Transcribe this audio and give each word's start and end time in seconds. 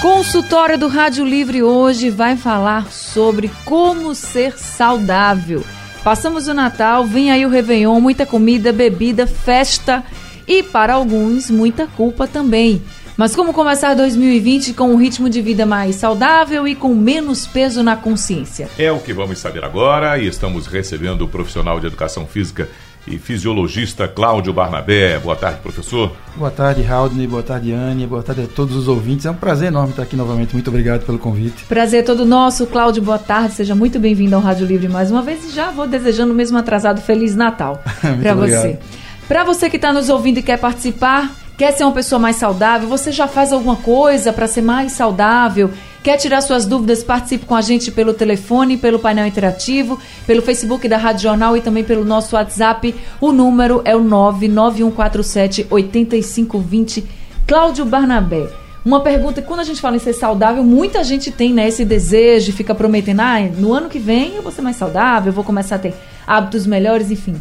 Consultório 0.00 0.78
do 0.78 0.88
Rádio 0.88 1.26
Livre 1.26 1.62
hoje 1.62 2.08
vai 2.08 2.34
falar 2.34 2.90
sobre 2.90 3.50
como 3.66 4.14
ser 4.14 4.56
saudável. 4.56 5.62
Passamos 6.02 6.48
o 6.48 6.54
Natal, 6.54 7.04
vem 7.04 7.30
aí 7.30 7.44
o 7.44 7.50
Réveillon, 7.50 8.00
muita 8.00 8.24
comida, 8.24 8.72
bebida, 8.72 9.26
festa 9.26 10.02
e 10.48 10.62
para 10.62 10.94
alguns 10.94 11.50
muita 11.50 11.86
culpa 11.86 12.26
também. 12.26 12.80
Mas 13.14 13.36
como 13.36 13.52
começar 13.52 13.92
2020 13.92 14.72
com 14.72 14.94
um 14.94 14.96
ritmo 14.96 15.28
de 15.28 15.42
vida 15.42 15.66
mais 15.66 15.96
saudável 15.96 16.66
e 16.66 16.74
com 16.74 16.94
menos 16.94 17.46
peso 17.46 17.82
na 17.82 17.94
consciência? 17.94 18.70
É 18.78 18.90
o 18.90 19.00
que 19.00 19.12
vamos 19.12 19.38
saber 19.38 19.62
agora 19.62 20.16
e 20.16 20.26
estamos 20.26 20.66
recebendo 20.66 21.26
o 21.26 21.28
profissional 21.28 21.78
de 21.78 21.86
educação 21.86 22.26
física 22.26 22.70
e 23.06 23.18
fisiologista 23.18 24.06
Cláudio 24.06 24.52
Barnabé. 24.52 25.18
Boa 25.18 25.36
tarde, 25.36 25.60
professor. 25.60 26.12
Boa 26.36 26.50
tarde, 26.50 26.86
Haldney. 26.86 27.26
Boa 27.26 27.42
tarde, 27.42 27.72
Anne. 27.72 28.06
Boa 28.06 28.22
tarde 28.22 28.42
a 28.42 28.46
todos 28.46 28.76
os 28.76 28.88
ouvintes. 28.88 29.26
É 29.26 29.30
um 29.30 29.34
prazer 29.34 29.68
enorme 29.68 29.90
estar 29.90 30.02
aqui 30.02 30.16
novamente. 30.16 30.52
Muito 30.52 30.68
obrigado 30.68 31.04
pelo 31.04 31.18
convite. 31.18 31.64
Prazer 31.64 32.04
todo 32.04 32.24
nosso. 32.24 32.66
Cláudio, 32.66 33.02
boa 33.02 33.18
tarde. 33.18 33.54
Seja 33.54 33.74
muito 33.74 33.98
bem-vindo 33.98 34.36
ao 34.36 34.42
Rádio 34.42 34.66
Livre 34.66 34.88
mais 34.88 35.10
uma 35.10 35.22
vez 35.22 35.44
e 35.44 35.54
já 35.54 35.70
vou 35.70 35.86
desejando 35.86 36.34
mesmo 36.34 36.58
atrasado 36.58 37.00
Feliz 37.00 37.34
Natal 37.34 37.82
para 38.22 38.34
você. 38.34 38.78
Para 39.26 39.44
você 39.44 39.70
que 39.70 39.76
está 39.76 39.92
nos 39.92 40.08
ouvindo 40.08 40.38
e 40.38 40.42
quer 40.42 40.58
participar, 40.58 41.30
quer 41.56 41.72
ser 41.72 41.84
uma 41.84 41.92
pessoa 41.92 42.18
mais 42.18 42.36
saudável, 42.36 42.88
você 42.88 43.12
já 43.12 43.28
faz 43.28 43.52
alguma 43.52 43.76
coisa 43.76 44.32
para 44.32 44.46
ser 44.46 44.62
mais 44.62 44.92
saudável? 44.92 45.70
Quer 46.02 46.16
tirar 46.16 46.40
suas 46.40 46.64
dúvidas? 46.64 47.04
Participe 47.04 47.44
com 47.44 47.54
a 47.54 47.60
gente 47.60 47.90
pelo 47.90 48.14
telefone, 48.14 48.78
pelo 48.78 48.98
painel 48.98 49.26
interativo, 49.26 50.00
pelo 50.26 50.40
Facebook 50.40 50.88
da 50.88 50.96
Rádio 50.96 51.24
Jornal 51.24 51.56
e 51.58 51.60
também 51.60 51.84
pelo 51.84 52.06
nosso 52.06 52.36
WhatsApp. 52.36 52.94
O 53.20 53.32
número 53.32 53.82
é 53.84 53.94
o 53.94 54.02
99147 54.02 55.66
8520. 55.68 57.04
Cláudio 57.46 57.84
Barnabé. 57.84 58.48
Uma 58.82 59.00
pergunta, 59.00 59.42
quando 59.42 59.60
a 59.60 59.64
gente 59.64 59.78
fala 59.78 59.96
em 59.96 59.98
ser 59.98 60.14
saudável, 60.14 60.64
muita 60.64 61.04
gente 61.04 61.30
tem 61.30 61.52
né, 61.52 61.68
esse 61.68 61.84
desejo, 61.84 62.54
fica 62.54 62.74
prometendo, 62.74 63.20
ah, 63.20 63.38
no 63.58 63.74
ano 63.74 63.90
que 63.90 63.98
vem 63.98 64.36
eu 64.36 64.42
vou 64.42 64.50
ser 64.50 64.62
mais 64.62 64.76
saudável, 64.76 65.28
eu 65.28 65.34
vou 65.34 65.44
começar 65.44 65.76
a 65.76 65.80
ter 65.80 65.94
hábitos 66.26 66.66
melhores, 66.66 67.10
enfim. 67.10 67.38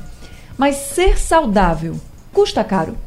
Mas 0.58 0.76
ser 0.76 1.18
saudável 1.18 1.96
custa 2.34 2.62
caro? 2.62 2.98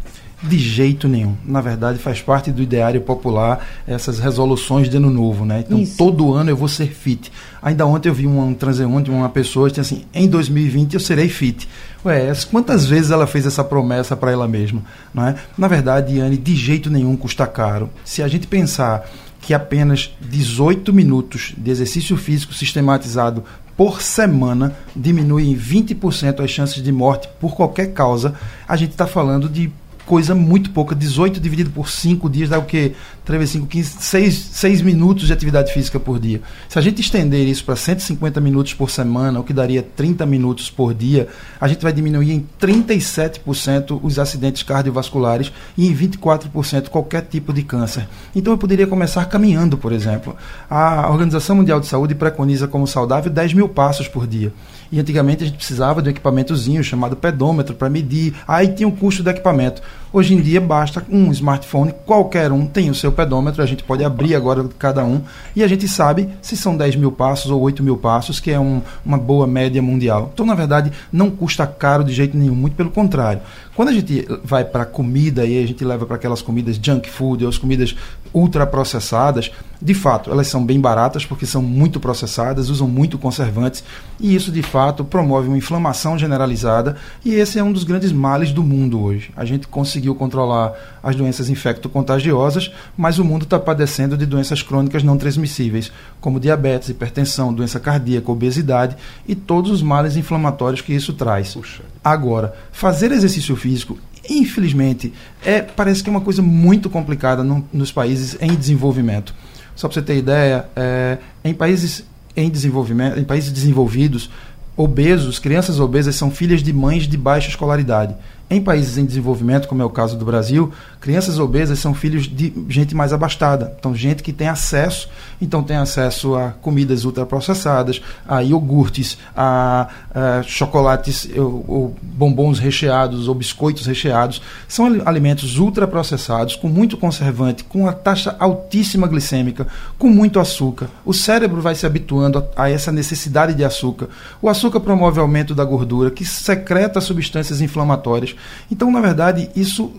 De 0.43 0.59
jeito 0.59 1.07
nenhum. 1.07 1.37
Na 1.45 1.61
verdade, 1.61 1.99
faz 1.99 2.21
parte 2.21 2.51
do 2.51 2.63
ideário 2.63 3.01
popular 3.01 3.65
essas 3.87 4.19
resoluções 4.19 4.89
de 4.89 4.97
ano 4.97 5.09
novo, 5.09 5.45
né? 5.45 5.63
Então, 5.65 5.79
Isso. 5.79 5.97
todo 5.97 6.35
ano 6.35 6.51
eu 6.51 6.57
vou 6.57 6.67
ser 6.67 6.89
fit. 6.89 7.31
Ainda 7.63 7.87
ontem 7.87 8.09
eu 8.09 8.15
vi 8.15 8.27
um, 8.27 8.41
um 8.41 8.53
transeunte, 8.53 9.09
uma 9.09 9.29
pessoa 9.29 9.69
que 9.69 9.75
tinha 9.75 9.83
assim, 9.83 10.05
em 10.13 10.29
2020 10.29 10.95
eu 10.95 11.01
serei 11.01 11.29
fit. 11.29 11.69
Ué, 12.05 12.33
quantas 12.51 12.87
vezes 12.87 13.13
ela 13.13 13.27
fez 13.27 13.47
essa 13.47 13.63
promessa 13.63 14.17
para 14.17 14.33
ela 14.33 14.49
mesma, 14.49 14.83
não 15.15 15.29
é? 15.29 15.37
Na 15.57 15.69
verdade, 15.69 16.17
Yane, 16.17 16.37
de 16.37 16.57
jeito 16.57 16.91
nenhum 16.91 17.17
custa 17.17 17.47
caro. 17.47 17.89
Se 18.05 18.21
a 18.21 18.27
gente 18.27 18.49
pensar 18.49 19.09
que 19.41 19.55
apenas 19.55 20.11
18 20.21 20.93
minutos 20.93 21.53
de 21.57 21.71
exercício 21.71 22.17
físico 22.17 22.53
sistematizado 22.53 23.45
por 23.77 24.03
semana 24.03 24.75
diminui 24.95 25.49
em 25.49 25.57
20% 25.57 26.43
as 26.43 26.51
chances 26.51 26.83
de 26.83 26.93
morte 26.93 27.29
por 27.41 27.55
qualquer 27.55 27.93
causa, 27.93 28.35
a 28.69 28.77
gente 28.77 28.91
está 28.91 29.07
falando 29.07 29.49
de 29.49 29.73
coisa 30.07 30.35
muito 30.35 30.71
pouca. 30.71 30.95
18 30.95 31.41
dividido 31.41 31.71
por 31.71 31.89
5 31.89 32.29
dias 32.29 32.49
dá 32.49 32.59
o 32.59 32.65
quê? 32.65 32.93
3 33.25 33.39
vezes 33.39 33.53
5, 33.53 33.67
15, 33.67 33.97
6, 34.01 34.35
6 34.35 34.83
minutos 34.83 35.27
de 35.27 35.33
atividade 35.33 35.73
física 35.73 35.99
por 36.01 36.19
dia. 36.19 36.41
Se 36.69 36.79
a 36.79 36.83
gente 36.83 37.01
estender 37.01 37.47
isso 37.47 37.65
para 37.65 37.77
150 37.77 38.41
minutos 38.41 38.75
por 38.75 38.91
semana, 38.91 39.41
o 39.41 39.45
que 39.45 39.53
daria 39.53 39.83
30 39.83 40.27
minutos 40.27 40.71
por 40.71 40.93
dia, 40.93 41.29
a 41.61 41.69
gente 41.69 41.83
vai 41.83 41.93
diminuir 41.93 42.33
em 42.33 42.47
37% 42.61 44.01
os 44.03 44.19
acidentes 44.19 44.63
cardiovasculares 44.63 45.53
e 45.77 45.87
em 45.87 45.95
24% 45.95 46.89
qualquer 46.89 47.23
tipo 47.23 47.53
de 47.53 47.63
câncer. 47.63 48.09
Então 48.35 48.53
eu 48.53 48.59
poderia 48.59 48.87
começar 48.87 49.25
caminhando, 49.27 49.79
por 49.79 49.93
exemplo. 49.93 50.37
A 50.69 51.11
Organização 51.11 51.57
Mundial 51.57 51.81
de 51.81 51.87
Saúde 51.87 52.15
preconiza 52.15 52.67
como 52.67 52.87
saudável 52.87 53.31
10 53.31 53.55
mil 53.55 53.69
passos 53.69 54.09
por 54.09 54.27
dia. 54.27 54.53
E 54.93 55.01
antigamente 55.01 55.43
a 55.43 55.47
gente 55.47 55.57
precisava 55.57 56.03
de 56.03 56.09
um 56.09 56.13
equipamentozinho 56.13 56.85
chamado 56.85 57.17
pedômetro 57.17 57.75
para 57.75 57.89
medir. 57.89 58.35
Aí 58.47 58.69
tinha 58.69 58.87
o 58.87 58.93
custo 58.93 59.23
do 59.23 59.31
equipamento. 59.31 59.81
Hoje 60.13 60.35
em 60.35 60.41
dia 60.43 60.61
basta 60.61 61.03
um 61.11 61.33
smartphone, 61.33 61.95
qualquer 62.05 62.53
um 62.53 62.67
tem 62.67 62.91
o 62.91 62.95
seu 62.95 63.11
pedômetro, 63.11 63.63
a 63.63 63.67
gente 63.67 63.83
pode 63.83 64.05
abrir 64.05 64.35
agora 64.35 64.69
cada 64.79 65.03
um 65.03 65.23
e 65.57 65.65
a 65.65 65.67
gente 65.67 65.89
sabe 65.89 66.29
se 66.43 66.55
são 66.55 66.77
10 66.77 66.97
mil 66.97 67.11
passos 67.11 67.51
ou 67.51 67.59
8 67.63 67.83
mil 67.83 67.97
passos, 67.97 68.39
que 68.39 68.51
é 68.51 68.61
um, 68.61 68.83
uma 69.03 69.17
boa 69.17 69.47
média 69.47 69.81
mundial. 69.81 70.31
Então, 70.35 70.45
na 70.45 70.55
verdade, 70.55 70.93
não 71.11 71.31
custa 71.31 71.67
caro 71.67 72.05
de 72.05 72.13
jeito 72.13 72.37
nenhum, 72.37 72.55
muito 72.55 72.77
pelo 72.77 72.91
contrário. 72.91 73.41
Quando 73.75 73.89
a 73.89 73.93
gente 73.93 74.27
vai 74.45 74.65
para 74.65 74.85
comida 74.85 75.47
e 75.47 75.63
a 75.63 75.67
gente 75.67 75.83
leva 75.83 76.05
para 76.05 76.17
aquelas 76.17 76.43
comidas 76.43 76.77
junk 76.77 77.09
food 77.09 77.45
ou 77.45 77.49
as 77.49 77.57
comidas 77.57 77.97
ultraprocessadas, 78.35 79.51
de 79.81 79.95
fato, 79.95 80.31
elas 80.31 80.47
são 80.47 80.65
bem 80.65 80.79
baratas 80.79 81.25
porque 81.25 81.47
são 81.47 81.61
muito 81.61 81.99
processadas, 81.99 82.69
usam 82.69 82.87
muito 82.87 83.19
conservantes 83.19 83.83
e 84.21 84.35
isso 84.35 84.53
de 84.53 84.63
fato 84.63 85.05
promove 85.05 85.49
uma 85.49 85.57
inflamação 85.57 86.19
generalizada 86.19 86.97
e 87.25 87.35
esse 87.35 87.59
é 87.59 87.65
um 87.65 87.73
dos 87.73 87.83
grandes 87.83 88.13
males 88.13 88.53
do 88.53 88.63
mundo 88.63 89.03
hoje. 89.03 89.33
A 89.35 89.45
gente 89.45 89.67
conseguiu 89.67 90.15
controlar 90.15 90.75
as 91.03 91.17
doenças 91.17 91.49
infecto-contagiosas, 91.49 92.71
mas 92.97 93.19
o 93.19 93.25
mundo 93.25 93.43
está 93.43 93.59
padecendo 93.59 94.17
de 94.17 94.27
doenças 94.27 94.63
crônicas 94.63 95.03
não 95.03 95.17
transmissíveis, 95.17 95.91
como 96.21 96.39
diabetes, 96.39 96.91
hipertensão, 96.91 97.53
doença 97.53 97.81
cardíaca, 97.81 98.31
obesidade 98.31 98.97
e 99.27 99.35
todos 99.35 99.71
os 99.71 99.83
males 99.83 100.17
inflamatórios 100.17 100.83
que 100.83 100.95
isso 100.95 101.15
traz. 101.15 101.55
Puxa. 101.55 101.83
Agora, 102.05 102.55
fazer 102.71 103.11
exercício 103.11 103.57
físico 103.63 103.99
infelizmente, 104.29 105.13
é, 105.45 105.61
parece 105.61 106.03
que 106.03 106.09
é 106.09 106.13
uma 106.13 106.21
coisa 106.21 106.43
muito 106.43 106.89
complicada 106.89 107.43
no, 107.43 107.67
nos 107.73 107.91
países 107.91 108.37
em 108.41 108.55
desenvolvimento. 108.55 109.35
Só 109.75 109.89
para 109.89 109.95
você 109.95 110.03
ter 110.03 110.17
ideia, 110.17 110.67
é, 110.77 111.19
em 111.45 111.55
países 111.55 112.05
em 112.37 112.49
desenvolvimento, 112.49 113.19
em 113.19 113.25
países 113.25 113.51
desenvolvidos, 113.51 114.31
obesos, 114.77 115.39
crianças 115.39 115.81
obesas 115.81 116.15
são 116.15 116.31
filhas 116.31 116.63
de 116.63 116.73
mães 116.73 117.07
de 117.07 117.17
baixa 117.17 117.49
escolaridade. 117.49 118.15
Em 118.49 118.61
países 118.61 118.99
em 118.99 119.05
desenvolvimento, 119.05 119.67
como 119.67 119.83
é 119.83 119.85
o 119.85 119.91
caso 119.91 120.17
do 120.17 120.25
Brasil, 120.25 120.71
crianças 121.01 121.39
obesas 121.39 121.79
são 121.79 121.95
filhos 121.95 122.27
de 122.27 122.53
gente 122.69 122.95
mais 122.95 123.13
abastada. 123.13 123.75
Então, 123.79 123.95
gente 123.95 124.23
que 124.23 124.33
tem 124.33 124.49
acesso, 124.49 125.09
então 125.43 125.63
tem 125.63 125.77
acesso 125.77 126.35
a 126.35 126.51
comidas 126.51 127.05
ultraprocessadas, 127.05 128.01
a 128.27 128.43
iogurtes, 128.43 129.19
a, 129.37 129.89
a 130.15 130.43
chocolates 130.43 131.29
ou, 131.37 131.65
ou, 131.69 131.97
bombons 132.03 132.59
recheados 132.59 133.29
ou 133.29 133.35
biscoitos 133.35 133.87
recheados. 133.87 134.41
São 134.67 134.87
alimentos 135.05 135.59
ultraprocessados, 135.59 136.57
com 136.57 136.69
muito 136.69 136.97
conservante, 136.97 137.65
com 137.65 137.87
a 137.87 137.93
taxa 137.93 138.35
altíssima 138.39 139.07
glicêmica, 139.07 139.67
com 139.99 140.09
muito 140.09 140.41
açúcar. 140.41 140.89
O 141.05 141.13
cérebro 141.13 141.61
vai 141.61 141.75
se 141.75 141.85
habituando 141.85 142.39
a, 142.57 142.65
a 142.65 142.71
essa 142.71 142.91
necessidade 142.91 143.55
de 143.55 143.65
açúcar. 143.65 144.09
O 144.41 144.49
açúcar 144.49 144.81
promove 144.81 145.21
aumento 145.21 145.55
da 145.55 145.65
gordura, 145.65 146.11
que 146.11 146.25
secreta 146.25 147.01
substâncias 147.01 147.61
inflamatórias 147.61 148.23
então, 148.71 148.91
na 148.91 149.01
verdade, 149.01 149.51
isso. 149.55 149.93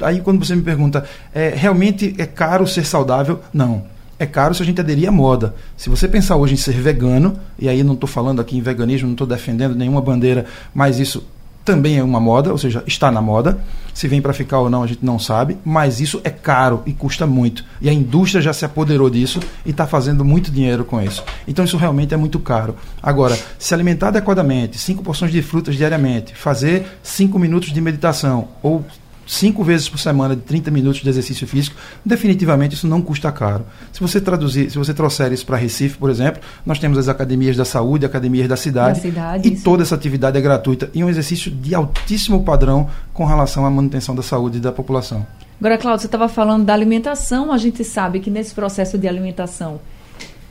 Aí, 0.00 0.20
quando 0.20 0.44
você 0.44 0.54
me 0.54 0.62
pergunta, 0.62 1.04
é, 1.34 1.50
realmente 1.50 2.14
é 2.18 2.26
caro 2.26 2.66
ser 2.66 2.84
saudável? 2.84 3.40
Não. 3.52 3.84
É 4.22 4.26
caro 4.26 4.54
se 4.54 4.62
a 4.62 4.64
gente 4.64 4.80
aderir 4.80 5.08
à 5.08 5.10
moda. 5.10 5.52
Se 5.76 5.90
você 5.90 6.06
pensar 6.06 6.36
hoje 6.36 6.54
em 6.54 6.56
ser 6.56 6.74
vegano, 6.74 7.36
e 7.58 7.68
aí 7.68 7.82
não 7.82 7.94
estou 7.94 8.08
falando 8.08 8.40
aqui 8.40 8.56
em 8.56 8.60
veganismo, 8.60 9.08
não 9.08 9.14
estou 9.14 9.26
defendendo 9.26 9.74
nenhuma 9.74 10.00
bandeira, 10.00 10.46
mas 10.72 11.00
isso 11.00 11.24
também 11.64 11.98
é 11.98 12.04
uma 12.04 12.20
moda, 12.20 12.52
ou 12.52 12.56
seja, 12.56 12.84
está 12.86 13.10
na 13.10 13.20
moda. 13.20 13.58
Se 13.92 14.06
vem 14.06 14.22
para 14.22 14.32
ficar 14.32 14.60
ou 14.60 14.70
não, 14.70 14.84
a 14.84 14.86
gente 14.86 15.04
não 15.04 15.18
sabe, 15.18 15.58
mas 15.64 15.98
isso 15.98 16.20
é 16.22 16.30
caro 16.30 16.84
e 16.86 16.92
custa 16.92 17.26
muito. 17.26 17.64
E 17.80 17.88
a 17.88 17.92
indústria 17.92 18.40
já 18.40 18.52
se 18.52 18.64
apoderou 18.64 19.10
disso 19.10 19.40
e 19.66 19.70
está 19.70 19.88
fazendo 19.88 20.24
muito 20.24 20.52
dinheiro 20.52 20.84
com 20.84 21.02
isso. 21.02 21.24
Então 21.48 21.64
isso 21.64 21.76
realmente 21.76 22.14
é 22.14 22.16
muito 22.16 22.38
caro. 22.38 22.76
Agora, 23.02 23.36
se 23.58 23.74
alimentar 23.74 24.08
adequadamente, 24.08 24.78
cinco 24.78 25.02
porções 25.02 25.32
de 25.32 25.42
frutas 25.42 25.74
diariamente, 25.74 26.32
fazer 26.32 26.86
cinco 27.02 27.40
minutos 27.40 27.72
de 27.72 27.80
meditação 27.80 28.50
ou 28.62 28.84
cinco 29.26 29.62
vezes 29.62 29.88
por 29.88 29.98
semana 29.98 30.34
de 30.36 30.42
30 30.42 30.70
minutos 30.70 31.02
de 31.02 31.08
exercício 31.08 31.46
físico, 31.46 31.76
definitivamente 32.04 32.74
isso 32.74 32.86
não 32.86 33.00
custa 33.00 33.30
caro. 33.32 33.64
Se 33.92 34.00
você 34.00 34.20
traduzir, 34.20 34.70
se 34.70 34.78
você 34.78 34.92
trouxer 34.92 35.32
isso 35.32 35.46
para 35.46 35.56
Recife, 35.56 35.98
por 35.98 36.10
exemplo, 36.10 36.42
nós 36.64 36.78
temos 36.78 36.98
as 36.98 37.08
academias 37.08 37.56
da 37.56 37.64
saúde, 37.64 38.04
academias 38.04 38.48
da 38.48 38.56
cidade, 38.56 38.96
da 38.96 39.02
cidade 39.02 39.48
e 39.48 39.52
isso. 39.54 39.64
toda 39.64 39.82
essa 39.82 39.94
atividade 39.94 40.38
é 40.38 40.40
gratuita 40.40 40.90
e 40.94 41.02
um 41.02 41.08
exercício 41.08 41.50
de 41.50 41.74
altíssimo 41.74 42.42
padrão 42.44 42.88
com 43.12 43.24
relação 43.24 43.64
à 43.64 43.70
manutenção 43.70 44.14
da 44.14 44.22
saúde 44.22 44.60
da 44.60 44.72
população. 44.72 45.26
Agora, 45.60 45.78
Cláudio, 45.78 46.00
você 46.00 46.06
estava 46.06 46.28
falando 46.28 46.64
da 46.64 46.74
alimentação, 46.74 47.52
a 47.52 47.58
gente 47.58 47.84
sabe 47.84 48.18
que 48.18 48.30
nesse 48.30 48.52
processo 48.52 48.98
de 48.98 49.06
alimentação 49.06 49.80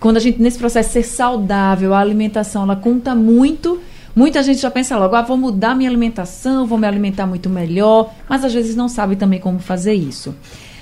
quando 0.01 0.17
a 0.17 0.19
gente, 0.19 0.41
nesse 0.41 0.57
processo, 0.57 0.89
ser 0.89 1.03
saudável, 1.03 1.93
a 1.93 1.99
alimentação, 1.99 2.63
ela 2.63 2.75
conta 2.75 3.13
muito. 3.13 3.79
Muita 4.15 4.43
gente 4.43 4.59
já 4.59 4.69
pensa 4.69 4.97
logo, 4.97 5.15
ah, 5.15 5.21
vou 5.21 5.37
mudar 5.37 5.75
minha 5.75 5.89
alimentação, 5.89 6.65
vou 6.65 6.77
me 6.77 6.85
alimentar 6.85 7.25
muito 7.25 7.49
melhor, 7.49 8.11
mas 8.27 8.43
às 8.43 8.53
vezes 8.53 8.75
não 8.75 8.89
sabe 8.89 9.15
também 9.15 9.39
como 9.39 9.59
fazer 9.59 9.93
isso. 9.93 10.35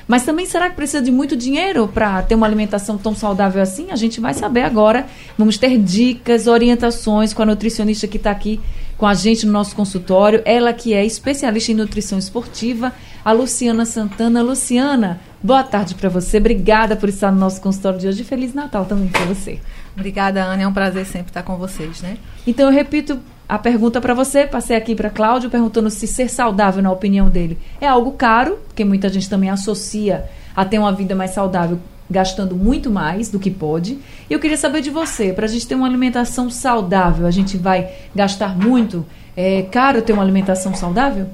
Mas 0.10 0.26
também 0.26 0.48
será 0.48 0.72
que 0.72 0.76
precisa 0.76 1.04
de 1.04 1.12
muito 1.12 1.36
dinheiro 1.36 1.88
para 1.88 2.24
ter 2.24 2.34
uma 2.34 2.48
alimentação 2.48 2.98
tão 2.98 3.14
saudável 3.14 3.62
assim? 3.62 3.92
A 3.92 3.96
gente 3.96 4.20
vai 4.20 4.34
saber 4.34 4.64
agora. 4.64 5.06
Vamos 5.38 5.60
ter 5.60 5.78
dicas, 5.78 6.48
orientações 6.48 7.31
com 7.31 7.44
a 7.44 7.46
nutricionista 7.46 8.08
que 8.08 8.18
está 8.18 8.31
aqui 8.31 8.60
com 8.98 9.06
a 9.06 9.14
gente 9.14 9.46
no 9.46 9.52
nosso 9.52 9.76
consultório. 9.76 10.42
Ela 10.46 10.74
que 10.74 10.96
é 10.96 11.06
especialista 11.06 11.72
em 11.72 11.76
nutrição 11.76 12.18
esportiva, 12.18 12.92
a 13.24 13.31
Luciana 13.31 13.86
Santana. 13.86 14.42
Luciana, 14.42 15.22
boa 15.44 15.62
tarde 15.62 15.94
para 15.94 16.10
você. 16.10 16.38
Obrigada 16.40 16.96
por 16.96 17.08
estar 17.08 17.31
no 17.31 17.38
nosso 17.38 17.62
consultório 17.62 18.00
de 18.00 18.08
hoje. 18.08 18.24
Feliz 18.24 18.52
Natal 18.52 18.86
também 18.86 19.10
para 19.10 19.26
você. 19.26 19.60
Obrigada, 20.00 20.42
Ana. 20.42 20.63
É 20.63 20.68
um 20.68 20.74
prazer 20.74 21.06
sempre 21.06 21.30
estar 21.30 21.44
com 21.44 21.57
vocês, 21.57 22.01
né? 22.01 22.18
Então 22.48 22.68
eu 22.68 22.72
repito 22.72 23.19
a 23.48 23.60
pergunta 23.60 24.00
para 24.00 24.13
você. 24.13 24.48
Passei 24.48 24.78
aqui 24.78 24.96
para 24.96 25.10
Cláudio 25.10 25.50
perguntando 25.50 25.90
se 25.90 26.07
ser 26.07 26.30
saudável, 26.30 26.81
na 26.81 26.92
opinião 26.92 27.30
dele, 27.30 27.57
é 27.81 27.88
algo 27.88 28.13
caro, 28.13 28.57
porque 28.68 28.86
muita 28.86 29.10
gente 29.10 29.30
também 29.30 29.50
associa 29.50 30.25
a 30.56 30.63
ter 30.63 30.80
uma 30.80 30.94
vida 30.94 31.16
mais 31.16 31.31
saudável 31.31 31.80
gastando 32.10 32.56
muito 32.56 32.90
mais 32.90 33.30
do 33.30 33.40
que 33.40 33.51
pode. 33.51 34.00
E 34.30 34.34
eu 34.34 34.40
queria 34.40 34.57
saber 34.57 34.81
de 34.81 34.90
você, 34.90 35.31
para 35.31 35.46
a 35.46 35.50
gente 35.50 35.68
ter 35.68 35.75
uma 35.75 35.86
alimentação 35.86 36.50
saudável, 36.50 37.28
a 37.28 37.31
gente 37.31 37.56
vai 37.57 37.90
gastar 38.16 38.57
muito? 38.57 39.06
É 39.38 39.62
caro 39.63 40.02
ter 40.02 40.13
uma 40.13 40.24
alimentação 40.24 40.74
saudável? 40.74 41.28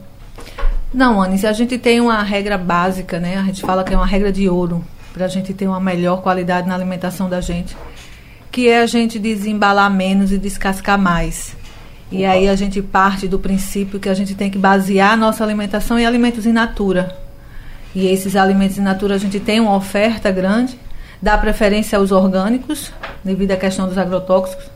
Não, 0.94 1.22
Anne, 1.22 1.38
se 1.38 1.48
a 1.48 1.54
gente 1.54 1.78
tem 1.78 2.02
uma 2.02 2.22
regra 2.24 2.58
básica, 2.58 3.20
né? 3.20 3.38
A 3.38 3.44
gente 3.44 3.62
fala 3.62 3.84
que 3.84 3.94
é 3.94 3.98
uma 3.98 4.06
regra 4.06 4.32
de 4.32 4.50
ouro 4.50 4.84
para 5.14 5.26
a 5.26 5.30
gente 5.30 5.54
ter 5.54 5.68
uma 5.68 5.80
melhor 5.80 6.22
qualidade 6.22 6.68
na 6.68 6.76
alimentação 6.76 7.30
da 7.30 7.40
gente, 7.40 7.76
que 8.56 8.69
é 8.69 8.80
a 8.80 8.86
gente 8.86 9.19
desembalar 9.19 9.92
menos 9.92 10.31
e 10.31 10.38
descascar 10.38 10.98
mais. 10.98 11.57
E 12.10 12.24
aí 12.24 12.48
a 12.48 12.56
gente 12.56 12.81
parte 12.81 13.28
do 13.28 13.38
princípio 13.38 14.00
que 14.00 14.07
a 14.07 14.13
gente 14.13 14.34
tem 14.34 14.50
que 14.50 14.57
basear 14.57 15.12
a 15.12 15.18
nossa 15.18 15.44
alimentação 15.44 16.00
em 16.00 16.06
alimentos 16.06 16.46
in 16.46 16.54
natura. 16.54 17.19
E 17.94 18.07
esses 18.07 18.34
alimentos 18.34 18.78
in 18.78 18.81
natura 18.81 19.16
a 19.16 19.18
gente 19.18 19.42
tem 19.42 19.60
uma 19.60 19.75
oferta 19.75 20.31
grande, 20.31 20.80
dá 21.22 21.38
preferência 21.38 21.98
aos 21.98 22.13
orgânicos, 22.13 22.94
devido 23.25 23.52
à 23.52 23.57
questão 23.57 23.90
dos 23.90 23.98
agrotóxicos. 23.98 24.68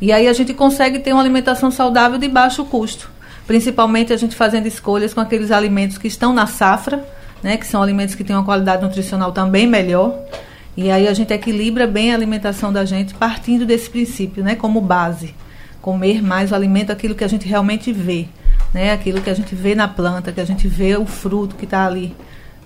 E 0.00 0.10
aí 0.10 0.26
a 0.26 0.32
gente 0.32 0.52
consegue 0.52 0.98
ter 0.98 1.12
uma 1.12 1.22
alimentação 1.22 1.70
saudável 1.70 2.18
de 2.18 2.26
baixo 2.26 2.64
custo. 2.64 3.08
Principalmente 3.46 4.12
a 4.12 4.16
gente 4.16 4.34
fazendo 4.34 4.66
escolhas 4.66 5.14
com 5.14 5.20
aqueles 5.20 5.52
alimentos 5.52 5.98
que 5.98 6.08
estão 6.08 6.32
na 6.32 6.48
safra, 6.48 7.06
né, 7.44 7.56
que 7.56 7.66
são 7.68 7.80
alimentos 7.80 8.16
que 8.16 8.24
têm 8.24 8.34
uma 8.34 8.44
qualidade 8.44 8.82
nutricional 8.82 9.30
também 9.30 9.68
melhor. 9.68 10.18
E 10.76 10.90
aí 10.90 11.08
a 11.08 11.14
gente 11.14 11.32
equilibra 11.32 11.86
bem 11.86 12.12
a 12.12 12.14
alimentação 12.14 12.72
da 12.72 12.84
gente 12.84 13.14
partindo 13.14 13.66
desse 13.66 13.90
princípio, 13.90 14.42
né, 14.42 14.54
como 14.54 14.80
base 14.80 15.34
comer 15.80 16.22
mais 16.22 16.52
o 16.52 16.54
alimento, 16.54 16.92
aquilo 16.92 17.14
que 17.14 17.24
a 17.24 17.28
gente 17.28 17.48
realmente 17.48 17.92
vê, 17.92 18.28
né? 18.72 18.92
Aquilo 18.92 19.20
que 19.20 19.30
a 19.30 19.34
gente 19.34 19.54
vê 19.54 19.74
na 19.74 19.88
planta, 19.88 20.32
que 20.32 20.40
a 20.40 20.44
gente 20.44 20.68
vê 20.68 20.96
o 20.96 21.06
fruto 21.06 21.56
que 21.56 21.64
está 21.64 21.86
ali, 21.86 22.14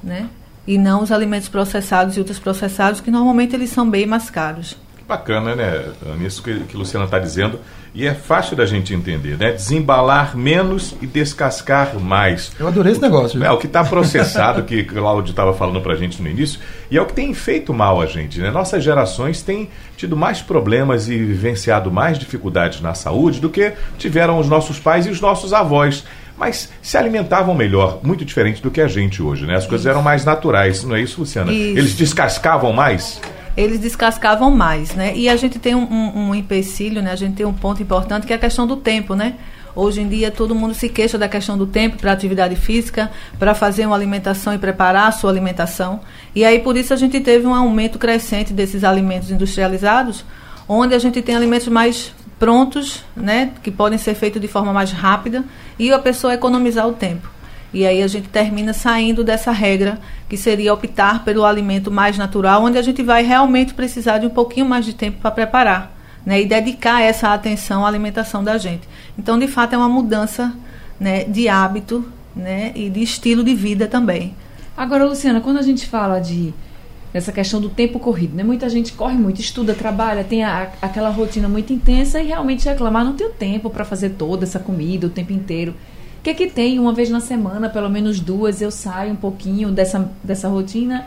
né? 0.02 0.28
E 0.66 0.78
não 0.78 1.02
os 1.02 1.12
alimentos 1.12 1.48
processados 1.48 2.16
e 2.16 2.20
ultraprocessados, 2.20 3.00
que 3.00 3.10
normalmente 3.10 3.54
eles 3.54 3.70
são 3.70 3.88
bem 3.88 4.06
mais 4.06 4.30
caros. 4.30 4.76
Bacana, 5.06 5.54
né, 5.54 5.84
Nisso 6.18 6.42
que, 6.42 6.60
que 6.60 6.76
Luciana 6.76 7.04
está 7.04 7.18
dizendo. 7.18 7.60
E 7.94 8.06
é 8.06 8.14
fácil 8.14 8.56
da 8.56 8.66
gente 8.66 8.92
entender, 8.92 9.38
né? 9.38 9.52
Desembalar 9.52 10.36
menos 10.36 10.96
e 11.00 11.06
descascar 11.06 11.96
mais. 12.00 12.50
Eu 12.58 12.66
adorei 12.66 12.90
esse 12.90 13.00
negócio. 13.00 13.42
É, 13.42 13.50
o 13.52 13.56
que 13.56 13.66
está 13.66 13.84
processado, 13.84 14.64
que 14.64 14.80
o 14.80 14.86
Claudio 14.86 15.30
estava 15.30 15.54
falando 15.54 15.80
para 15.80 15.92
a 15.92 15.96
gente 15.96 16.20
no 16.20 16.28
início, 16.28 16.58
e 16.90 16.98
é 16.98 17.00
o 17.00 17.06
que 17.06 17.12
tem 17.12 17.32
feito 17.32 17.72
mal 17.72 18.00
a 18.00 18.06
gente, 18.06 18.40
né? 18.40 18.50
Nossas 18.50 18.82
gerações 18.82 19.42
têm 19.42 19.68
tido 19.96 20.16
mais 20.16 20.42
problemas 20.42 21.08
e 21.08 21.16
vivenciado 21.16 21.92
mais 21.92 22.18
dificuldades 22.18 22.80
na 22.80 22.94
saúde 22.94 23.40
do 23.40 23.48
que 23.48 23.72
tiveram 23.96 24.40
os 24.40 24.48
nossos 24.48 24.80
pais 24.80 25.06
e 25.06 25.10
os 25.10 25.20
nossos 25.20 25.52
avós 25.52 26.04
mas 26.36 26.68
se 26.82 26.98
alimentavam 26.98 27.54
melhor, 27.54 28.00
muito 28.02 28.24
diferente 28.24 28.60
do 28.60 28.68
que 28.68 28.80
a 28.80 28.88
gente 28.88 29.22
hoje, 29.22 29.46
né? 29.46 29.54
As 29.54 29.68
coisas 29.68 29.82
isso. 29.82 29.88
eram 29.88 30.02
mais 30.02 30.24
naturais, 30.24 30.82
não 30.82 30.96
é 30.96 31.00
isso, 31.00 31.20
Luciana? 31.20 31.52
Isso. 31.52 31.78
Eles 31.78 31.94
descascavam 31.94 32.72
mais? 32.72 33.20
Eles 33.56 33.78
descascavam 33.78 34.50
mais, 34.50 34.94
né? 34.94 35.16
E 35.16 35.28
a 35.28 35.36
gente 35.36 35.58
tem 35.58 35.74
um, 35.74 35.84
um, 35.84 36.28
um 36.28 36.34
empecilho, 36.34 37.02
né? 37.02 37.12
A 37.12 37.16
gente 37.16 37.34
tem 37.36 37.46
um 37.46 37.52
ponto 37.52 37.82
importante 37.82 38.26
que 38.26 38.32
é 38.32 38.36
a 38.36 38.38
questão 38.38 38.66
do 38.66 38.76
tempo, 38.76 39.14
né? 39.14 39.34
Hoje 39.76 40.00
em 40.00 40.08
dia 40.08 40.30
todo 40.30 40.54
mundo 40.54 40.72
se 40.72 40.88
queixa 40.88 41.18
da 41.18 41.28
questão 41.28 41.58
do 41.58 41.66
tempo 41.66 41.96
para 41.96 42.12
atividade 42.12 42.54
física, 42.54 43.10
para 43.38 43.54
fazer 43.54 43.86
uma 43.86 43.96
alimentação 43.96 44.54
e 44.54 44.58
preparar 44.58 45.08
a 45.08 45.12
sua 45.12 45.30
alimentação. 45.30 46.00
E 46.34 46.44
aí 46.44 46.60
por 46.60 46.76
isso 46.76 46.92
a 46.92 46.96
gente 46.96 47.20
teve 47.20 47.46
um 47.46 47.54
aumento 47.54 47.98
crescente 47.98 48.52
desses 48.52 48.84
alimentos 48.84 49.30
industrializados, 49.30 50.24
onde 50.68 50.94
a 50.94 50.98
gente 50.98 51.20
tem 51.20 51.34
alimentos 51.34 51.68
mais 51.68 52.12
prontos, 52.38 53.04
né, 53.16 53.52
que 53.62 53.70
podem 53.70 53.98
ser 53.98 54.14
feitos 54.14 54.40
de 54.40 54.48
forma 54.48 54.72
mais 54.72 54.92
rápida 54.92 55.44
e 55.78 55.92
a 55.92 55.98
pessoa 55.98 56.34
economizar 56.34 56.86
o 56.86 56.92
tempo. 56.92 57.33
E 57.74 57.84
aí 57.84 58.02
a 58.04 58.06
gente 58.06 58.28
termina 58.28 58.72
saindo 58.72 59.24
dessa 59.24 59.50
regra, 59.50 59.98
que 60.28 60.36
seria 60.36 60.72
optar 60.72 61.24
pelo 61.24 61.44
alimento 61.44 61.90
mais 61.90 62.16
natural, 62.16 62.62
onde 62.62 62.78
a 62.78 62.82
gente 62.82 63.02
vai 63.02 63.24
realmente 63.24 63.74
precisar 63.74 64.18
de 64.18 64.26
um 64.26 64.30
pouquinho 64.30 64.64
mais 64.64 64.84
de 64.84 64.94
tempo 64.94 65.18
para 65.20 65.32
preparar. 65.32 65.92
Né, 66.24 66.40
e 66.40 66.46
dedicar 66.46 67.02
essa 67.02 67.34
atenção 67.34 67.84
à 67.84 67.88
alimentação 67.88 68.42
da 68.42 68.56
gente. 68.56 68.88
Então, 69.18 69.38
de 69.38 69.46
fato, 69.46 69.74
é 69.74 69.76
uma 69.76 69.90
mudança 69.90 70.54
né, 70.98 71.24
de 71.24 71.50
hábito 71.50 72.02
né, 72.34 72.72
e 72.74 72.88
de 72.88 73.02
estilo 73.02 73.44
de 73.44 73.54
vida 73.54 73.86
também. 73.86 74.34
Agora, 74.74 75.04
Luciana, 75.04 75.42
quando 75.42 75.58
a 75.58 75.62
gente 75.62 75.86
fala 75.86 76.20
de 76.20 76.54
essa 77.12 77.30
questão 77.30 77.60
do 77.60 77.68
tempo 77.68 78.00
corrido, 78.00 78.34
né? 78.34 78.42
Muita 78.42 78.68
gente 78.70 78.92
corre 78.92 79.16
muito, 79.16 79.40
estuda, 79.40 79.74
trabalha, 79.74 80.24
tem 80.24 80.42
a, 80.42 80.72
aquela 80.80 81.10
rotina 81.10 81.46
muito 81.46 81.74
intensa 81.74 82.20
e 82.20 82.26
realmente 82.26 82.66
reclamar 82.66 83.04
não 83.04 83.12
tem 83.12 83.30
tempo 83.30 83.68
para 83.68 83.84
fazer 83.84 84.10
toda 84.10 84.44
essa 84.44 84.58
comida 84.58 85.06
o 85.06 85.10
tempo 85.10 85.32
inteiro 85.32 85.74
que 86.24 86.30
é 86.30 86.34
que 86.34 86.46
tem 86.46 86.78
uma 86.78 86.94
vez 86.94 87.10
na 87.10 87.20
semana, 87.20 87.68
pelo 87.68 87.90
menos 87.90 88.18
duas, 88.18 88.62
eu 88.62 88.70
saio 88.70 89.12
um 89.12 89.16
pouquinho 89.16 89.70
dessa, 89.70 90.10
dessa 90.22 90.48
rotina 90.48 91.04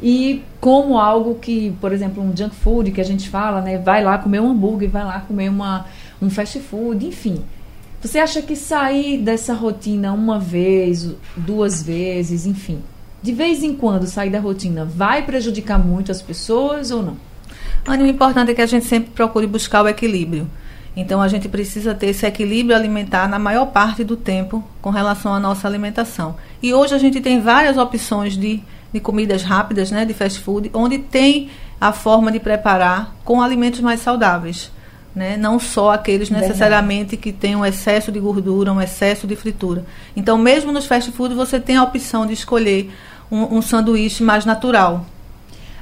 e 0.00 0.44
como 0.60 0.96
algo 0.96 1.34
que, 1.34 1.72
por 1.80 1.92
exemplo, 1.92 2.22
um 2.22 2.34
junk 2.34 2.54
food 2.54 2.92
que 2.92 3.00
a 3.00 3.04
gente 3.04 3.28
fala, 3.28 3.60
né? 3.60 3.78
Vai 3.78 4.04
lá 4.04 4.16
comer 4.16 4.40
um 4.40 4.48
hambúrguer, 4.48 4.88
vai 4.88 5.04
lá 5.04 5.20
comer 5.20 5.48
uma, 5.48 5.86
um 6.22 6.30
fast 6.30 6.60
food, 6.60 7.04
enfim. 7.04 7.42
Você 8.00 8.20
acha 8.20 8.40
que 8.40 8.54
sair 8.54 9.18
dessa 9.18 9.52
rotina 9.54 10.12
uma 10.12 10.38
vez, 10.38 11.16
duas 11.36 11.82
vezes, 11.82 12.46
enfim, 12.46 12.80
de 13.20 13.32
vez 13.32 13.64
em 13.64 13.74
quando 13.74 14.06
sair 14.06 14.30
da 14.30 14.38
rotina 14.38 14.84
vai 14.84 15.22
prejudicar 15.22 15.80
muito 15.80 16.12
as 16.12 16.22
pessoas 16.22 16.92
ou 16.92 17.02
não? 17.02 17.16
Anny, 17.84 18.04
o 18.04 18.06
importante 18.06 18.52
é 18.52 18.54
que 18.54 18.62
a 18.62 18.66
gente 18.66 18.86
sempre 18.86 19.10
procure 19.10 19.48
buscar 19.48 19.82
o 19.82 19.88
equilíbrio. 19.88 20.48
Então 21.00 21.22
a 21.22 21.28
gente 21.28 21.48
precisa 21.48 21.94
ter 21.94 22.08
esse 22.08 22.26
equilíbrio 22.26 22.76
alimentar 22.76 23.26
na 23.26 23.38
maior 23.38 23.64
parte 23.66 24.04
do 24.04 24.16
tempo 24.16 24.62
com 24.82 24.90
relação 24.90 25.32
à 25.32 25.40
nossa 25.40 25.66
alimentação. 25.66 26.36
E 26.62 26.74
hoje 26.74 26.94
a 26.94 26.98
gente 26.98 27.22
tem 27.22 27.40
várias 27.40 27.78
opções 27.78 28.36
de, 28.36 28.60
de 28.92 29.00
comidas 29.00 29.42
rápidas, 29.42 29.90
né, 29.90 30.04
de 30.04 30.12
fast 30.12 30.38
food, 30.40 30.70
onde 30.74 30.98
tem 30.98 31.48
a 31.80 31.90
forma 31.90 32.30
de 32.30 32.38
preparar 32.38 33.16
com 33.24 33.40
alimentos 33.40 33.80
mais 33.80 34.00
saudáveis. 34.00 34.70
Né? 35.14 35.38
Não 35.38 35.58
só 35.58 35.90
aqueles 35.92 36.28
necessariamente 36.28 37.16
que 37.16 37.32
têm 37.32 37.56
um 37.56 37.64
excesso 37.64 38.12
de 38.12 38.20
gordura, 38.20 38.70
um 38.70 38.80
excesso 38.80 39.26
de 39.26 39.34
fritura. 39.34 39.86
Então, 40.14 40.36
mesmo 40.36 40.70
nos 40.70 40.84
fast 40.84 41.10
food, 41.12 41.34
você 41.34 41.58
tem 41.58 41.76
a 41.76 41.82
opção 41.82 42.26
de 42.26 42.34
escolher 42.34 42.92
um, 43.30 43.56
um 43.56 43.62
sanduíche 43.62 44.22
mais 44.22 44.44
natural. 44.44 45.06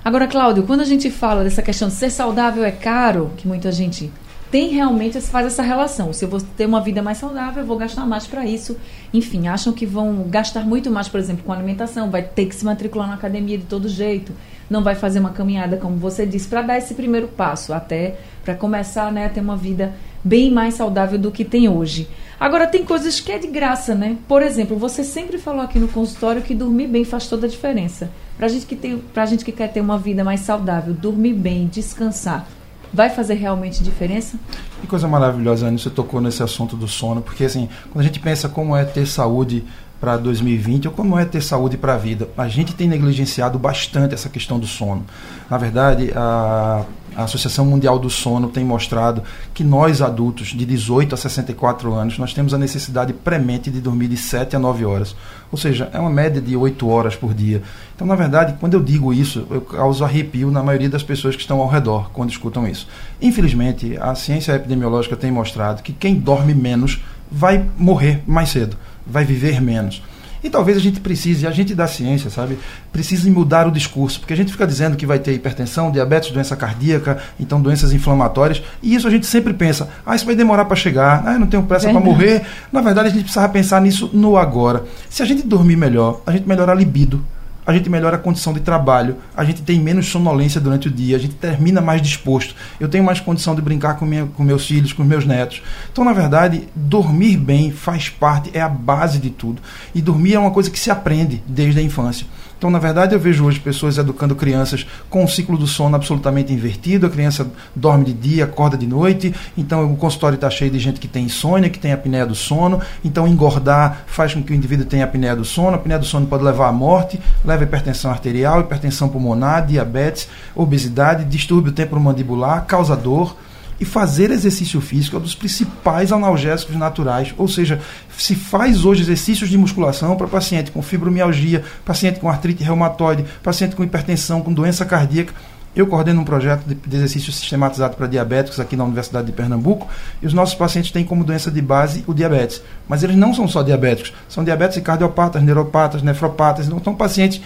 Agora, 0.04 0.28
Cláudio, 0.28 0.62
quando 0.62 0.82
a 0.82 0.84
gente 0.84 1.10
fala 1.10 1.42
dessa 1.42 1.60
questão 1.60 1.88
de 1.88 1.94
ser 1.94 2.10
saudável 2.10 2.64
é 2.64 2.70
caro, 2.70 3.32
que 3.36 3.48
muita 3.48 3.72
gente 3.72 4.12
tem 4.50 4.68
realmente 4.70 5.20
faz 5.20 5.46
essa 5.46 5.62
relação. 5.62 6.12
Se 6.12 6.24
eu 6.24 6.28
vou 6.28 6.40
ter 6.40 6.66
uma 6.66 6.80
vida 6.80 7.02
mais 7.02 7.18
saudável, 7.18 7.62
eu 7.62 7.66
vou 7.66 7.76
gastar 7.76 8.06
mais 8.06 8.26
para 8.26 8.46
isso. 8.46 8.76
Enfim, 9.12 9.48
acham 9.48 9.72
que 9.72 9.84
vão 9.84 10.24
gastar 10.28 10.64
muito 10.64 10.90
mais, 10.90 11.08
por 11.08 11.20
exemplo, 11.20 11.44
com 11.44 11.52
alimentação, 11.52 12.10
vai 12.10 12.22
ter 12.22 12.46
que 12.46 12.54
se 12.54 12.64
matricular 12.64 13.08
na 13.08 13.14
academia 13.14 13.58
de 13.58 13.64
todo 13.64 13.88
jeito, 13.88 14.32
não 14.68 14.82
vai 14.82 14.94
fazer 14.94 15.20
uma 15.20 15.30
caminhada, 15.30 15.76
como 15.76 15.96
você 15.96 16.26
disse, 16.26 16.48
para 16.48 16.62
dar 16.62 16.78
esse 16.78 16.94
primeiro 16.94 17.28
passo, 17.28 17.72
até 17.72 18.16
para 18.44 18.54
começar 18.54 19.12
né, 19.12 19.26
a 19.26 19.28
ter 19.28 19.40
uma 19.40 19.56
vida 19.56 19.94
bem 20.24 20.50
mais 20.50 20.74
saudável 20.74 21.18
do 21.18 21.30
que 21.30 21.44
tem 21.44 21.68
hoje. 21.68 22.08
Agora, 22.40 22.66
tem 22.66 22.84
coisas 22.84 23.20
que 23.20 23.32
é 23.32 23.38
de 23.38 23.48
graça, 23.48 23.94
né? 23.94 24.16
Por 24.28 24.42
exemplo, 24.42 24.76
você 24.76 25.02
sempre 25.02 25.38
falou 25.38 25.60
aqui 25.60 25.78
no 25.78 25.88
consultório 25.88 26.42
que 26.42 26.54
dormir 26.54 26.86
bem 26.86 27.04
faz 27.04 27.26
toda 27.26 27.46
a 27.46 27.50
diferença. 27.50 28.10
Para 28.36 28.46
gente 28.46 28.66
que 28.66 28.76
tem, 28.76 28.98
pra 28.98 29.26
gente 29.26 29.44
que 29.44 29.50
quer 29.50 29.72
ter 29.72 29.80
uma 29.80 29.98
vida 29.98 30.22
mais 30.22 30.40
saudável, 30.40 30.94
dormir 30.94 31.34
bem, 31.34 31.66
descansar 31.66 32.46
vai 32.92 33.10
fazer 33.10 33.34
realmente 33.34 33.82
diferença? 33.82 34.38
Que 34.80 34.86
coisa 34.86 35.06
maravilhosa, 35.08 35.66
Anny, 35.66 35.78
você 35.78 35.90
tocou 35.90 36.20
nesse 36.20 36.42
assunto 36.42 36.76
do 36.76 36.88
sono, 36.88 37.20
porque 37.20 37.44
assim, 37.44 37.68
quando 37.90 38.00
a 38.00 38.06
gente 38.06 38.20
pensa 38.20 38.48
como 38.48 38.76
é 38.76 38.84
ter 38.84 39.06
saúde 39.06 39.64
para 40.00 40.16
2020 40.16 40.88
ou 40.88 40.94
como 40.94 41.18
é 41.18 41.24
ter 41.24 41.42
saúde 41.42 41.76
para 41.76 41.94
a 41.94 41.98
vida, 41.98 42.28
a 42.36 42.48
gente 42.48 42.74
tem 42.74 42.88
negligenciado 42.88 43.58
bastante 43.58 44.14
essa 44.14 44.28
questão 44.28 44.58
do 44.58 44.66
sono. 44.66 45.04
Na 45.50 45.58
verdade, 45.58 46.12
a, 46.14 46.84
A 47.18 47.24
Associação 47.24 47.64
Mundial 47.64 47.98
do 47.98 48.08
Sono 48.08 48.46
tem 48.46 48.64
mostrado 48.64 49.24
que 49.52 49.64
nós 49.64 50.00
adultos 50.00 50.50
de 50.50 50.64
18 50.64 51.16
a 51.16 51.18
64 51.18 51.92
anos, 51.92 52.16
nós 52.16 52.32
temos 52.32 52.54
a 52.54 52.58
necessidade 52.58 53.12
premente 53.12 53.72
de 53.72 53.80
dormir 53.80 54.06
de 54.06 54.16
7 54.16 54.54
a 54.54 54.58
9 54.60 54.84
horas. 54.84 55.16
Ou 55.50 55.58
seja, 55.58 55.90
é 55.92 55.98
uma 55.98 56.10
média 56.10 56.40
de 56.40 56.54
8 56.54 56.88
horas 56.88 57.16
por 57.16 57.34
dia. 57.34 57.60
Então, 57.96 58.06
na 58.06 58.14
verdade, 58.14 58.54
quando 58.60 58.74
eu 58.74 58.80
digo 58.80 59.12
isso, 59.12 59.44
eu 59.50 59.60
causo 59.62 60.04
arrepio 60.04 60.48
na 60.52 60.62
maioria 60.62 60.88
das 60.88 61.02
pessoas 61.02 61.34
que 61.34 61.42
estão 61.42 61.58
ao 61.58 61.66
redor 61.66 62.08
quando 62.12 62.30
escutam 62.30 62.68
isso. 62.68 62.86
Infelizmente, 63.20 63.98
a 64.00 64.14
ciência 64.14 64.52
epidemiológica 64.52 65.16
tem 65.16 65.32
mostrado 65.32 65.82
que 65.82 65.92
quem 65.92 66.14
dorme 66.14 66.54
menos 66.54 67.02
vai 67.28 67.68
morrer 67.76 68.22
mais 68.28 68.50
cedo, 68.50 68.76
vai 69.04 69.24
viver 69.24 69.60
menos. 69.60 70.00
E 70.48 70.50
talvez 70.50 70.78
a 70.78 70.80
gente 70.80 70.98
precise, 70.98 71.46
a 71.46 71.50
gente 71.50 71.74
da 71.74 71.86
ciência, 71.86 72.30
sabe, 72.30 72.58
precise 72.90 73.30
mudar 73.30 73.66
o 73.66 73.70
discurso, 73.70 74.18
porque 74.18 74.32
a 74.32 74.36
gente 74.36 74.50
fica 74.50 74.66
dizendo 74.66 74.96
que 74.96 75.04
vai 75.04 75.18
ter 75.18 75.34
hipertensão, 75.34 75.90
diabetes, 75.90 76.30
doença 76.30 76.56
cardíaca, 76.56 77.18
então 77.38 77.60
doenças 77.60 77.92
inflamatórias, 77.92 78.62
e 78.82 78.94
isso 78.94 79.06
a 79.06 79.10
gente 79.10 79.26
sempre 79.26 79.52
pensa, 79.52 79.90
ah, 80.06 80.16
isso 80.16 80.24
vai 80.24 80.34
demorar 80.34 80.64
para 80.64 80.74
chegar, 80.74 81.22
ah, 81.26 81.34
eu 81.34 81.38
não 81.38 81.46
tenho 81.46 81.64
pressa 81.64 81.90
para 81.90 82.00
morrer. 82.00 82.46
Na 82.72 82.80
verdade, 82.80 83.08
a 83.08 83.10
gente 83.10 83.24
precisava 83.24 83.52
pensar 83.52 83.78
nisso 83.82 84.08
no 84.14 84.38
agora. 84.38 84.84
Se 85.10 85.22
a 85.22 85.26
gente 85.26 85.46
dormir 85.46 85.76
melhor, 85.76 86.22
a 86.24 86.32
gente 86.32 86.48
melhora 86.48 86.72
a 86.72 86.74
libido, 86.74 87.22
a 87.68 87.72
gente 87.74 87.90
melhora 87.90 88.16
a 88.16 88.18
condição 88.18 88.54
de 88.54 88.60
trabalho, 88.60 89.16
a 89.36 89.44
gente 89.44 89.60
tem 89.60 89.78
menos 89.78 90.06
sonolência 90.06 90.58
durante 90.58 90.88
o 90.88 90.90
dia, 90.90 91.16
a 91.16 91.20
gente 91.20 91.34
termina 91.34 91.82
mais 91.82 92.00
disposto, 92.00 92.54
eu 92.80 92.88
tenho 92.88 93.04
mais 93.04 93.20
condição 93.20 93.54
de 93.54 93.60
brincar 93.60 93.98
com, 93.98 94.06
minha, 94.06 94.24
com 94.24 94.42
meus 94.42 94.66
filhos, 94.66 94.94
com 94.94 95.04
meus 95.04 95.26
netos. 95.26 95.60
Então, 95.92 96.02
na 96.02 96.14
verdade, 96.14 96.66
dormir 96.74 97.36
bem 97.36 97.70
faz 97.70 98.08
parte, 98.08 98.50
é 98.54 98.60
a 98.62 98.70
base 98.70 99.18
de 99.18 99.28
tudo. 99.28 99.60
E 99.94 100.00
dormir 100.00 100.32
é 100.32 100.38
uma 100.38 100.50
coisa 100.50 100.70
que 100.70 100.80
se 100.80 100.90
aprende 100.90 101.42
desde 101.46 101.78
a 101.78 101.82
infância. 101.82 102.26
Então, 102.58 102.70
na 102.70 102.80
verdade, 102.80 103.14
eu 103.14 103.20
vejo 103.20 103.44
hoje 103.44 103.60
pessoas 103.60 103.98
educando 103.98 104.34
crianças 104.34 104.84
com 105.08 105.22
um 105.22 105.28
ciclo 105.28 105.56
do 105.56 105.66
sono 105.66 105.94
absolutamente 105.94 106.52
invertido. 106.52 107.06
A 107.06 107.10
criança 107.10 107.48
dorme 107.74 108.06
de 108.06 108.12
dia, 108.12 108.44
acorda 108.44 108.76
de 108.76 108.84
noite. 108.84 109.32
Então, 109.56 109.92
o 109.92 109.96
consultório 109.96 110.34
está 110.34 110.50
cheio 110.50 110.68
de 110.68 110.80
gente 110.80 110.98
que 110.98 111.06
tem 111.06 111.26
insônia, 111.26 111.70
que 111.70 111.78
tem 111.78 111.92
apneia 111.92 112.26
do 112.26 112.34
sono. 112.34 112.80
Então, 113.04 113.28
engordar 113.28 114.02
faz 114.08 114.34
com 114.34 114.42
que 114.42 114.50
o 114.50 114.56
indivíduo 114.56 114.84
tenha 114.84 115.04
apneia 115.04 115.36
do 115.36 115.44
sono. 115.44 115.70
A 115.70 115.74
apneia 115.76 116.00
do 116.00 116.04
sono 116.04 116.26
pode 116.26 116.42
levar 116.42 116.66
à 116.66 116.72
morte, 116.72 117.20
leva 117.44 117.62
hipertensão 117.62 118.10
arterial, 118.10 118.60
hipertensão 118.60 119.08
pulmonar, 119.08 119.64
diabetes, 119.64 120.28
obesidade, 120.52 121.24
distúrbio 121.26 121.70
temporomandibular, 121.70 122.66
causa 122.66 122.96
dor 122.96 123.36
e 123.80 123.84
fazer 123.84 124.30
exercício 124.30 124.80
físico 124.80 125.16
é 125.16 125.18
um 125.18 125.22
dos 125.22 125.34
principais 125.34 126.12
analgésicos 126.12 126.76
naturais. 126.76 127.32
Ou 127.36 127.46
seja, 127.46 127.80
se 128.16 128.34
faz 128.34 128.84
hoje 128.84 129.02
exercícios 129.02 129.48
de 129.48 129.56
musculação 129.56 130.16
para 130.16 130.26
paciente 130.26 130.70
com 130.70 130.82
fibromialgia, 130.82 131.64
paciente 131.84 132.18
com 132.18 132.28
artrite 132.28 132.64
reumatoide, 132.64 133.24
paciente 133.42 133.76
com 133.76 133.84
hipertensão, 133.84 134.40
com 134.40 134.52
doença 134.52 134.84
cardíaca. 134.84 135.32
Eu 135.76 135.86
coordeno 135.86 136.22
um 136.22 136.24
projeto 136.24 136.64
de, 136.66 136.96
exercício 136.96 137.30
sistematizado 137.30 137.94
para 137.96 138.08
diabéticos 138.08 138.58
aqui 138.58 138.74
na 138.74 138.82
Universidade 138.82 139.26
de 139.26 139.32
Pernambuco 139.32 139.86
e 140.20 140.26
os 140.26 140.32
nossos 140.32 140.56
pacientes 140.56 140.90
têm 140.90 141.04
como 141.04 141.22
doença 141.22 141.52
de 141.52 141.62
base 141.62 142.02
o 142.06 142.14
diabetes. 142.14 142.60
Mas 142.88 143.04
eles 143.04 143.14
não 143.14 143.32
são 143.32 143.46
só 143.46 143.62
diabéticos, 143.62 144.12
são 144.28 144.42
diabetes 144.42 144.82
cardiopatas, 144.82 145.40
neuropatas, 145.40 146.02
nefropatas, 146.02 146.66
não 146.66 146.82
são 146.82 146.96
pacientes 146.96 147.40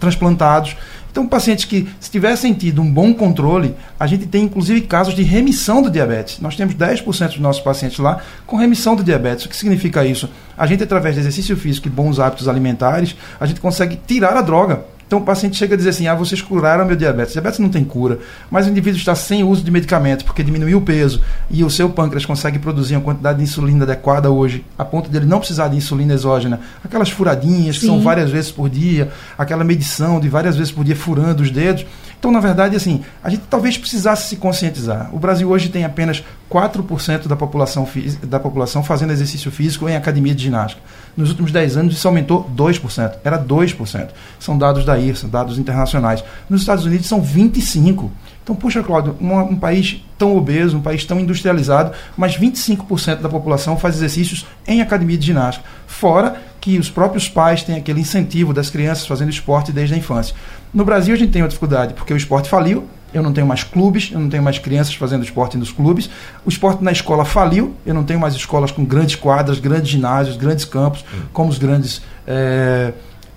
transplantados 0.00 0.76
então, 1.16 1.26
pacientes 1.26 1.64
que, 1.64 1.88
se 1.98 2.10
tivessem 2.10 2.52
tido 2.52 2.82
um 2.82 2.92
bom 2.92 3.14
controle, 3.14 3.74
a 3.98 4.06
gente 4.06 4.26
tem 4.26 4.44
inclusive 4.44 4.82
casos 4.82 5.14
de 5.14 5.22
remissão 5.22 5.80
do 5.80 5.90
diabetes. 5.90 6.40
Nós 6.40 6.56
temos 6.56 6.74
10% 6.74 7.28
dos 7.28 7.38
nossos 7.38 7.62
pacientes 7.62 7.98
lá 7.98 8.20
com 8.46 8.54
remissão 8.58 8.94
do 8.94 9.02
diabetes. 9.02 9.46
O 9.46 9.48
que 9.48 9.56
significa 9.56 10.04
isso? 10.04 10.28
A 10.58 10.66
gente, 10.66 10.82
através 10.82 11.14
de 11.14 11.22
exercício 11.22 11.56
físico 11.56 11.86
e 11.86 11.90
bons 11.90 12.20
hábitos 12.20 12.48
alimentares, 12.48 13.16
a 13.40 13.46
gente 13.46 13.60
consegue 13.60 13.98
tirar 14.06 14.36
a 14.36 14.42
droga. 14.42 14.84
Então 15.06 15.20
o 15.20 15.22
paciente 15.22 15.56
chega 15.56 15.74
a 15.74 15.76
dizer 15.76 15.90
assim: 15.90 16.06
ah, 16.06 16.14
vocês 16.14 16.42
curaram 16.42 16.84
meu 16.84 16.96
diabetes. 16.96 17.32
Diabetes 17.32 17.58
não 17.58 17.68
tem 17.68 17.84
cura, 17.84 18.18
mas 18.50 18.66
o 18.66 18.70
indivíduo 18.70 18.98
está 18.98 19.14
sem 19.14 19.44
uso 19.44 19.62
de 19.62 19.70
medicamento 19.70 20.24
porque 20.24 20.42
diminuiu 20.42 20.78
o 20.78 20.82
peso 20.82 21.20
e 21.48 21.62
o 21.62 21.70
seu 21.70 21.88
pâncreas 21.90 22.26
consegue 22.26 22.58
produzir 22.58 22.96
uma 22.96 23.02
quantidade 23.02 23.38
de 23.38 23.44
insulina 23.44 23.84
adequada 23.84 24.30
hoje, 24.30 24.64
a 24.76 24.84
ponto 24.84 25.08
de 25.08 25.16
ele 25.16 25.26
não 25.26 25.38
precisar 25.38 25.68
de 25.68 25.76
insulina 25.76 26.14
exógena. 26.14 26.60
Aquelas 26.84 27.10
furadinhas 27.10 27.76
Sim. 27.76 27.80
que 27.80 27.86
são 27.86 28.00
várias 28.00 28.30
vezes 28.30 28.50
por 28.50 28.68
dia, 28.68 29.10
aquela 29.38 29.62
medição 29.62 30.18
de 30.18 30.28
várias 30.28 30.56
vezes 30.56 30.72
por 30.72 30.84
dia 30.84 30.96
furando 30.96 31.42
os 31.42 31.50
dedos. 31.50 31.86
Então, 32.18 32.30
na 32.30 32.40
verdade, 32.40 32.74
assim, 32.74 33.02
a 33.22 33.30
gente 33.30 33.42
talvez 33.48 33.76
precisasse 33.76 34.28
se 34.28 34.36
conscientizar. 34.36 35.14
O 35.14 35.18
Brasil 35.18 35.48
hoje 35.48 35.68
tem 35.68 35.84
apenas 35.84 36.24
4% 36.50 37.26
da 37.26 37.36
população, 37.36 37.88
da 38.22 38.40
população 38.40 38.82
fazendo 38.82 39.12
exercício 39.12 39.50
físico 39.50 39.88
em 39.88 39.96
academia 39.96 40.34
de 40.34 40.44
ginástica. 40.44 40.80
Nos 41.16 41.30
últimos 41.30 41.52
10 41.52 41.76
anos 41.76 41.94
isso 41.94 42.06
aumentou 42.06 42.48
2%. 42.56 43.18
Era 43.24 43.38
2%. 43.38 44.08
São 44.38 44.56
dados 44.56 44.84
da 44.84 44.98
IRSA, 44.98 45.28
dados 45.28 45.58
internacionais. 45.58 46.22
Nos 46.48 46.60
Estados 46.62 46.84
Unidos 46.84 47.06
são 47.06 47.22
25%. 47.22 48.10
Então, 48.42 48.54
puxa, 48.54 48.80
Cláudio, 48.80 49.16
um, 49.20 49.36
um, 49.40 49.56
país 49.56 50.04
tão 50.16 50.36
obeso, 50.36 50.76
um 50.76 50.80
país 50.80 51.04
tão 51.04 51.18
industrializado, 51.18 51.90
mas 52.16 52.38
25% 52.38 53.20
da 53.20 53.28
população 53.28 53.76
faz 53.76 53.96
exercícios 53.96 54.46
em 54.68 54.80
academia 54.80 55.18
de 55.18 55.26
ginástica. 55.26 55.66
Fora 55.84 56.36
que 56.60 56.78
os 56.78 56.88
próprios 56.88 57.28
pais 57.28 57.64
têm 57.64 57.76
aquele 57.76 58.00
incentivo 58.00 58.52
das 58.52 58.70
crianças 58.70 59.06
fazendo 59.06 59.30
esporte 59.30 59.72
desde 59.72 59.94
a 59.94 59.98
infância. 59.98 60.34
No 60.76 60.84
Brasil, 60.84 61.14
a 61.14 61.16
gente 61.16 61.32
tem 61.32 61.40
uma 61.40 61.48
dificuldade, 61.48 61.94
porque 61.94 62.12
o 62.12 62.16
esporte 62.18 62.50
faliu, 62.50 62.84
eu 63.14 63.22
não 63.22 63.32
tenho 63.32 63.46
mais 63.46 63.64
clubes, 63.64 64.10
eu 64.12 64.20
não 64.20 64.28
tenho 64.28 64.42
mais 64.42 64.58
crianças 64.58 64.94
fazendo 64.94 65.24
esporte 65.24 65.56
nos 65.56 65.72
clubes. 65.72 66.10
O 66.44 66.50
esporte 66.50 66.84
na 66.84 66.92
escola 66.92 67.24
faliu, 67.24 67.74
eu 67.86 67.94
não 67.94 68.04
tenho 68.04 68.20
mais 68.20 68.34
escolas 68.34 68.70
com 68.70 68.84
grandes 68.84 69.14
quadras, 69.14 69.58
grandes 69.58 69.88
ginásios, 69.88 70.36
grandes 70.36 70.66
campos, 70.66 71.02
como 71.32 71.48
os 71.48 71.56
grandes 71.56 72.02
é, 72.26 72.92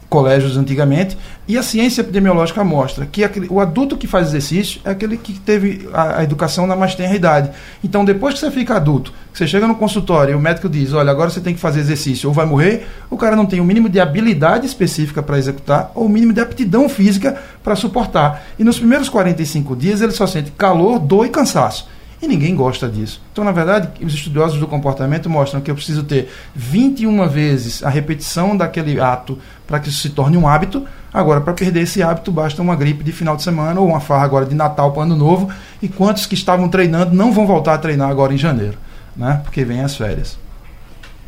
colégios 0.10 0.58
antigamente. 0.58 1.18
E 1.48 1.58
a 1.58 1.64
ciência 1.64 2.02
epidemiológica 2.02 2.64
mostra 2.64 3.06
que 3.06 3.24
aquele, 3.24 3.48
o 3.50 3.60
adulto 3.60 3.96
que 3.96 4.08
faz 4.08 4.28
exercício 4.28 4.82
é 4.84 4.90
aquele 4.90 5.18
que 5.18 5.34
teve 5.40 5.88
a, 5.94 6.20
a, 6.20 6.24
educação 6.24 6.68
na 6.68 6.76
mais 6.76 6.96
tenra 6.96 7.16
idade. 7.16 7.52
Então, 7.84 8.04
depois 8.04 8.34
que 8.34 8.40
você 8.40 8.52
fica 8.52 8.76
adulto, 8.76 9.14
você 9.34 9.48
chega 9.48 9.68
no 9.68 9.76
consultório 9.76 10.34
e 10.34 10.36
o 10.36 10.40
médico 10.40 10.68
diz: 10.68 10.94
olha, 10.94 11.12
agora 11.12 11.30
você 11.30 11.40
tem 11.40 11.54
que 11.54 11.60
fazer 11.60 11.80
exercício 11.80 12.28
ou 12.28 12.34
vai 12.34 12.46
morrer, 12.46 12.88
o 13.10 13.18
cara 13.18 13.36
não 13.36 13.46
tem 13.46 13.60
o 13.60 13.64
mínimo 13.64 13.88
de 13.88 14.00
habilidade 14.00 14.66
específica 14.66 15.22
para 15.22 15.38
executar 15.38 15.92
ou 15.96 16.06
o 16.06 16.10
mínimo 16.10 16.34
de 16.34 16.42
aptidão 16.42 16.90
física 16.90 17.38
para 17.64 17.76
suportar. 17.76 18.44
E 18.58 18.64
nos 18.64 18.80
primeiros 18.80 19.10
45 19.10 19.76
dias 19.76 20.02
ele 20.02 20.12
só 20.12 20.26
sente 20.26 20.52
calor, 20.52 21.00
dor 21.00 21.26
e 21.26 21.30
cansaço. 21.30 21.88
E 22.22 22.28
ninguém 22.28 22.54
gosta 22.54 22.90
disso. 22.90 23.22
Então, 23.32 23.44
na 23.44 23.52
verdade, 23.52 24.04
os 24.04 24.14
estudiosos 24.14 24.60
do 24.60 24.68
comportamento 24.68 25.30
mostram 25.30 25.62
que 25.62 25.72
eu 25.72 25.76
preciso 25.76 26.04
ter 26.04 26.30
21 26.54 27.28
vezes 27.30 27.82
a 27.82 27.90
repetição 27.90 28.58
daquele 28.58 29.00
ato 29.00 29.40
para 29.66 29.80
que 29.80 29.90
isso 29.90 30.02
se 30.02 30.10
torne 30.10 30.36
um 30.36 30.48
hábito. 30.48 30.86
Agora, 31.14 31.40
para 31.40 31.54
perder 31.54 31.82
esse 31.82 32.04
hábito, 32.04 32.32
basta 32.32 32.62
uma 32.62 32.76
gripe 32.76 33.04
de 33.04 33.14
final 33.14 33.38
de 33.38 33.44
semana 33.44 33.80
ou 33.80 33.88
uma 33.88 34.02
farra 34.02 34.26
agora 34.26 34.46
de 34.46 34.54
Natal 34.54 34.92
para 34.92 35.04
Ano 35.04 35.16
Novo. 35.16 35.50
E 35.82 35.88
quantos 35.88 36.26
que 36.26 36.36
estavam 36.36 36.68
treinando 36.68 37.16
não 37.16 37.32
vão 37.32 37.48
voltar 37.48 37.76
a 37.76 37.78
treinar 37.78 38.10
agora 38.10 38.34
em 38.34 38.38
janeiro, 38.38 38.78
né? 39.16 39.40
porque 39.44 39.64
vem 39.64 39.82
as 39.82 39.96
férias. 39.96 40.38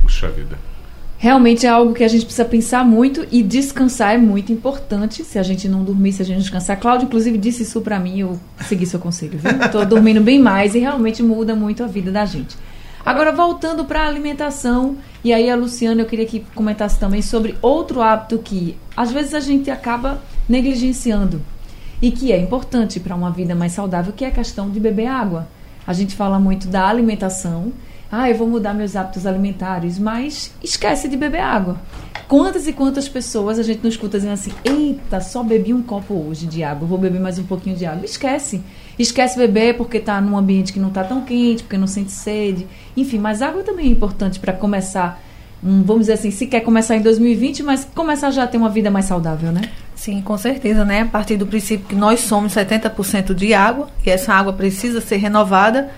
Puxa 0.02 0.28
vida 0.28 0.71
realmente 1.22 1.68
é 1.68 1.70
algo 1.70 1.94
que 1.94 2.04
a 2.04 2.08
gente 2.08 2.26
precisa 2.26 2.44
pensar 2.44 2.84
muito 2.84 3.28
e 3.32 3.44
descansar 3.44 4.16
é 4.16 4.18
muito 4.18 4.52
importante. 4.52 5.24
Se 5.24 5.38
a 5.38 5.44
gente 5.44 5.70
não 5.70 5.84
dormir, 5.84 6.14
se 6.14 6.24
a 6.24 6.26
gente 6.26 6.40
descansar. 6.40 6.80
Cláudio, 6.80 7.06
inclusive, 7.06 7.38
disse 7.38 7.62
isso 7.62 7.80
para 7.80 8.00
mim, 8.00 8.22
eu 8.22 8.40
segui 8.62 8.88
seu 8.88 9.00
conselho, 9.00 9.38
viu? 9.38 9.70
Tô 9.72 9.86
dormindo 9.86 10.20
bem 10.20 10.40
mais 10.40 10.74
e 10.74 10.80
realmente 10.80 11.22
muda 11.22 11.56
muito 11.56 11.84
a 11.84 11.88
vida 11.88 12.12
da 12.12 12.26
gente. 12.26 12.58
Agora, 13.06 13.32
voltando 13.32 13.86
para 13.86 14.02
a 14.02 14.08
alimentação, 14.08 14.98
e 15.24 15.32
aí 15.32 15.48
a 15.48 15.56
Luciana, 15.56 16.02
eu 16.02 16.08
queria 16.08 16.26
que 16.26 16.40
comentasse 16.56 16.98
também 16.98 17.22
sobre 17.22 17.56
outro 17.62 18.02
hábito 18.02 18.40
que 18.40 18.76
às 18.98 19.12
vezes 19.12 19.36
a 19.36 19.40
gente 19.40 19.70
acaba 19.70 20.24
negligenciando 20.50 21.40
e 22.02 22.10
que 22.10 22.32
é 22.32 22.38
importante 22.40 23.00
para 23.00 23.16
uma 23.16 23.30
vida 23.30 23.54
mais 23.54 23.74
saudável, 23.74 24.12
que 24.12 24.26
é 24.26 24.30
a 24.30 24.32
questão 24.32 24.72
de 24.72 24.80
beber 24.80 25.06
água. 25.06 25.48
A 25.86 25.94
gente 25.94 26.16
fala 26.16 26.40
muito 26.40 26.68
da 26.68 26.88
alimentação, 26.88 27.72
ah, 28.12 28.30
eu 28.30 28.36
vou 28.36 28.48
mudar 28.48 28.74
meus 28.74 28.96
hábitos 28.96 29.26
alimentares, 29.26 29.98
mas 29.98 30.52
esquece 30.62 31.08
de 31.08 31.16
beber 31.16 31.40
água. 31.40 31.80
Quantas 32.28 32.68
e 32.68 32.74
quantas 32.74 33.08
pessoas 33.08 33.58
a 33.58 33.64
gente 33.64 33.82
não 33.82 33.90
escuta 33.90 34.18
dizendo 34.18 34.34
assim: 34.34 34.52
eita, 34.66 35.22
só 35.22 35.42
bebi 35.42 35.74
um 35.74 35.82
copo 35.82 36.14
hoje 36.14 36.46
de 36.46 36.62
água, 36.62 36.88
vou 36.88 36.98
beber 36.98 37.22
mais 37.22 37.40
um 37.40 37.44
pouquinho 37.44 37.76
de 37.76 37.86
água. 37.86 38.04
Esquece. 38.04 38.62
Esquece 39.00 39.38
beber 39.38 39.78
porque 39.78 39.98
está 39.98 40.20
num 40.20 40.38
ambiente 40.38 40.74
que 40.74 40.80
não 40.80 40.90
está 40.90 41.04
tão 41.04 41.22
quente, 41.22 41.64
porque 41.64 41.78
não 41.78 41.88
sente 41.88 42.12
sede. 42.12 42.68
Enfim, 42.98 43.18
mas 43.18 43.42
água 43.42 43.64
também 43.64 43.88
é 43.88 43.90
importante 43.90 44.40
para 44.40 44.52
começar, 44.52 45.22
vamos 45.64 46.02
dizer 46.02 46.14
assim, 46.14 46.32
se 46.32 46.48
quer 46.48 46.60
começar 46.62 46.98
em 46.98 47.02
2020, 47.02 47.64
mas 47.64 47.88
começar 47.96 48.30
já 48.32 48.44
a 48.44 48.48
ter 48.48 48.58
uma 48.58 48.70
vida 48.70 48.92
mais 48.92 49.06
saudável, 49.06 49.52
né? 49.54 49.62
Sim, 49.96 50.22
com 50.22 50.38
certeza, 50.38 50.84
né? 50.84 51.02
A 51.02 51.06
partir 51.06 51.38
do 51.38 51.48
princípio 51.48 51.88
que 51.88 51.96
nós 51.96 52.20
somos 52.22 52.54
70% 52.54 53.34
de 53.34 53.54
água 53.54 53.88
e 54.06 54.10
essa 54.10 54.34
água 54.34 54.52
precisa 54.52 55.00
ser 55.00 55.18
renovada 55.18 55.90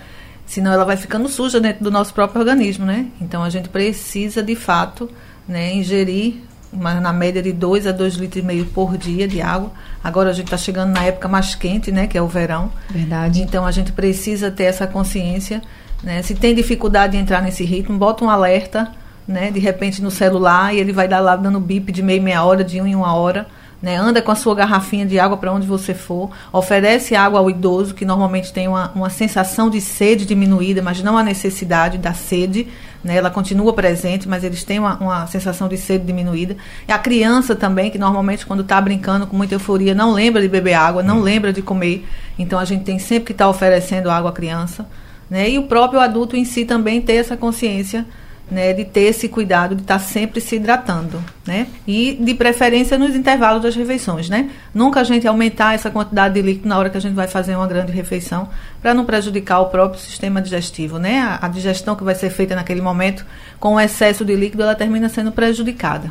senão 0.46 0.72
ela 0.72 0.84
vai 0.84 0.96
ficando 0.96 1.28
suja 1.28 1.60
dentro 1.60 1.82
do 1.82 1.90
nosso 1.90 2.12
próprio 2.12 2.40
organismo, 2.40 2.84
né? 2.84 3.06
Então 3.20 3.42
a 3.42 3.50
gente 3.50 3.68
precisa 3.68 4.42
de 4.42 4.54
fato, 4.54 5.10
né, 5.48 5.74
ingerir 5.74 6.36
uma, 6.72 7.00
na 7.00 7.12
média 7.12 7.42
de 7.42 7.52
2 7.52 7.86
a 7.86 7.92
2 7.92 8.14
litros 8.14 8.42
e 8.42 8.46
meio 8.46 8.66
por 8.66 8.96
dia 8.98 9.26
de 9.28 9.40
água. 9.40 9.70
Agora 10.02 10.30
a 10.30 10.32
gente 10.32 10.46
está 10.46 10.56
chegando 10.56 10.92
na 10.92 11.04
época 11.04 11.28
mais 11.28 11.54
quente, 11.54 11.90
né, 11.90 12.06
que 12.06 12.18
é 12.18 12.22
o 12.22 12.28
verão. 12.28 12.70
Verdade. 12.90 13.42
Então 13.42 13.64
a 13.64 13.70
gente 13.70 13.92
precisa 13.92 14.50
ter 14.50 14.64
essa 14.64 14.86
consciência, 14.86 15.62
né? 16.02 16.22
Se 16.22 16.34
tem 16.34 16.54
dificuldade 16.54 17.12
de 17.12 17.18
entrar 17.18 17.42
nesse 17.42 17.64
ritmo, 17.64 17.96
bota 17.96 18.24
um 18.24 18.30
alerta, 18.30 18.92
né, 19.26 19.50
de 19.50 19.58
repente 19.58 20.02
no 20.02 20.10
celular 20.10 20.74
e 20.74 20.78
ele 20.78 20.92
vai 20.92 21.08
dar 21.08 21.20
lá 21.20 21.34
dando 21.34 21.58
bip 21.58 21.90
de 21.90 22.02
meia 22.02 22.20
meia 22.20 22.44
hora, 22.44 22.62
de 22.62 22.78
um 22.80 22.86
em 22.86 22.94
uma 22.94 23.14
hora 23.14 23.46
né? 23.84 23.96
Anda 23.96 24.22
com 24.22 24.32
a 24.32 24.34
sua 24.34 24.54
garrafinha 24.54 25.04
de 25.04 25.18
água 25.18 25.36
para 25.36 25.52
onde 25.52 25.66
você 25.66 25.92
for, 25.92 26.30
oferece 26.50 27.14
água 27.14 27.38
ao 27.38 27.50
idoso, 27.50 27.92
que 27.94 28.06
normalmente 28.06 28.50
tem 28.50 28.66
uma, 28.66 28.90
uma 28.94 29.10
sensação 29.10 29.68
de 29.68 29.78
sede 29.78 30.24
diminuída, 30.24 30.80
mas 30.80 31.02
não 31.02 31.18
a 31.18 31.22
necessidade 31.22 31.98
da 31.98 32.14
sede, 32.14 32.66
né? 33.04 33.14
Ela 33.14 33.28
continua 33.28 33.74
presente, 33.74 34.26
mas 34.26 34.42
eles 34.42 34.64
têm 34.64 34.78
uma, 34.78 34.96
uma 34.96 35.26
sensação 35.26 35.68
de 35.68 35.76
sede 35.76 36.06
diminuída. 36.06 36.56
E 36.88 36.92
a 36.92 36.98
criança 36.98 37.54
também, 37.54 37.90
que 37.90 37.98
normalmente 37.98 38.46
quando 38.46 38.62
está 38.62 38.80
brincando 38.80 39.26
com 39.26 39.36
muita 39.36 39.54
euforia, 39.56 39.94
não 39.94 40.14
lembra 40.14 40.40
de 40.40 40.48
beber 40.48 40.72
água, 40.72 41.02
não 41.02 41.20
lembra 41.20 41.52
de 41.52 41.60
comer. 41.60 42.08
Então 42.38 42.58
a 42.58 42.64
gente 42.64 42.84
tem 42.84 42.98
sempre 42.98 43.26
que 43.26 43.32
estar 43.32 43.44
tá 43.44 43.50
oferecendo 43.50 44.10
água 44.10 44.30
à 44.30 44.32
criança. 44.32 44.86
Né? 45.28 45.50
E 45.50 45.58
o 45.58 45.64
próprio 45.64 46.00
adulto 46.00 46.36
em 46.36 46.46
si 46.46 46.64
também 46.64 47.02
ter 47.02 47.16
essa 47.16 47.36
consciência 47.36 48.06
né, 48.50 48.72
de 48.72 48.84
ter 48.84 49.02
esse 49.02 49.28
cuidado 49.28 49.74
de 49.74 49.82
estar 49.82 49.98
tá 49.98 50.04
sempre 50.04 50.40
se 50.40 50.56
hidratando, 50.56 51.22
né? 51.46 51.66
E 51.86 52.18
de 52.20 52.34
preferência 52.34 52.98
nos 52.98 53.14
intervalos 53.14 53.62
das 53.62 53.74
refeições, 53.74 54.28
né? 54.28 54.50
Nunca 54.72 55.00
a 55.00 55.04
gente 55.04 55.26
aumentar 55.26 55.74
essa 55.74 55.90
quantidade 55.90 56.34
de 56.34 56.42
líquido 56.42 56.68
na 56.68 56.78
hora 56.78 56.90
que 56.90 56.96
a 56.96 57.00
gente 57.00 57.14
vai 57.14 57.26
fazer 57.26 57.56
uma 57.56 57.66
grande 57.66 57.92
refeição, 57.92 58.48
para 58.82 58.92
não 58.92 59.04
prejudicar 59.04 59.60
o 59.60 59.66
próprio 59.66 60.00
sistema 60.00 60.42
digestivo, 60.42 60.98
né? 60.98 61.20
A, 61.20 61.46
a, 61.46 61.48
digestão 61.48 61.96
que 61.96 62.04
vai 62.04 62.14
ser 62.14 62.30
feita 62.30 62.54
naquele 62.54 62.82
momento 62.82 63.24
com 63.58 63.74
o 63.74 63.80
excesso 63.80 64.24
de 64.24 64.36
líquido, 64.36 64.62
ela 64.62 64.74
termina 64.74 65.08
sendo 65.08 65.32
prejudicada. 65.32 66.10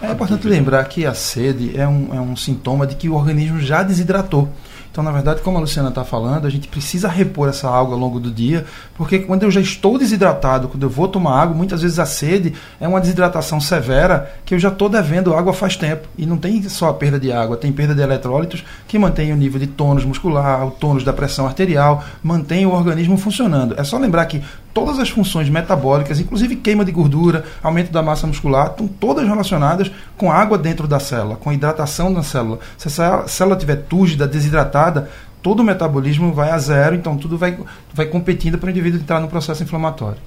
É 0.00 0.10
importante 0.10 0.46
lembrar 0.48 0.84
que 0.84 1.06
a 1.06 1.14
sede 1.14 1.78
é 1.78 1.86
um, 1.86 2.14
é 2.14 2.20
um 2.20 2.34
sintoma 2.34 2.86
de 2.86 2.96
que 2.96 3.08
o 3.08 3.14
organismo 3.14 3.60
já 3.60 3.82
desidratou. 3.82 4.48
Então, 4.92 5.02
na 5.02 5.10
verdade, 5.10 5.40
como 5.40 5.56
a 5.56 5.60
Luciana 5.60 5.88
está 5.88 6.04
falando, 6.04 6.46
a 6.46 6.50
gente 6.50 6.68
precisa 6.68 7.08
repor 7.08 7.48
essa 7.48 7.66
água 7.66 7.94
ao 7.94 7.98
longo 7.98 8.20
do 8.20 8.30
dia, 8.30 8.66
porque 8.94 9.20
quando 9.20 9.42
eu 9.42 9.50
já 9.50 9.58
estou 9.58 9.96
desidratado, 9.96 10.68
quando 10.68 10.82
eu 10.82 10.90
vou 10.90 11.08
tomar 11.08 11.40
água, 11.40 11.56
muitas 11.56 11.80
vezes 11.80 11.98
a 11.98 12.04
sede 12.04 12.52
é 12.78 12.86
uma 12.86 13.00
desidratação 13.00 13.58
severa 13.58 14.30
que 14.44 14.54
eu 14.54 14.58
já 14.58 14.68
estou 14.68 14.90
devendo 14.90 15.34
água 15.34 15.54
faz 15.54 15.76
tempo. 15.76 16.06
E 16.18 16.26
não 16.26 16.36
tem 16.36 16.62
só 16.68 16.90
a 16.90 16.94
perda 16.94 17.18
de 17.18 17.32
água, 17.32 17.56
tem 17.56 17.72
perda 17.72 17.94
de 17.94 18.02
eletrólitos 18.02 18.62
que 18.86 18.98
mantém 18.98 19.32
o 19.32 19.36
nível 19.36 19.58
de 19.58 19.66
tônus 19.66 20.04
muscular, 20.04 20.66
o 20.66 20.70
tônus 20.70 21.02
da 21.02 21.12
pressão 21.12 21.46
arterial, 21.46 22.04
mantém 22.22 22.66
o 22.66 22.70
organismo 22.70 23.16
funcionando. 23.16 23.74
É 23.78 23.84
só 23.84 23.96
lembrar 23.96 24.26
que 24.26 24.42
todas 24.72 24.98
as 24.98 25.10
funções 25.10 25.48
metabólicas, 25.48 26.20
inclusive 26.20 26.56
queima 26.56 26.84
de 26.84 26.92
gordura, 26.92 27.44
aumento 27.62 27.92
da 27.92 28.02
massa 28.02 28.26
muscular, 28.26 28.68
estão 28.68 28.86
todas 28.88 29.26
relacionadas 29.26 29.90
com 30.16 30.30
água 30.30 30.58
dentro 30.58 30.86
da 30.86 30.98
célula, 30.98 31.36
com 31.36 31.52
hidratação 31.52 32.12
da 32.12 32.22
célula. 32.22 32.58
Se 32.76 32.88
a 33.00 33.26
célula 33.26 33.56
estiver 33.56 33.76
túrgida, 33.76 34.26
desidratada, 34.26 35.10
todo 35.42 35.60
o 35.60 35.64
metabolismo 35.64 36.32
vai 36.32 36.50
a 36.50 36.58
zero, 36.58 36.94
então 36.94 37.16
tudo 37.16 37.36
vai, 37.36 37.58
vai 37.92 38.06
competindo 38.06 38.58
para 38.58 38.68
o 38.68 38.70
indivíduo 38.70 39.00
entrar 39.00 39.20
no 39.20 39.28
processo 39.28 39.62
inflamatório. 39.62 40.18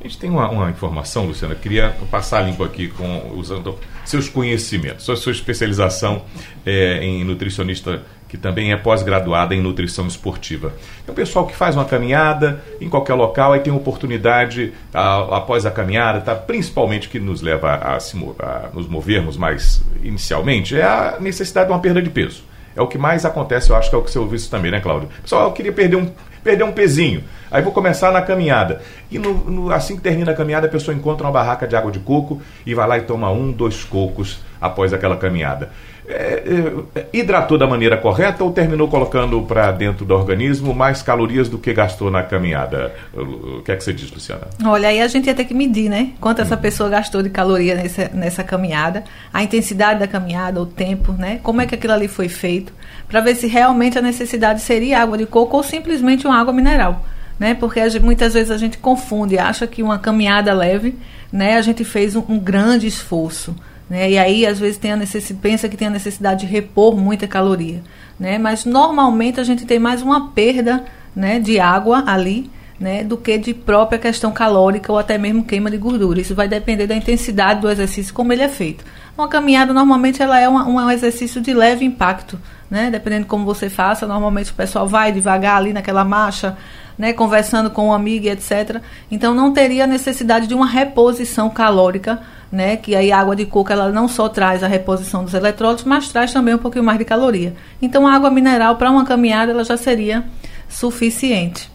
A 0.00 0.04
gente 0.04 0.18
tem 0.18 0.30
uma, 0.30 0.48
uma 0.48 0.70
informação, 0.70 1.26
Luciana, 1.26 1.54
queria 1.54 1.94
passar 2.10 2.40
limpo 2.40 2.64
aqui 2.64 2.88
com 2.88 3.34
usando 3.36 3.78
seus 4.02 4.30
conhecimentos, 4.30 5.04
sua, 5.04 5.14
sua 5.14 5.30
especialização 5.30 6.22
é, 6.64 7.04
em 7.04 7.22
nutricionista 7.22 8.02
que 8.30 8.38
também 8.38 8.72
é 8.72 8.76
pós-graduada 8.76 9.56
em 9.56 9.60
nutrição 9.60 10.06
esportiva. 10.06 10.72
É 11.06 11.10
um 11.10 11.14
pessoal 11.14 11.46
que 11.46 11.54
faz 11.54 11.74
uma 11.74 11.84
caminhada 11.84 12.62
em 12.80 12.88
qualquer 12.88 13.14
local 13.14 13.56
e 13.56 13.60
tem 13.60 13.72
oportunidade, 13.72 14.72
a, 14.94 15.38
após 15.38 15.66
a 15.66 15.70
caminhada, 15.70 16.20
tá, 16.20 16.34
principalmente 16.36 17.08
o 17.08 17.10
que 17.10 17.18
nos 17.18 17.42
leva 17.42 17.70
a, 17.70 17.96
a, 17.96 17.96
a, 17.96 18.68
nos 18.72 18.88
movermos 18.88 19.36
mais 19.36 19.82
inicialmente, 20.02 20.78
é 20.78 20.84
a 20.84 21.16
necessidade 21.18 21.66
de 21.66 21.72
uma 21.72 21.80
perda 21.80 22.00
de 22.00 22.08
peso. 22.08 22.44
É 22.76 22.80
o 22.80 22.86
que 22.86 22.96
mais 22.96 23.24
acontece, 23.24 23.70
eu 23.70 23.76
acho 23.76 23.90
que 23.90 23.96
é 23.96 23.98
o 23.98 24.02
que 24.02 24.10
você 24.12 24.18
ouviu 24.18 24.36
isso 24.36 24.48
também, 24.48 24.70
né, 24.70 24.78
Cláudio? 24.78 25.08
Pessoal, 25.20 25.48
eu 25.48 25.52
queria 25.52 25.72
perder 25.72 25.96
um, 25.96 26.08
perder 26.44 26.62
um 26.62 26.72
pezinho. 26.72 27.24
Aí 27.50 27.62
vou 27.62 27.72
começar 27.72 28.12
na 28.12 28.22
caminhada. 28.22 28.80
E 29.10 29.18
no, 29.18 29.34
no, 29.50 29.72
assim 29.72 29.96
que 29.96 30.02
termina 30.02 30.32
a 30.32 30.34
caminhada, 30.34 30.66
a 30.66 30.70
pessoa 30.70 30.94
encontra 30.94 31.26
uma 31.26 31.32
barraca 31.32 31.66
de 31.66 31.74
água 31.74 31.90
de 31.90 31.98
coco 31.98 32.40
e 32.64 32.74
vai 32.74 32.86
lá 32.86 32.98
e 32.98 33.02
toma 33.02 33.30
um, 33.30 33.50
dois 33.50 33.84
cocos 33.84 34.40
após 34.60 34.92
aquela 34.92 35.16
caminhada. 35.16 35.70
É, 36.12 36.42
é, 36.94 37.06
hidratou 37.12 37.56
da 37.56 37.68
maneira 37.68 37.96
correta 37.96 38.42
ou 38.42 38.50
terminou 38.50 38.88
colocando 38.88 39.40
para 39.42 39.70
dentro 39.70 40.04
do 40.04 40.12
organismo 40.12 40.74
mais 40.74 41.02
calorias 41.02 41.48
do 41.48 41.56
que 41.56 41.72
gastou 41.72 42.10
na 42.10 42.22
caminhada? 42.22 42.92
O 43.14 43.62
que 43.62 43.70
é 43.70 43.76
que 43.76 43.84
você 43.84 43.92
diz, 43.92 44.10
Luciana? 44.10 44.48
Olha, 44.64 44.88
aí 44.88 45.00
a 45.00 45.06
gente 45.06 45.26
ia 45.26 45.34
ter 45.34 45.44
que 45.44 45.54
medir, 45.54 45.88
né? 45.88 46.10
Quanto 46.20 46.42
essa 46.42 46.56
uhum. 46.56 46.60
pessoa 46.60 46.88
gastou 46.88 47.22
de 47.22 47.30
caloria 47.30 47.76
nessa, 47.76 48.10
nessa 48.12 48.42
caminhada, 48.42 49.04
a 49.32 49.42
intensidade 49.42 50.00
da 50.00 50.08
caminhada, 50.08 50.60
o 50.60 50.66
tempo, 50.66 51.12
né? 51.12 51.38
Como 51.44 51.60
é 51.60 51.66
que 51.66 51.76
aquilo 51.76 51.92
ali 51.92 52.08
foi 52.08 52.28
feito, 52.28 52.72
para 53.06 53.20
ver 53.20 53.36
se 53.36 53.46
realmente 53.46 53.96
a 53.96 54.02
necessidade 54.02 54.60
seria 54.60 55.00
água 55.00 55.16
de 55.16 55.26
coco 55.26 55.56
ou 55.56 55.62
simplesmente 55.62 56.26
uma 56.26 56.40
água 56.40 56.52
mineral. 56.52 57.04
Né? 57.40 57.54
Porque 57.54 57.88
gente, 57.88 58.04
muitas 58.04 58.34
vezes 58.34 58.50
a 58.50 58.58
gente 58.58 58.76
confunde, 58.76 59.38
acha 59.38 59.66
que 59.66 59.82
uma 59.82 59.98
caminhada 59.98 60.52
leve, 60.52 60.94
né? 61.32 61.56
A 61.56 61.62
gente 61.62 61.84
fez 61.84 62.14
um, 62.14 62.22
um 62.28 62.38
grande 62.38 62.86
esforço. 62.86 63.56
Né? 63.88 64.10
E 64.10 64.18
aí, 64.18 64.46
às 64.46 64.58
vezes, 64.58 64.76
tem 64.76 64.92
a 64.92 64.96
necessidade, 64.96 65.40
pensa 65.40 65.68
que 65.68 65.76
tem 65.76 65.88
a 65.88 65.90
necessidade 65.90 66.46
de 66.46 66.52
repor 66.52 66.94
muita 66.94 67.26
caloria. 67.26 67.82
Né? 68.18 68.38
Mas, 68.38 68.66
normalmente, 68.66 69.40
a 69.40 69.44
gente 69.44 69.64
tem 69.64 69.78
mais 69.78 70.02
uma 70.02 70.28
perda 70.32 70.84
né, 71.16 71.40
de 71.40 71.58
água 71.58 72.04
ali 72.06 72.50
né, 72.78 73.02
do 73.02 73.16
que 73.16 73.36
de 73.38 73.54
própria 73.54 73.98
questão 73.98 74.30
calórica 74.32 74.92
ou 74.92 74.98
até 74.98 75.16
mesmo 75.16 75.42
queima 75.42 75.70
de 75.70 75.78
gordura. 75.78 76.20
Isso 76.20 76.34
vai 76.34 76.46
depender 76.46 76.86
da 76.86 76.94
intensidade 76.94 77.60
do 77.60 77.70
exercício, 77.70 78.12
como 78.12 78.32
ele 78.32 78.42
é 78.42 78.48
feito. 78.48 78.84
Uma 79.16 79.28
caminhada, 79.28 79.72
normalmente, 79.72 80.22
ela 80.22 80.38
é 80.38 80.48
uma, 80.48 80.66
um 80.66 80.90
exercício 80.90 81.40
de 81.40 81.54
leve 81.54 81.84
impacto. 81.84 82.38
Né? 82.70 82.90
Dependendo 82.90 83.22
de 83.22 83.28
como 83.28 83.44
você 83.44 83.68
faça, 83.68 84.06
normalmente 84.06 84.52
o 84.52 84.54
pessoal 84.54 84.86
vai 84.86 85.10
devagar 85.10 85.56
ali 85.56 85.72
naquela 85.72 86.04
marcha, 86.04 86.56
né, 87.00 87.14
conversando 87.14 87.70
com 87.70 87.88
um 87.88 87.92
amigo, 87.92 88.28
etc. 88.28 88.82
Então, 89.10 89.34
não 89.34 89.52
teria 89.52 89.86
necessidade 89.86 90.46
de 90.46 90.54
uma 90.54 90.66
reposição 90.66 91.48
calórica 91.48 92.20
né? 92.50 92.76
Que 92.76 92.96
aí 92.96 93.12
a 93.12 93.18
água 93.20 93.36
de 93.36 93.46
coco 93.46 93.72
ela 93.72 93.90
não 93.90 94.08
só 94.08 94.28
traz 94.28 94.62
a 94.64 94.66
reposição 94.66 95.24
dos 95.24 95.34
eletrólitos, 95.34 95.84
mas 95.84 96.08
traz 96.08 96.32
também 96.32 96.54
um 96.54 96.58
pouquinho 96.58 96.84
mais 96.84 96.98
de 96.98 97.04
caloria. 97.04 97.54
Então 97.80 98.06
a 98.06 98.12
água 98.12 98.28
mineral 98.28 98.76
para 98.76 98.90
uma 98.90 99.04
caminhada 99.04 99.52
ela 99.52 99.62
já 99.62 99.76
seria 99.76 100.24
suficiente. 100.68 101.70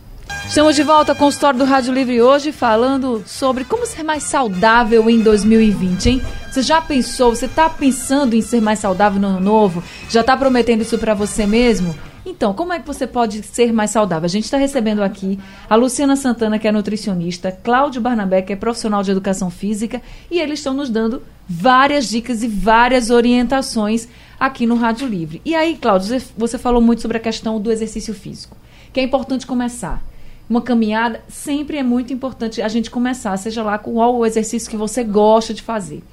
Estamos 0.47 0.75
de 0.75 0.83
volta 0.83 1.15
com 1.15 1.25
o 1.25 1.29
História 1.29 1.57
do 1.57 1.65
Rádio 1.65 1.93
Livre 1.93 2.21
hoje 2.21 2.51
falando 2.51 3.23
sobre 3.25 3.63
como 3.63 3.85
ser 3.85 4.03
mais 4.03 4.23
saudável 4.23 5.09
em 5.09 5.19
2020, 5.19 6.09
hein? 6.09 6.21
Você 6.51 6.61
já 6.61 6.81
pensou, 6.81 7.35
você 7.35 7.45
está 7.45 7.69
pensando 7.69 8.35
em 8.35 8.41
ser 8.41 8.61
mais 8.61 8.79
saudável 8.79 9.19
no 9.19 9.27
ano 9.27 9.39
novo? 9.39 9.83
Já 10.09 10.21
está 10.21 10.35
prometendo 10.37 10.81
isso 10.81 10.97
para 10.97 11.13
você 11.13 11.45
mesmo? 11.45 11.95
Então, 12.25 12.55
como 12.55 12.73
é 12.73 12.79
que 12.79 12.87
você 12.87 13.05
pode 13.05 13.43
ser 13.43 13.71
mais 13.71 13.91
saudável? 13.91 14.25
A 14.25 14.29
gente 14.29 14.45
está 14.45 14.57
recebendo 14.57 15.03
aqui 15.03 15.39
a 15.69 15.75
Luciana 15.75 16.15
Santana, 16.15 16.57
que 16.57 16.67
é 16.67 16.71
nutricionista, 16.71 17.51
Cláudio 17.51 18.01
Barnabé, 18.01 18.41
que 18.41 18.51
é 18.51 18.55
profissional 18.55 19.03
de 19.03 19.11
educação 19.11 19.51
física, 19.51 20.01
e 20.31 20.39
eles 20.39 20.59
estão 20.59 20.73
nos 20.73 20.89
dando 20.89 21.21
várias 21.47 22.09
dicas 22.09 22.41
e 22.41 22.47
várias 22.47 23.11
orientações 23.11 24.07
aqui 24.39 24.65
no 24.65 24.73
Rádio 24.75 25.07
Livre. 25.07 25.39
E 25.45 25.53
aí, 25.53 25.77
Cláudio, 25.77 26.19
você 26.35 26.57
falou 26.57 26.81
muito 26.81 27.03
sobre 27.03 27.17
a 27.17 27.19
questão 27.19 27.61
do 27.61 27.71
exercício 27.71 28.13
físico, 28.13 28.57
que 28.91 28.99
é 28.99 29.03
importante 29.03 29.45
começar. 29.45 30.03
Uma 30.49 30.63
caminhada 30.63 31.21
sempre 31.27 31.77
é 31.77 31.83
muito 31.83 32.11
importante 32.11 32.59
a 32.59 32.67
gente 32.67 32.89
começar, 32.89 33.37
seja 33.37 33.61
lá 33.61 33.77
com 33.77 33.93
qual 33.93 34.15
o 34.15 34.25
exercício 34.25 34.69
que 34.69 34.77
você 34.77 35.03
gosta 35.03 35.53
de 35.53 35.61
fazer. 35.61 36.03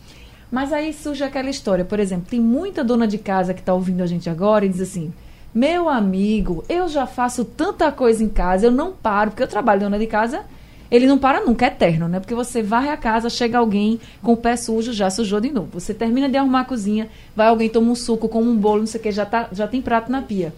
Mas 0.51 0.75
aí 0.75 0.92
surge 0.92 1.25
aquela 1.25 1.48
história, 1.48 1.87
por 1.87 1.98
exemplo, 1.98 2.27
tem 2.29 2.40
muita 2.40 2.85
dona 2.85 3.07
de 3.07 3.16
casa 3.16 3.55
que 3.55 3.61
está 3.61 3.72
ouvindo 3.72 4.03
a 4.03 4.07
gente 4.07 4.29
agora 4.29 4.66
e 4.66 4.68
diz 4.68 4.83
assim: 4.83 5.11
meu 5.54 5.88
amigo, 5.88 6.64
eu 6.68 6.88
já 6.88 7.06
faço 7.06 7.44
tanta 7.44 7.92
coisa 7.92 8.24
em 8.24 8.28
casa, 8.28 8.66
eu 8.66 8.70
não 8.70 8.92
paro, 8.92 9.30
porque 9.30 9.42
eu 9.42 9.48
trabalho 9.48 9.80
dona 9.80 9.98
de 9.98 10.06
casa, 10.06 10.44
ele 10.90 11.06
não 11.06 11.18
para 11.18 11.40
nunca, 11.40 11.64
é 11.64 11.68
eterno, 11.68 12.08
né? 12.08 12.20
Porque 12.20 12.34
você 12.34 12.62
varre 12.62 12.90
a 12.90 12.96
casa, 12.96 13.30
chega 13.30 13.58
alguém 13.58 13.98
com 14.22 14.32
o 14.32 14.36
pé 14.36 14.56
sujo, 14.56 14.92
já 14.92 15.08
sujou 15.08 15.40
de 15.40 15.50
novo. 15.50 15.68
Você 15.72 15.94
termina 15.94 16.28
de 16.28 16.36
arrumar 16.36 16.60
a 16.60 16.64
cozinha, 16.64 17.08
vai 17.34 17.48
alguém 17.48 17.68
toma 17.68 17.90
um 17.90 17.94
suco, 17.94 18.28
come 18.28 18.48
um 18.48 18.56
bolo, 18.56 18.80
não 18.80 18.86
sei 18.86 19.00
o 19.00 19.02
que, 19.02 19.10
já, 19.10 19.24
tá, 19.24 19.48
já 19.52 19.66
tem 19.66 19.80
prato 19.80 20.12
na 20.12 20.20
pia. 20.20 20.54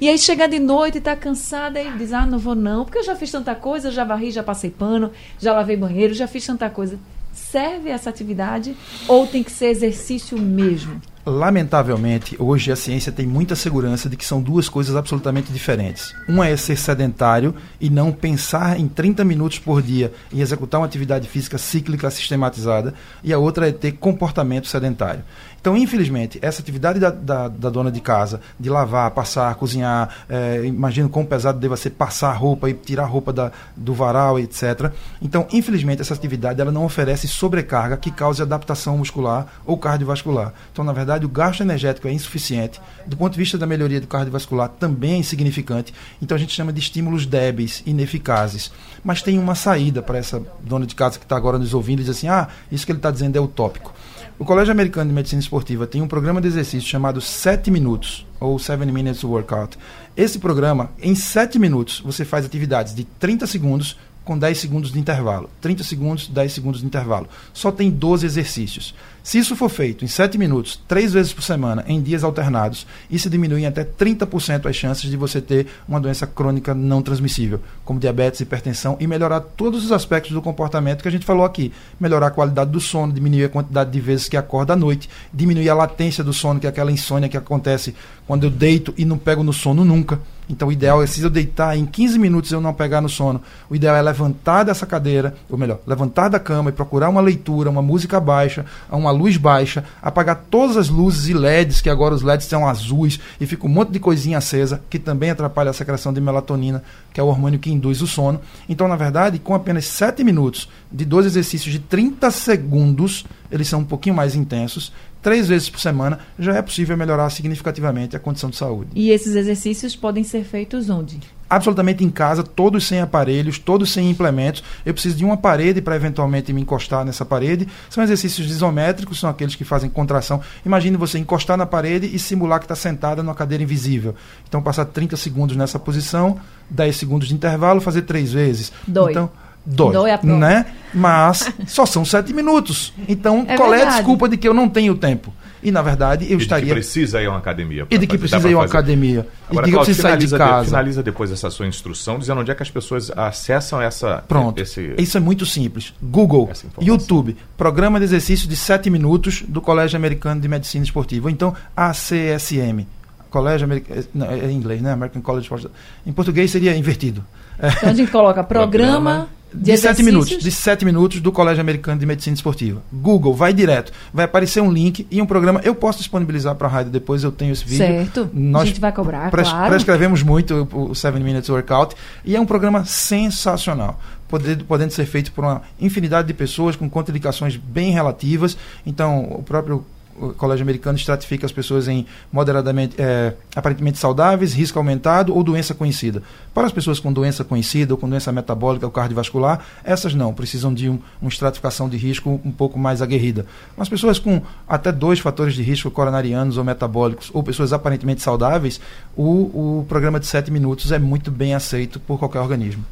E 0.00 0.08
aí 0.08 0.18
chega 0.18 0.46
de 0.46 0.58
noite 0.58 0.98
e 0.98 1.00
tá 1.00 1.16
cansada 1.16 1.80
e 1.80 1.90
diz: 1.92 2.12
Ah, 2.12 2.26
não 2.26 2.38
vou 2.38 2.54
não, 2.54 2.84
porque 2.84 2.98
eu 2.98 3.04
já 3.04 3.16
fiz 3.16 3.30
tanta 3.30 3.54
coisa, 3.54 3.90
já 3.90 4.04
varri, 4.04 4.30
já 4.30 4.42
passei 4.42 4.70
pano, 4.70 5.10
já 5.38 5.52
lavei 5.52 5.76
banheiro, 5.76 6.14
já 6.14 6.26
fiz 6.26 6.46
tanta 6.46 6.68
coisa. 6.70 6.98
Serve 7.32 7.90
essa 7.90 8.08
atividade 8.08 8.74
ou 9.06 9.26
tem 9.26 9.42
que 9.42 9.50
ser 9.50 9.66
exercício 9.66 10.38
mesmo? 10.38 11.00
Lamentavelmente, 11.26 12.36
hoje 12.38 12.70
a 12.70 12.76
ciência 12.76 13.10
tem 13.10 13.26
muita 13.26 13.56
segurança 13.56 14.08
de 14.08 14.16
que 14.16 14.24
são 14.24 14.40
duas 14.40 14.68
coisas 14.68 14.94
absolutamente 14.94 15.52
diferentes. 15.52 16.14
Uma 16.28 16.46
é 16.46 16.56
ser 16.56 16.76
sedentário 16.76 17.52
e 17.80 17.90
não 17.90 18.12
pensar 18.12 18.78
em 18.78 18.86
30 18.86 19.24
minutos 19.24 19.58
por 19.58 19.82
dia 19.82 20.12
em 20.32 20.40
executar 20.40 20.80
uma 20.80 20.86
atividade 20.86 21.28
física 21.28 21.58
cíclica 21.58 22.08
sistematizada, 22.10 22.94
e 23.24 23.32
a 23.32 23.38
outra 23.38 23.68
é 23.68 23.72
ter 23.72 23.92
comportamento 23.92 24.68
sedentário. 24.68 25.24
Então, 25.66 25.76
infelizmente, 25.76 26.38
essa 26.42 26.62
atividade 26.62 27.00
da, 27.00 27.10
da, 27.10 27.48
da 27.48 27.70
dona 27.70 27.90
de 27.90 28.00
casa, 28.00 28.40
de 28.56 28.70
lavar, 28.70 29.10
passar, 29.10 29.52
cozinhar, 29.56 30.08
é, 30.28 30.64
imagino 30.64 31.08
quão 31.08 31.24
pesado 31.24 31.58
deva 31.58 31.76
ser 31.76 31.90
passar 31.90 32.32
roupa 32.34 32.70
e 32.70 32.72
tirar 32.72 33.06
roupa 33.06 33.32
da, 33.32 33.50
do 33.76 33.92
varal, 33.92 34.38
etc. 34.38 34.92
Então, 35.20 35.44
infelizmente, 35.52 36.00
essa 36.00 36.14
atividade 36.14 36.60
ela 36.60 36.70
não 36.70 36.84
oferece 36.84 37.26
sobrecarga 37.26 37.96
que 37.96 38.12
cause 38.12 38.40
adaptação 38.40 38.96
muscular 38.96 39.60
ou 39.66 39.76
cardiovascular. 39.76 40.52
Então, 40.72 40.84
na 40.84 40.92
verdade, 40.92 41.26
o 41.26 41.28
gasto 41.28 41.62
energético 41.62 42.06
é 42.06 42.12
insuficiente. 42.12 42.80
Do 43.04 43.16
ponto 43.16 43.32
de 43.32 43.38
vista 43.40 43.58
da 43.58 43.66
melhoria 43.66 44.00
do 44.00 44.06
cardiovascular, 44.06 44.68
também 44.68 45.14
é 45.14 45.16
insignificante. 45.16 45.92
Então, 46.22 46.36
a 46.36 46.38
gente 46.38 46.54
chama 46.54 46.72
de 46.72 46.78
estímulos 46.78 47.26
débeis, 47.26 47.82
ineficazes. 47.84 48.70
Mas 49.02 49.20
tem 49.20 49.36
uma 49.36 49.56
saída 49.56 50.00
para 50.00 50.16
essa 50.16 50.40
dona 50.62 50.86
de 50.86 50.94
casa 50.94 51.18
que 51.18 51.24
está 51.24 51.36
agora 51.36 51.58
nos 51.58 51.74
ouvindo 51.74 52.02
e 52.02 52.04
diz 52.04 52.16
assim: 52.16 52.28
ah, 52.28 52.46
isso 52.70 52.86
que 52.86 52.92
ele 52.92 53.00
está 53.00 53.10
dizendo 53.10 53.34
é 53.34 53.40
utópico 53.40 53.92
O 54.38 54.44
Colégio 54.44 54.70
Americano 54.70 55.08
de 55.08 55.14
Medicina 55.14 55.40
Esportiva 55.40 55.86
tem 55.86 56.02
um 56.02 56.06
programa 56.06 56.42
de 56.42 56.46
exercício 56.46 56.86
chamado 56.86 57.22
7 57.22 57.70
Minutos, 57.70 58.26
ou 58.38 58.58
7 58.58 58.84
Minutes 58.84 59.24
Workout. 59.24 59.78
Esse 60.14 60.38
programa, 60.38 60.90
em 61.00 61.14
7 61.14 61.58
minutos, 61.58 62.02
você 62.04 62.22
faz 62.22 62.44
atividades 62.44 62.94
de 62.94 63.04
30 63.04 63.46
segundos 63.46 63.96
com 64.26 64.38
10 64.38 64.58
segundos 64.58 64.92
de 64.92 64.98
intervalo. 64.98 65.48
30 65.62 65.82
segundos, 65.84 66.28
10 66.28 66.52
segundos 66.52 66.80
de 66.80 66.86
intervalo. 66.86 67.26
Só 67.54 67.72
tem 67.72 67.90
12 67.90 68.26
exercícios. 68.26 68.94
Se 69.26 69.38
isso 69.38 69.56
for 69.56 69.68
feito 69.68 70.04
em 70.04 70.08
7 70.08 70.38
minutos, 70.38 70.80
3 70.86 71.12
vezes 71.12 71.32
por 71.32 71.42
semana, 71.42 71.84
em 71.88 72.00
dias 72.00 72.22
alternados, 72.22 72.86
isso 73.10 73.28
diminui 73.28 73.62
em 73.62 73.66
até 73.66 73.82
30% 73.82 74.66
as 74.66 74.76
chances 74.76 75.10
de 75.10 75.16
você 75.16 75.40
ter 75.40 75.66
uma 75.88 76.00
doença 76.00 76.28
crônica 76.28 76.72
não 76.72 77.02
transmissível, 77.02 77.60
como 77.84 77.98
diabetes, 77.98 78.40
hipertensão, 78.40 78.96
e 79.00 79.06
melhorar 79.08 79.40
todos 79.40 79.84
os 79.84 79.90
aspectos 79.90 80.30
do 80.30 80.40
comportamento 80.40 81.02
que 81.02 81.08
a 81.08 81.10
gente 81.10 81.26
falou 81.26 81.44
aqui. 81.44 81.72
Melhorar 81.98 82.28
a 82.28 82.30
qualidade 82.30 82.70
do 82.70 82.78
sono, 82.78 83.12
diminuir 83.12 83.46
a 83.46 83.48
quantidade 83.48 83.90
de 83.90 83.98
vezes 83.98 84.28
que 84.28 84.36
acorda 84.36 84.74
à 84.74 84.76
noite, 84.76 85.10
diminuir 85.34 85.70
a 85.70 85.74
latência 85.74 86.22
do 86.22 86.32
sono, 86.32 86.60
que 86.60 86.66
é 86.68 86.70
aquela 86.70 86.92
insônia 86.92 87.28
que 87.28 87.36
acontece 87.36 87.96
quando 88.28 88.44
eu 88.44 88.50
deito 88.50 88.94
e 88.96 89.04
não 89.04 89.18
pego 89.18 89.42
no 89.42 89.52
sono 89.52 89.84
nunca. 89.84 90.20
Então, 90.48 90.68
o 90.68 90.72
ideal 90.72 91.02
é, 91.02 91.06
se 91.06 91.20
eu 91.20 91.28
deitar 91.28 91.76
em 91.76 91.84
15 91.84 92.18
minutos 92.18 92.52
eu 92.52 92.60
não 92.60 92.72
pegar 92.72 93.00
no 93.00 93.08
sono, 93.08 93.42
o 93.68 93.74
ideal 93.74 93.96
é 93.96 94.02
levantar 94.02 94.62
dessa 94.62 94.86
cadeira, 94.86 95.34
ou 95.50 95.58
melhor, 95.58 95.80
levantar 95.86 96.28
da 96.28 96.38
cama 96.38 96.70
e 96.70 96.72
procurar 96.72 97.08
uma 97.08 97.20
leitura, 97.20 97.68
uma 97.68 97.82
música 97.82 98.20
baixa, 98.20 98.64
uma 98.90 99.10
luz 99.16 99.36
baixa, 99.36 99.84
apagar 100.00 100.44
todas 100.50 100.76
as 100.76 100.88
luzes 100.88 101.28
e 101.28 101.34
LEDs, 101.34 101.80
que 101.80 101.90
agora 101.90 102.14
os 102.14 102.22
LEDs 102.22 102.46
são 102.46 102.66
azuis 102.66 103.18
e 103.40 103.46
fica 103.46 103.66
um 103.66 103.70
monte 103.70 103.90
de 103.90 103.98
coisinha 103.98 104.38
acesa, 104.38 104.82
que 104.88 104.98
também 104.98 105.30
atrapalha 105.30 105.70
a 105.70 105.74
secreção 105.74 106.12
de 106.12 106.20
melatonina, 106.20 106.82
que 107.12 107.20
é 107.20 107.22
o 107.22 107.26
hormônio 107.26 107.58
que 107.58 107.72
induz 107.72 108.02
o 108.02 108.06
sono. 108.06 108.40
Então, 108.68 108.86
na 108.86 108.96
verdade, 108.96 109.38
com 109.38 109.54
apenas 109.54 109.86
7 109.86 110.22
minutos 110.22 110.68
de 110.90 111.04
dois 111.04 111.26
exercícios 111.26 111.72
de 111.72 111.78
30 111.78 112.30
segundos, 112.30 113.24
eles 113.50 113.68
são 113.68 113.80
um 113.80 113.84
pouquinho 113.84 114.14
mais 114.14 114.34
intensos, 114.34 114.92
três 115.22 115.48
vezes 115.48 115.68
por 115.68 115.80
semana, 115.80 116.20
já 116.38 116.54
é 116.54 116.62
possível 116.62 116.96
melhorar 116.96 117.28
significativamente 117.30 118.14
a 118.14 118.20
condição 118.20 118.48
de 118.48 118.56
saúde. 118.56 118.90
E 118.94 119.10
esses 119.10 119.34
exercícios 119.34 119.96
podem 119.96 120.22
ser 120.22 120.44
feitos 120.44 120.88
onde? 120.88 121.18
Absolutamente 121.48 122.04
em 122.04 122.10
casa, 122.10 122.42
todos 122.42 122.86
sem 122.86 123.00
aparelhos, 123.00 123.58
todos 123.58 123.92
sem 123.92 124.10
implementos. 124.10 124.62
Eu 124.84 124.92
preciso 124.92 125.16
de 125.16 125.24
uma 125.24 125.36
parede 125.36 125.80
para 125.80 125.96
eventualmente 125.96 126.52
me 126.52 126.60
encostar 126.62 127.04
nessa 127.04 127.24
parede. 127.24 127.68
São 127.88 128.02
exercícios 128.02 128.50
isométricos, 128.50 129.20
são 129.20 129.30
aqueles 129.30 129.54
que 129.54 129.64
fazem 129.64 129.88
contração. 129.88 130.40
Imagine 130.64 130.96
você 130.96 131.18
encostar 131.18 131.56
na 131.56 131.66
parede 131.66 132.10
e 132.12 132.18
simular 132.18 132.58
que 132.58 132.64
está 132.64 132.74
sentada 132.74 133.22
numa 133.22 133.34
cadeira 133.34 133.62
invisível. 133.62 134.14
Então, 134.48 134.60
passar 134.62 134.84
30 134.86 135.16
segundos 135.16 135.56
nessa 135.56 135.78
posição, 135.78 136.38
10 136.70 136.96
segundos 136.96 137.28
de 137.28 137.34
intervalo, 137.34 137.80
fazer 137.80 138.02
três 138.02 138.32
vezes. 138.32 138.72
Dói. 138.86 139.12
Então, 139.12 139.30
dói, 139.64 139.92
Dói 139.92 140.10
a 140.10 140.20
né? 140.22 140.66
Mas 140.92 141.52
só 141.66 141.86
são 141.86 142.04
sete 142.04 142.32
minutos. 142.32 142.92
Então, 143.08 143.44
É 143.48 143.56
qual 143.56 143.72
é 143.72 143.76
a 143.76 143.78
verdade. 143.78 143.96
desculpa 143.98 144.28
de 144.28 144.36
que 144.36 144.48
eu 144.48 144.54
não 144.54 144.68
tenho 144.68 144.94
tempo? 144.96 145.32
E, 145.66 145.72
na 145.72 145.82
verdade, 145.82 146.24
eu 146.26 146.34
E 146.34 146.36
de 146.36 146.42
estaria... 146.44 146.66
que 146.68 146.72
precisa 146.74 147.20
ir 147.20 147.26
a 147.26 147.30
uma 147.30 147.38
academia. 147.38 147.86
E 147.90 147.98
de 147.98 148.06
que 148.06 148.16
precisa 148.16 148.48
ir 148.48 148.54
a 148.54 148.58
uma 148.58 148.64
academia. 148.66 149.26
Agora, 149.50 149.66
e 149.66 149.70
de 149.70 149.70
que 149.72 149.76
eu 149.76 149.80
Cláudio, 149.80 149.84
preciso 149.84 150.02
sair 150.02 150.16
de 150.16 150.26
finaliza, 150.28 150.36
de- 150.36 150.42
casa. 150.44 150.64
finaliza 150.68 151.02
depois 151.02 151.32
essa 151.32 151.50
sua 151.50 151.66
instrução, 151.66 152.18
dizendo 152.20 152.40
onde 152.40 152.50
é 152.52 152.54
que 152.54 152.62
as 152.62 152.70
pessoas 152.70 153.10
acessam 153.16 153.82
essa. 153.82 154.22
Pronto. 154.28 154.60
Esse, 154.60 154.94
Isso 154.96 155.16
é 155.16 155.20
muito 155.20 155.44
simples. 155.44 155.92
Google. 156.00 156.48
YouTube, 156.80 157.36
Programa 157.58 157.98
de 157.98 158.04
Exercício 158.04 158.48
de 158.48 158.54
7 158.54 158.88
Minutos 158.90 159.42
do 159.48 159.60
Colégio 159.60 159.96
Americano 159.96 160.40
de 160.40 160.46
Medicina 160.46 160.84
Esportiva. 160.84 161.26
Ou 161.26 161.30
então, 161.30 161.52
ACSM. 161.76 162.86
Colégio 163.28 163.64
Americano. 163.64 164.04
Não, 164.14 164.26
é 164.30 164.50
em 164.50 164.56
inglês, 164.56 164.80
né? 164.80 164.92
American 164.92 165.20
College 165.20 165.52
of 165.52 165.66
Em 166.06 166.12
português 166.12 166.50
seria 166.50 166.76
invertido. 166.76 167.24
Então 167.60 167.90
a 167.90 167.92
gente 167.92 168.10
coloca 168.12 168.44
programa 168.44 169.28
de, 169.56 169.64
De 169.64 169.76
7 169.78 169.78
exercícios. 169.78 170.06
minutos, 170.06 170.38
de 170.44 170.50
7 170.50 170.84
minutos 170.84 171.20
do 171.20 171.32
Colégio 171.32 171.60
Americano 171.60 171.98
de 171.98 172.06
Medicina 172.06 172.34
Esportiva. 172.34 172.82
Google, 172.92 173.34
vai 173.34 173.52
direto. 173.52 173.92
Vai 174.12 174.24
aparecer 174.24 174.60
um 174.60 174.70
link 174.70 175.06
e 175.10 175.20
um 175.22 175.26
programa. 175.26 175.60
Eu 175.64 175.74
posso 175.74 175.98
disponibilizar 175.98 176.54
para 176.54 176.68
a 176.68 176.70
rádio 176.70 176.92
depois, 176.92 177.24
eu 177.24 177.32
tenho 177.32 177.52
esse 177.52 177.64
vídeo. 177.64 177.78
Certo. 177.78 178.30
Nós 178.32 178.62
a 178.62 178.66
gente 178.66 178.80
vai 178.80 178.92
cobrar, 178.92 179.30
pres- 179.30 179.48
claro. 179.48 179.70
prescrevemos 179.70 180.22
muito 180.22 180.68
o 180.72 180.94
7 180.94 181.18
Minutes 181.18 181.48
Workout 181.48 181.94
e 182.24 182.36
é 182.36 182.40
um 182.40 182.46
programa 182.46 182.84
sensacional, 182.84 184.00
podendo, 184.28 184.64
podendo 184.64 184.90
ser 184.92 185.06
feito 185.06 185.32
por 185.32 185.44
uma 185.44 185.62
infinidade 185.80 186.28
de 186.28 186.34
pessoas 186.34 186.76
com 186.76 186.88
contraindicações 186.88 187.56
bem 187.56 187.92
relativas. 187.92 188.56
Então, 188.84 189.24
o 189.24 189.42
próprio 189.42 189.84
o 190.20 190.32
Colégio 190.34 190.62
Americano 190.62 190.96
estratifica 190.96 191.46
as 191.46 191.52
pessoas 191.52 191.88
em 191.88 192.06
moderadamente, 192.32 192.96
é, 192.98 193.34
aparentemente 193.54 193.98
saudáveis, 193.98 194.52
risco 194.54 194.78
aumentado 194.78 195.34
ou 195.34 195.42
doença 195.42 195.74
conhecida. 195.74 196.22
Para 196.54 196.66
as 196.66 196.72
pessoas 196.72 196.98
com 196.98 197.12
doença 197.12 197.44
conhecida 197.44 197.94
ou 197.94 197.98
com 197.98 198.08
doença 198.08 198.32
metabólica 198.32 198.86
ou 198.86 198.92
cardiovascular, 198.92 199.64
essas 199.84 200.14
não, 200.14 200.32
precisam 200.32 200.72
de 200.72 200.88
um, 200.88 200.98
uma 201.20 201.28
estratificação 201.28 201.88
de 201.88 201.96
risco 201.96 202.40
um 202.44 202.50
pouco 202.50 202.78
mais 202.78 203.02
aguerrida. 203.02 203.46
Mas 203.76 203.88
pessoas 203.88 204.18
com 204.18 204.42
até 204.68 204.90
dois 204.90 205.20
fatores 205.20 205.54
de 205.54 205.62
risco 205.62 205.90
coronarianos 205.90 206.56
ou 206.56 206.64
metabólicos, 206.64 207.30
ou 207.32 207.42
pessoas 207.42 207.72
aparentemente 207.72 208.22
saudáveis, 208.22 208.80
o, 209.16 209.80
o 209.80 209.86
programa 209.88 210.18
de 210.20 210.26
7 210.26 210.50
minutos 210.50 210.92
é 210.92 210.98
muito 210.98 211.30
bem 211.30 211.54
aceito 211.54 212.00
por 212.00 212.18
qualquer 212.18 212.40
organismo. 212.40 212.84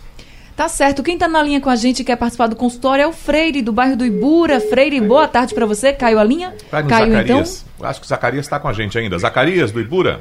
Tá 0.57 0.69
certo. 0.69 1.03
Quem 1.03 1.19
tá 1.19 1.27
na 1.27 1.43
linha 1.43 1.61
com 1.61 1.69
a 1.69 1.75
gente 1.77 2.01
e 2.01 2.05
quer 2.05 2.17
participar 2.17 2.47
do 2.47 2.55
consultório 2.55 3.03
é 3.03 3.07
o 3.07 3.13
Freire, 3.13 3.61
do 3.61 3.73
bairro 3.73 3.97
do 3.97 4.05
Ibura. 4.07 4.61
Freire, 4.61 5.01
boa 5.01 5.27
tarde 5.27 5.53
para 5.55 5.67
você. 5.67 5.93
Caiu 5.93 6.19
a 6.19 6.25
linha? 6.25 6.55
Vai 6.71 6.85
Caiu 6.85 7.07
então? 7.09 7.45
Zacarias. 7.45 7.67
Acho 7.83 8.01
que 8.01 8.07
o 8.07 8.09
Zacarias 8.09 8.47
está 8.47 8.61
com 8.61 8.69
a 8.69 8.73
gente 8.73 8.97
ainda. 8.97 9.19
Zacarias, 9.19 9.73
do 9.73 9.81
Ibura. 9.81 10.21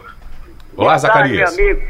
Olá, 0.76 0.98
Boa 0.98 1.00
tarde, 1.00 1.02
Zacarias. 1.38 1.56
meu 1.56 1.72
amigo. 1.72 1.88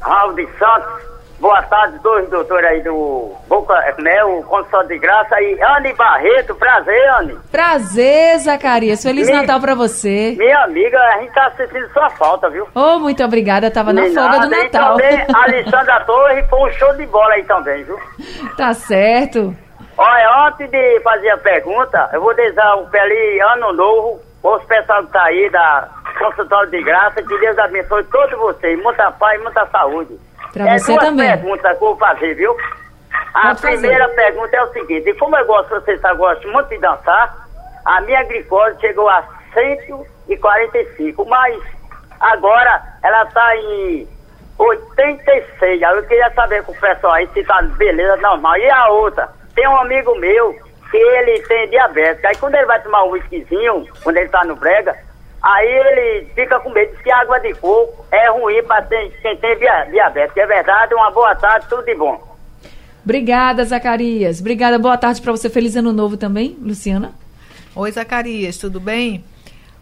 Raul 0.00 0.34
de 0.34 0.46
Santos. 0.58 1.11
Boa 1.42 1.60
tarde, 1.62 1.98
dois 1.98 2.30
doutores 2.30 2.70
aí 2.70 2.82
do 2.84 3.34
Boca, 3.48 3.74
né, 3.98 4.22
o 4.22 4.44
Consultório 4.44 4.86
de 4.90 4.98
Graça. 5.00 5.42
E 5.42 5.60
Anne 5.60 5.92
Barreto, 5.94 6.54
prazer, 6.54 7.10
Anne. 7.18 7.36
Prazer, 7.50 8.38
Zacarias. 8.38 9.02
Feliz 9.02 9.28
Natal 9.28 9.60
para 9.60 9.74
você. 9.74 10.36
Minha 10.38 10.62
amiga, 10.62 10.96
a 11.00 11.18
gente 11.18 11.34
tá 11.34 11.50
sentindo 11.56 11.92
sua 11.92 12.08
falta, 12.10 12.48
viu? 12.48 12.68
Oh, 12.76 13.00
muito 13.00 13.24
obrigada. 13.24 13.72
Tava 13.72 13.92
na 13.92 14.02
folga 14.02 14.38
do. 14.38 14.50
Natal. 14.50 14.96
E 14.96 15.02
também 15.02 15.26
a 15.34 15.42
Alessandra 15.42 16.04
Torres 16.04 16.48
foi 16.48 16.60
um 16.60 16.72
show 16.74 16.94
de 16.94 17.06
bola 17.06 17.32
aí 17.34 17.42
também, 17.42 17.82
viu? 17.82 17.98
tá 18.56 18.72
certo. 18.72 19.52
Olha, 19.98 20.46
antes 20.46 20.70
de 20.70 21.00
fazer 21.00 21.30
a 21.30 21.38
pergunta, 21.38 22.08
eu 22.12 22.20
vou 22.20 22.36
desejar 22.36 22.76
um 22.76 22.86
feliz 22.86 23.42
ano 23.52 23.72
novo 23.72 24.20
aos 24.44 24.62
pessoal 24.66 25.04
que 25.06 25.12
tá 25.12 25.24
aí 25.24 25.50
da 25.50 25.88
Consultório 26.20 26.70
de 26.70 26.80
Graça. 26.84 27.20
Que 27.20 27.36
Deus 27.40 27.58
abençoe 27.58 28.04
todos 28.04 28.38
vocês. 28.38 28.80
Muita 28.80 29.10
paz 29.10 29.40
e 29.40 29.42
muita 29.42 29.66
saúde. 29.66 30.16
Pra 30.52 30.68
é 30.68 30.78
você 30.78 30.92
duas 30.92 31.04
também. 31.04 31.28
perguntas 31.28 31.78
que 31.78 31.84
eu 31.84 31.88
vou 31.88 31.96
fazer, 31.96 32.34
viu? 32.34 32.56
A 33.34 33.48
Pode 33.48 33.62
fazer. 33.62 33.78
primeira 33.78 34.08
pergunta 34.10 34.56
é 34.56 34.62
o 34.62 34.72
seguinte: 34.72 35.14
como 35.14 35.36
eu 35.36 35.46
gosto, 35.46 35.70
você 35.70 35.98
sabe, 35.98 36.18
gosto 36.18 36.48
muito 36.48 36.68
de 36.68 36.78
dançar, 36.78 37.46
a 37.84 38.00
minha 38.02 38.22
glicose 38.24 38.80
chegou 38.80 39.08
a 39.08 39.22
145, 39.54 41.24
mas 41.26 41.60
agora 42.20 42.82
ela 43.02 43.22
está 43.24 43.56
em 43.56 44.06
86. 44.58 45.82
Aí 45.82 45.96
eu 45.96 46.02
queria 46.04 46.30
saber 46.30 46.62
com 46.64 46.72
o 46.72 46.80
pessoal 46.80 47.14
aí 47.14 47.28
se 47.32 47.42
tá 47.44 47.60
beleza 47.62 48.16
normal. 48.18 48.56
E 48.58 48.70
a 48.70 48.88
outra, 48.88 49.28
tem 49.54 49.66
um 49.68 49.76
amigo 49.78 50.14
meu 50.18 50.54
que 50.90 50.96
ele 50.96 51.40
tem 51.46 51.68
diabetes. 51.70 52.24
Aí 52.24 52.36
quando 52.36 52.54
ele 52.54 52.66
vai 52.66 52.80
tomar 52.82 53.04
um 53.04 53.10
whiskyzinho, 53.10 53.86
quando 54.02 54.18
ele 54.18 54.28
tá 54.28 54.44
no 54.44 54.56
brega, 54.56 54.94
aí 55.42 55.66
ele 55.68 56.26
fica 56.34 56.60
com 56.60 56.70
medo 56.70 56.96
de 56.96 57.02
que 57.02 57.10
a 57.10 57.20
água 57.20 57.38
de 57.40 57.52
coco 57.54 58.04
é 58.10 58.30
ruim 58.30 58.62
para 58.62 58.82
quem 58.82 59.36
tem 59.36 59.58
dia- 59.58 59.84
diabetes. 59.90 60.36
É 60.36 60.46
verdade, 60.46 60.94
uma 60.94 61.10
boa 61.10 61.34
tarde, 61.34 61.66
tudo 61.68 61.84
de 61.84 61.94
bom. 61.94 62.20
Obrigada, 63.04 63.64
Zacarias. 63.64 64.40
Obrigada. 64.40 64.78
Boa 64.78 64.96
tarde 64.96 65.20
para 65.20 65.32
você. 65.32 65.50
Feliz 65.50 65.74
ano 65.74 65.92
novo 65.92 66.16
também, 66.16 66.56
Luciana. 66.62 67.12
Oi, 67.74 67.90
Zacarias, 67.90 68.56
tudo 68.58 68.78
bem? 68.78 69.24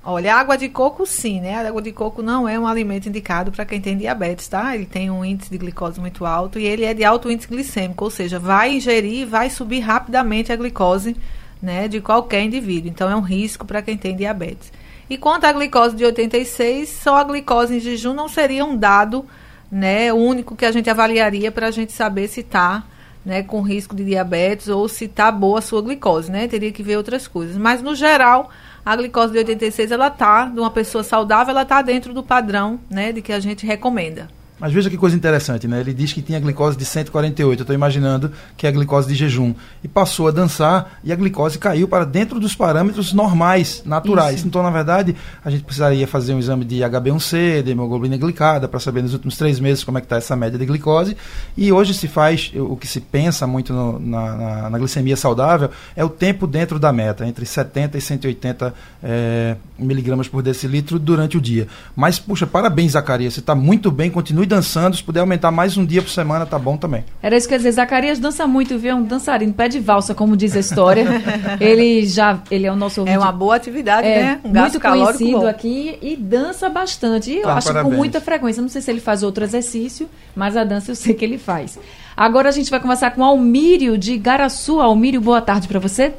Olha, 0.03 0.35
água 0.35 0.57
de 0.57 0.71
coco 0.71 1.05
sim, 1.05 1.43
né? 1.43 1.57
A 1.57 1.69
água 1.69 1.83
de 1.83 1.93
coco 1.93 2.23
não 2.23 2.49
é 2.49 2.59
um 2.59 2.67
alimento 2.67 3.11
indicado 3.11 3.53
para 3.53 3.67
quem 3.67 3.79
tem 3.79 3.99
diabetes, 3.99 4.49
tá? 4.49 4.75
Ele 4.75 4.87
tem 4.87 5.11
um 5.11 5.23
índice 5.23 5.51
de 5.51 5.59
glicose 5.59 6.01
muito 6.01 6.25
alto 6.25 6.59
e 6.59 6.65
ele 6.65 6.87
é 6.87 6.95
de 6.95 7.05
alto 7.05 7.31
índice 7.31 7.49
glicêmico, 7.49 8.05
ou 8.05 8.11
seja, 8.11 8.39
vai 8.39 8.73
ingerir 8.77 9.21
e 9.21 9.25
vai 9.27 9.51
subir 9.51 9.81
rapidamente 9.81 10.51
a 10.51 10.57
glicose, 10.57 11.15
né, 11.61 11.87
de 11.87 12.01
qualquer 12.01 12.43
indivíduo. 12.43 12.89
Então 12.89 13.11
é 13.11 13.15
um 13.15 13.21
risco 13.21 13.67
para 13.67 13.83
quem 13.83 13.99
tem 13.99 14.17
diabetes. 14.17 14.73
E 15.11 15.19
quanto 15.19 15.45
à 15.45 15.53
glicose 15.53 15.97
de 15.97 16.05
86, 16.05 16.89
só 16.89 17.17
a 17.17 17.25
glicose 17.25 17.77
em 17.77 17.81
jejum 17.81 18.15
não 18.15 18.29
seria 18.29 18.65
um 18.65 18.77
dado, 18.77 19.27
né, 19.71 20.13
único 20.13 20.55
que 20.55 20.65
a 20.65 20.71
gente 20.71 20.89
avaliaria 20.89 21.51
para 21.51 21.67
a 21.67 21.71
gente 21.73 21.93
saber 21.93 22.29
se 22.29 22.41
está 22.41 22.85
né, 23.25 23.43
com 23.43 23.61
risco 23.61 23.95
de 23.95 24.05
diabetes 24.05 24.69
ou 24.69 24.89
se 24.89 25.07
está 25.07 25.33
boa 25.33 25.59
a 25.59 25.63
sua 25.63 25.83
glicose, 25.83 26.31
né? 26.31 26.47
Teria 26.47 26.71
que 26.71 26.83
ver 26.83 26.97
outras 26.97 27.27
coisas. 27.27 27.57
Mas, 27.57 27.83
no 27.83 27.95
geral, 27.95 28.51
a 28.87 28.95
glicose 28.95 29.33
de 29.33 29.39
86, 29.39 29.91
ela 29.91 30.11
tá, 30.11 30.47
de 30.47 30.61
uma 30.61 30.71
pessoa 30.71 31.03
saudável, 31.03 31.51
ela 31.51 31.65
tá 31.65 31.83
dentro 31.83 32.15
do 32.15 32.23
padrão, 32.23 32.79
né, 32.89 33.13
de 33.13 33.21
que 33.21 33.33
a 33.33 33.41
gente 33.41 33.67
recomenda. 33.67 34.29
Mas 34.61 34.73
veja 34.73 34.91
que 34.91 34.99
coisa 34.99 35.17
interessante, 35.17 35.67
né? 35.67 35.81
Ele 35.81 35.95
diz 35.95 36.13
que 36.13 36.21
tinha 36.21 36.39
glicose 36.39 36.77
de 36.77 36.85
148, 36.85 37.61
eu 37.61 37.63
estou 37.63 37.75
imaginando 37.75 38.31
que 38.57 38.67
é 38.67 38.69
a 38.69 38.73
glicose 38.73 39.09
de 39.09 39.15
jejum. 39.15 39.55
E 39.83 39.89
passou 39.89 40.29
a 40.29 40.31
dançar 40.31 40.99
e 41.03 41.13
a 41.13 41.17
glicose 41.17 41.59
caiu 41.59 41.89
para 41.89 42.05
dentro 42.05 42.39
dos 42.39 42.55
parâmetros 42.55 43.13
normais, 43.13 43.83
naturais. 43.87 44.37
Isso. 44.37 44.47
Então, 44.47 44.63
na 44.63 44.71
verdade, 44.71 45.17
a 45.43 45.51
gente 45.51 45.65
precisaria 45.65 46.07
fazer 46.07 46.35
um 46.35 46.39
exame 46.39 46.65
de 46.65 46.81
HB1C, 46.81 47.63
de 47.63 47.71
hemoglobina 47.71 48.17
glicada, 48.17 48.69
para 48.69 48.79
saber 48.79 49.03
nos 49.03 49.15
últimos 49.15 49.37
três 49.37 49.59
meses 49.59 49.83
como 49.83 49.97
é 49.97 50.01
que 50.01 50.07
está 50.07 50.17
essa 50.17 50.37
média 50.37 50.59
de 50.59 50.67
glicose. 50.67 51.17
E 51.57 51.73
hoje 51.73 51.95
se 51.95 52.07
faz, 52.07 52.53
o 52.55 52.77
que 52.77 52.87
se 52.87 53.01
pensa 53.01 53.47
muito 53.47 53.73
no, 53.73 53.99
na, 53.99 54.37
na, 54.37 54.71
na, 54.71 54.79
glicemia 54.79 55.17
saudável, 55.17 55.71
é 55.97 56.05
o 56.05 56.09
tempo 56.09 56.47
dentro 56.47 56.79
da 56.79 56.93
meta, 56.93 57.27
entre 57.27 57.47
70 57.47 57.97
e 57.97 58.01
180 58.01 58.75
é, 59.03 59.57
miligramas 59.79 60.29
por 60.29 60.43
decilitro 60.43 60.99
durante 60.99 61.39
o 61.39 61.41
dia. 61.41 61.67
Mas, 61.97 62.19
puxa, 62.19 62.47
parabéns, 62.47 62.93
Zacarias, 62.93 63.35
você 63.35 63.41
está 63.41 63.55
muito 63.55 63.91
bem, 63.91 64.11
continue 64.11 64.47
dançando, 64.51 64.97
se 64.97 65.03
puder 65.03 65.21
aumentar 65.21 65.53
mais 65.53 65.77
um 65.77 65.87
dia 65.87 66.03
por 66.03 66.11
semana, 66.11 66.45
tá 66.45 66.59
bom 66.59 66.77
também. 66.77 67.05
Era 67.23 67.37
isso 67.37 67.47
que 67.47 67.55
eu 67.55 67.57
ia 67.57 67.59
dizer, 67.61 67.71
Zacarias 67.71 68.19
dança 68.19 68.49
muito, 68.49 68.77
viu? 68.77 68.91
É 68.91 68.95
um 68.97 69.05
dançarino, 69.05 69.53
pé 69.53 69.69
de 69.69 69.79
valsa, 69.79 70.13
como 70.13 70.37
diz 70.37 70.57
a 70.57 70.59
história. 70.59 71.07
ele 71.61 72.05
já, 72.05 72.43
ele 72.51 72.67
é 72.67 72.73
o 72.73 72.75
nosso 72.75 73.01
ouvinte. 73.01 73.15
É 73.15 73.19
uma 73.19 73.31
boa 73.31 73.55
atividade, 73.55 74.09
é, 74.09 74.23
né? 74.23 74.41
Um 74.45 74.49
muito 74.49 74.81
conhecido 74.81 75.41
bom. 75.41 75.47
aqui 75.47 75.97
e 76.03 76.17
dança 76.17 76.69
bastante. 76.69 77.31
E 77.31 77.37
eu 77.37 77.45
tá, 77.45 77.55
acho 77.55 77.69
parabéns. 77.69 77.95
com 77.95 77.97
muita 77.97 78.21
frequência. 78.21 78.61
Não 78.61 78.69
sei 78.69 78.83
se 78.83 78.91
ele 78.91 79.01
faz 79.01 79.23
outro 79.23 79.45
exercício, 79.45 80.11
mas 80.35 80.57
a 80.57 80.65
dança 80.65 80.91
eu 80.91 80.97
sei 80.97 81.15
que 81.15 81.25
ele 81.25 81.39
faz. 81.39 81.79
Agora 82.17 82.49
a 82.49 82.53
gente 82.53 82.73
vai 82.73 82.81
conversar 82.81 83.13
com 83.13 83.23
Almírio 83.23 83.97
de 83.97 84.19
Garaçu. 84.19 84.81
Almírio, 84.81 85.21
boa 85.21 85.41
tarde 85.41 85.69
para 85.69 85.79
você. 85.79 86.13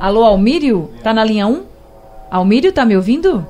Alô, 0.00 0.24
Almírio? 0.24 0.90
Tá 1.04 1.14
na 1.14 1.24
linha 1.24 1.46
1? 1.46 1.62
Almírio, 2.28 2.72
tá 2.72 2.84
me 2.84 2.96
ouvindo? 2.96 3.46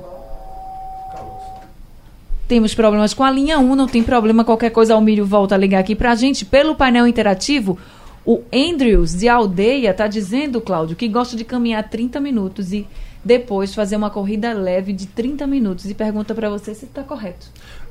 Temos 2.47 2.73
problemas 2.73 3.13
com 3.13 3.25
a 3.25 3.31
linha 3.31 3.59
1, 3.59 3.75
não 3.75 3.87
tem 3.87 4.01
problema. 4.01 4.45
Qualquer 4.45 4.69
coisa, 4.69 4.93
Almírio 4.93 5.25
volta 5.25 5.55
a 5.55 5.57
ligar 5.57 5.79
aqui 5.79 5.93
para 5.93 6.11
a 6.11 6.15
gente. 6.15 6.45
Pelo 6.45 6.75
painel 6.75 7.05
interativo, 7.05 7.77
o 8.25 8.41
Andrews, 8.53 9.13
de 9.13 9.27
Aldeia, 9.27 9.91
está 9.91 10.07
dizendo, 10.07 10.61
Cláudio, 10.61 10.95
que 10.95 11.09
gosta 11.09 11.35
de 11.35 11.43
caminhar 11.43 11.89
30 11.89 12.21
minutos 12.21 12.71
e 12.71 12.87
depois 13.23 13.75
fazer 13.75 13.97
uma 13.97 14.09
corrida 14.09 14.53
leve 14.53 14.93
de 14.93 15.07
30 15.07 15.45
minutos. 15.45 15.89
E 15.89 15.93
pergunta 15.93 16.33
para 16.33 16.49
você 16.49 16.73
se 16.73 16.85
está 16.85 17.03
correto. 17.03 17.47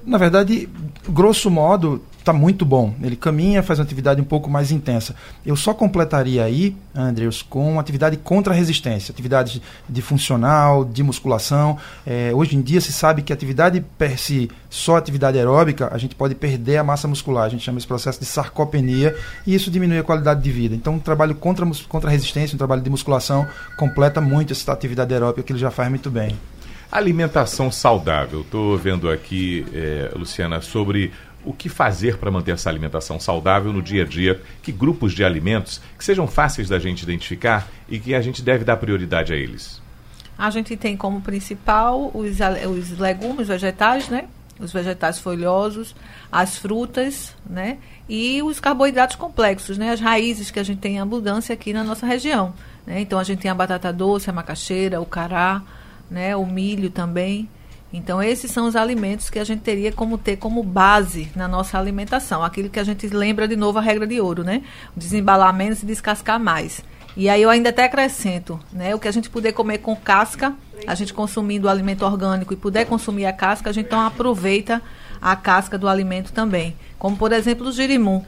Na 0.07 0.19
verdade, 0.19 0.69
grosso 1.09 1.51
modo, 1.51 2.01
está 2.21 2.33
muito 2.33 2.65
bom. 2.65 2.95
Ele 3.03 3.17
caminha, 3.17 3.61
faz 3.61 3.81
uma 3.81 3.85
atividade 3.85 4.21
um 4.21 4.25
pouco 4.25 4.49
mais 4.49 4.71
intensa. 4.71 5.17
Eu 5.45 5.57
só 5.57 5.75
completaria 5.75 6.45
aí, 6.45 6.77
Andrews, 6.95 7.43
com 7.43 7.81
atividade 7.81 8.17
contra 8.17 8.55
resistência, 8.55 9.13
atividade 9.13 9.61
de 9.89 10.03
funcional, 10.03 10.85
de 10.85 11.03
musculação. 11.03 11.77
É, 12.07 12.31
hoje 12.33 12.57
em 12.57 12.63
dia 12.63 12.81
se 12.81 12.93
sabe 12.93 13.23
que 13.23 13.33
atividade 13.33 13.85
per 13.99 14.17
si, 14.17 14.49
só 14.71 14.97
atividade 14.97 15.39
aeróbica, 15.39 15.89
a 15.93 15.99
gente 15.99 16.15
pode 16.15 16.37
perder 16.37 16.77
a 16.77 16.85
massa 16.85 17.09
muscular. 17.09 17.45
A 17.45 17.49
gente 17.49 17.65
chama 17.65 17.79
esse 17.79 17.87
processo 17.87 18.21
de 18.21 18.27
sarcopenia 18.27 19.17
e 19.45 19.57
isso 19.57 19.73
diminui 19.73 19.99
a 19.99 20.05
qualidade 20.05 20.41
de 20.41 20.53
vida. 20.53 20.75
Então, 20.77 20.95
um 20.95 21.01
trabalho 21.01 21.35
contra, 21.35 21.67
contra 21.89 22.11
resistência, 22.11 22.55
um 22.55 22.59
trabalho 22.59 22.83
de 22.83 22.91
musculação, 22.91 23.45
completa 23.77 24.21
muito 24.21 24.53
essa 24.53 24.73
atividade 24.73 25.13
aeróbica 25.13 25.43
que 25.43 25.53
ele 25.53 25.59
já 25.59 25.73
faz 25.73 25.89
muito 25.89 26.11
bem. 26.11 26.37
Alimentação 26.91 27.71
saudável. 27.71 28.43
Estou 28.43 28.79
vendo 28.79 29.11
aqui, 29.11 29.67
é, 29.73 30.13
Luciana, 30.15 30.61
sobre 30.61 31.13
o 31.45 31.53
que 31.53 31.69
fazer 31.69 32.19
para 32.19 32.31
manter 32.31 32.53
essa 32.53 32.69
alimentação 32.69 33.21
saudável 33.21 33.73
no 33.73 33.81
dia 33.81 34.03
a 34.03 34.07
dia, 34.07 34.41
que 34.63 34.73
grupos 34.73 35.13
de 35.13 35.25
alimentos 35.25 35.81
que 35.97 36.05
sejam 36.05 36.27
fáceis 36.27 36.69
da 36.69 36.79
gente 36.79 37.03
identificar 37.03 37.69
e 37.89 38.01
que 38.01 38.15
a 38.15 38.21
gente 38.21 38.43
deve 38.43 38.65
dar 38.65 38.77
prioridade 38.77 39.33
a 39.33 39.37
eles. 39.37 39.81
A 40.37 40.51
gente 40.51 40.77
tem 40.77 40.97
como 40.97 41.21
principal 41.21 42.11
os, 42.13 42.37
os 42.69 42.99
legumes, 42.99 43.49
vegetais, 43.49 44.09
né? 44.09 44.25
Os 44.59 44.73
vegetais 44.73 45.19
folhosos, 45.19 45.95
as 46.33 46.57
frutas, 46.57 47.35
né? 47.49 47.79
E 48.09 48.43
os 48.43 48.59
carboidratos 48.59 49.17
complexos, 49.17 49.79
né? 49.79 49.93
As 49.93 50.01
raízes 50.01 50.51
que 50.51 50.59
a 50.59 50.63
gente 50.63 50.79
tem 50.79 50.97
em 50.97 51.01
abundância 51.01 51.53
aqui 51.53 51.73
na 51.73 51.85
nossa 51.85 52.07
região. 52.07 52.53
Né? 52.87 53.01
Então 53.01 53.19
a 53.19 53.25
gente 53.25 53.41
tem 53.41 53.51
a 53.51 53.55
batata 53.55 53.93
doce, 53.93 54.29
a 54.29 54.33
macaxeira, 54.33 55.01
o 55.01 55.07
cará, 55.07 55.63
né, 56.11 56.37
o 56.37 56.47
milho 56.47 56.91
também. 56.91 57.49
Então, 57.93 58.23
esses 58.23 58.51
são 58.51 58.67
os 58.67 58.77
alimentos 58.77 59.31
que 59.31 59.39
a 59.39 59.45
gente 59.45 59.61
teria 59.61 59.93
como 59.93 60.19
ter 60.19 60.37
como 60.37 60.63
base 60.63 61.31
na 61.35 61.47
nossa 61.47 61.79
alimentação. 61.79 62.43
Aquilo 62.43 62.69
que 62.69 62.81
a 62.81 62.85
gente 62.85 63.07
lembra 63.09 63.47
de 63.47 63.57
novo 63.57 63.79
a 63.79 63.81
regra 63.81 64.07
de 64.07 64.21
ouro, 64.21 64.43
né? 64.43 64.63
Desembalar 64.97 65.55
menos 65.55 65.83
e 65.83 65.87
descascar 65.87 66.39
mais. 66.39 66.83
E 67.17 67.31
aí 67.31 67.41
eu 67.41 67.49
ainda 67.49 67.71
até 67.71 67.85
acrescento, 67.85 68.61
né? 68.73 68.95
O 68.95 68.99
que 68.99 69.09
a 69.09 69.11
gente 69.13 69.31
puder 69.31 69.53
comer 69.53 69.79
com 69.79 69.97
casca, 69.97 70.53
a 70.87 70.95
gente 70.95 71.15
consumindo 71.15 71.67
o 71.67 71.71
alimento 71.71 72.05
orgânico 72.05 72.53
e 72.53 72.57
puder 72.57 72.85
consumir 72.85 73.25
a 73.25 73.33
casca, 73.33 73.71
a 73.71 73.73
gente 73.73 73.87
então 73.87 74.01
aproveita 74.01 74.83
a 75.21 75.35
casca 75.35 75.79
do 75.79 75.89
alimento 75.89 76.33
também. 76.33 76.77
Como, 76.99 77.17
por 77.17 77.33
exemplo, 77.33 77.69
o 77.69 77.73
girimum. 77.73 78.23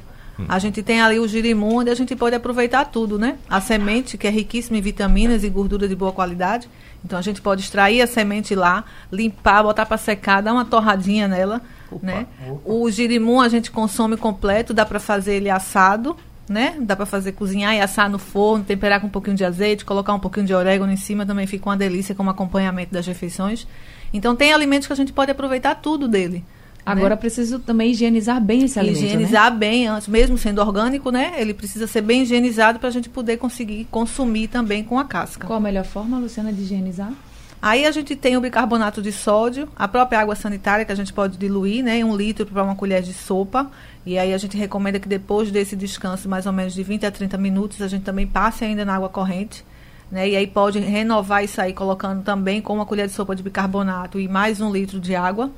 A 0.46 0.58
gente 0.58 0.82
tem 0.82 1.00
ali 1.00 1.18
o 1.18 1.26
girimum, 1.26 1.78
onde 1.78 1.90
a 1.90 1.94
gente 1.94 2.14
pode 2.14 2.36
aproveitar 2.36 2.84
tudo, 2.84 3.18
né? 3.18 3.38
A 3.48 3.60
semente, 3.60 4.16
que 4.16 4.26
é 4.26 4.30
riquíssima 4.30 4.76
em 4.76 4.80
vitaminas 4.80 5.42
e 5.42 5.48
gordura 5.48 5.88
de 5.88 5.96
boa 5.96 6.12
qualidade. 6.12 6.68
Então 7.04 7.18
a 7.18 7.22
gente 7.22 7.40
pode 7.40 7.62
extrair 7.62 8.02
a 8.02 8.06
semente 8.06 8.54
lá, 8.54 8.84
limpar, 9.10 9.62
botar 9.62 9.86
para 9.86 9.96
secar, 9.96 10.42
dar 10.42 10.52
uma 10.52 10.64
torradinha 10.64 11.26
nela, 11.26 11.60
opa, 11.90 12.06
né? 12.06 12.26
Opa. 12.48 12.60
O 12.64 12.90
girimum 12.90 13.40
a 13.40 13.48
gente 13.48 13.70
consome 13.70 14.16
completo, 14.16 14.74
dá 14.74 14.84
para 14.84 15.00
fazer 15.00 15.34
ele 15.34 15.50
assado, 15.50 16.16
né? 16.48 16.76
Dá 16.80 16.96
para 16.96 17.06
fazer 17.06 17.32
cozinhar 17.32 17.74
e 17.74 17.80
assar 17.80 18.08
no 18.10 18.18
forno, 18.18 18.64
temperar 18.64 19.00
com 19.00 19.06
um 19.06 19.10
pouquinho 19.10 19.36
de 19.36 19.44
azeite, 19.44 19.84
colocar 19.84 20.14
um 20.14 20.20
pouquinho 20.20 20.46
de 20.46 20.54
orégano 20.54 20.92
em 20.92 20.96
cima, 20.96 21.26
também 21.26 21.46
fica 21.46 21.68
uma 21.68 21.76
delícia 21.76 22.14
como 22.14 22.30
acompanhamento 22.30 22.92
das 22.92 23.06
refeições. 23.06 23.66
Então 24.12 24.34
tem 24.34 24.52
alimentos 24.52 24.86
que 24.86 24.92
a 24.92 24.96
gente 24.96 25.12
pode 25.12 25.30
aproveitar 25.30 25.74
tudo 25.76 26.08
dele. 26.08 26.44
Agora 26.90 27.10
né? 27.10 27.16
preciso 27.16 27.58
também 27.58 27.90
higienizar 27.90 28.40
bem 28.40 28.64
esse 28.64 28.78
alimento. 28.78 29.00
Né? 29.00 29.06
Higienizar 29.08 29.52
né? 29.52 29.58
bem 29.58 29.86
antes, 29.86 30.08
mesmo 30.08 30.38
sendo 30.38 30.60
orgânico, 30.60 31.10
né? 31.10 31.34
Ele 31.36 31.52
precisa 31.52 31.86
ser 31.86 32.00
bem 32.00 32.22
higienizado 32.22 32.78
para 32.78 32.88
a 32.88 32.92
gente 32.92 33.08
poder 33.08 33.36
conseguir 33.36 33.86
consumir 33.90 34.48
também 34.48 34.82
com 34.82 34.98
a 34.98 35.04
casca. 35.04 35.46
Qual 35.46 35.58
a 35.58 35.60
melhor 35.60 35.84
forma, 35.84 36.18
Luciana, 36.18 36.52
de 36.52 36.62
higienizar? 36.62 37.12
Aí 37.60 37.84
a 37.84 37.90
gente 37.90 38.14
tem 38.14 38.36
o 38.36 38.40
bicarbonato 38.40 39.02
de 39.02 39.10
sódio, 39.10 39.68
a 39.76 39.88
própria 39.88 40.20
água 40.20 40.36
sanitária 40.36 40.84
que 40.84 40.92
a 40.92 40.94
gente 40.94 41.12
pode 41.12 41.36
diluir, 41.36 41.82
né, 41.82 41.98
em 41.98 42.04
um 42.04 42.16
litro 42.16 42.46
para 42.46 42.62
uma 42.62 42.76
colher 42.76 43.02
de 43.02 43.12
sopa. 43.12 43.68
E 44.06 44.16
aí 44.16 44.32
a 44.32 44.38
gente 44.38 44.56
recomenda 44.56 45.00
que 45.00 45.08
depois 45.08 45.50
desse 45.50 45.74
descanso, 45.74 46.28
mais 46.28 46.46
ou 46.46 46.52
menos 46.52 46.72
de 46.72 46.82
20 46.84 47.04
a 47.04 47.10
30 47.10 47.36
minutos, 47.36 47.82
a 47.82 47.88
gente 47.88 48.04
também 48.04 48.26
passe 48.26 48.64
ainda 48.64 48.84
na 48.84 48.94
água 48.94 49.08
corrente. 49.08 49.64
Né, 50.10 50.30
e 50.30 50.36
aí 50.36 50.46
pode 50.46 50.78
renovar 50.78 51.44
isso 51.44 51.60
aí 51.60 51.74
colocando 51.74 52.22
também 52.22 52.62
com 52.62 52.72
uma 52.74 52.86
colher 52.86 53.08
de 53.08 53.12
sopa 53.12 53.36
de 53.36 53.42
bicarbonato 53.42 54.18
e 54.18 54.26
mais 54.26 54.58
um 54.58 54.72
litro 54.72 54.98
de 54.98 55.14
água 55.14 55.50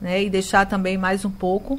né? 0.00 0.22
E 0.22 0.30
deixar 0.30 0.66
também 0.66 0.96
mais 0.96 1.24
um 1.24 1.30
pouco 1.30 1.78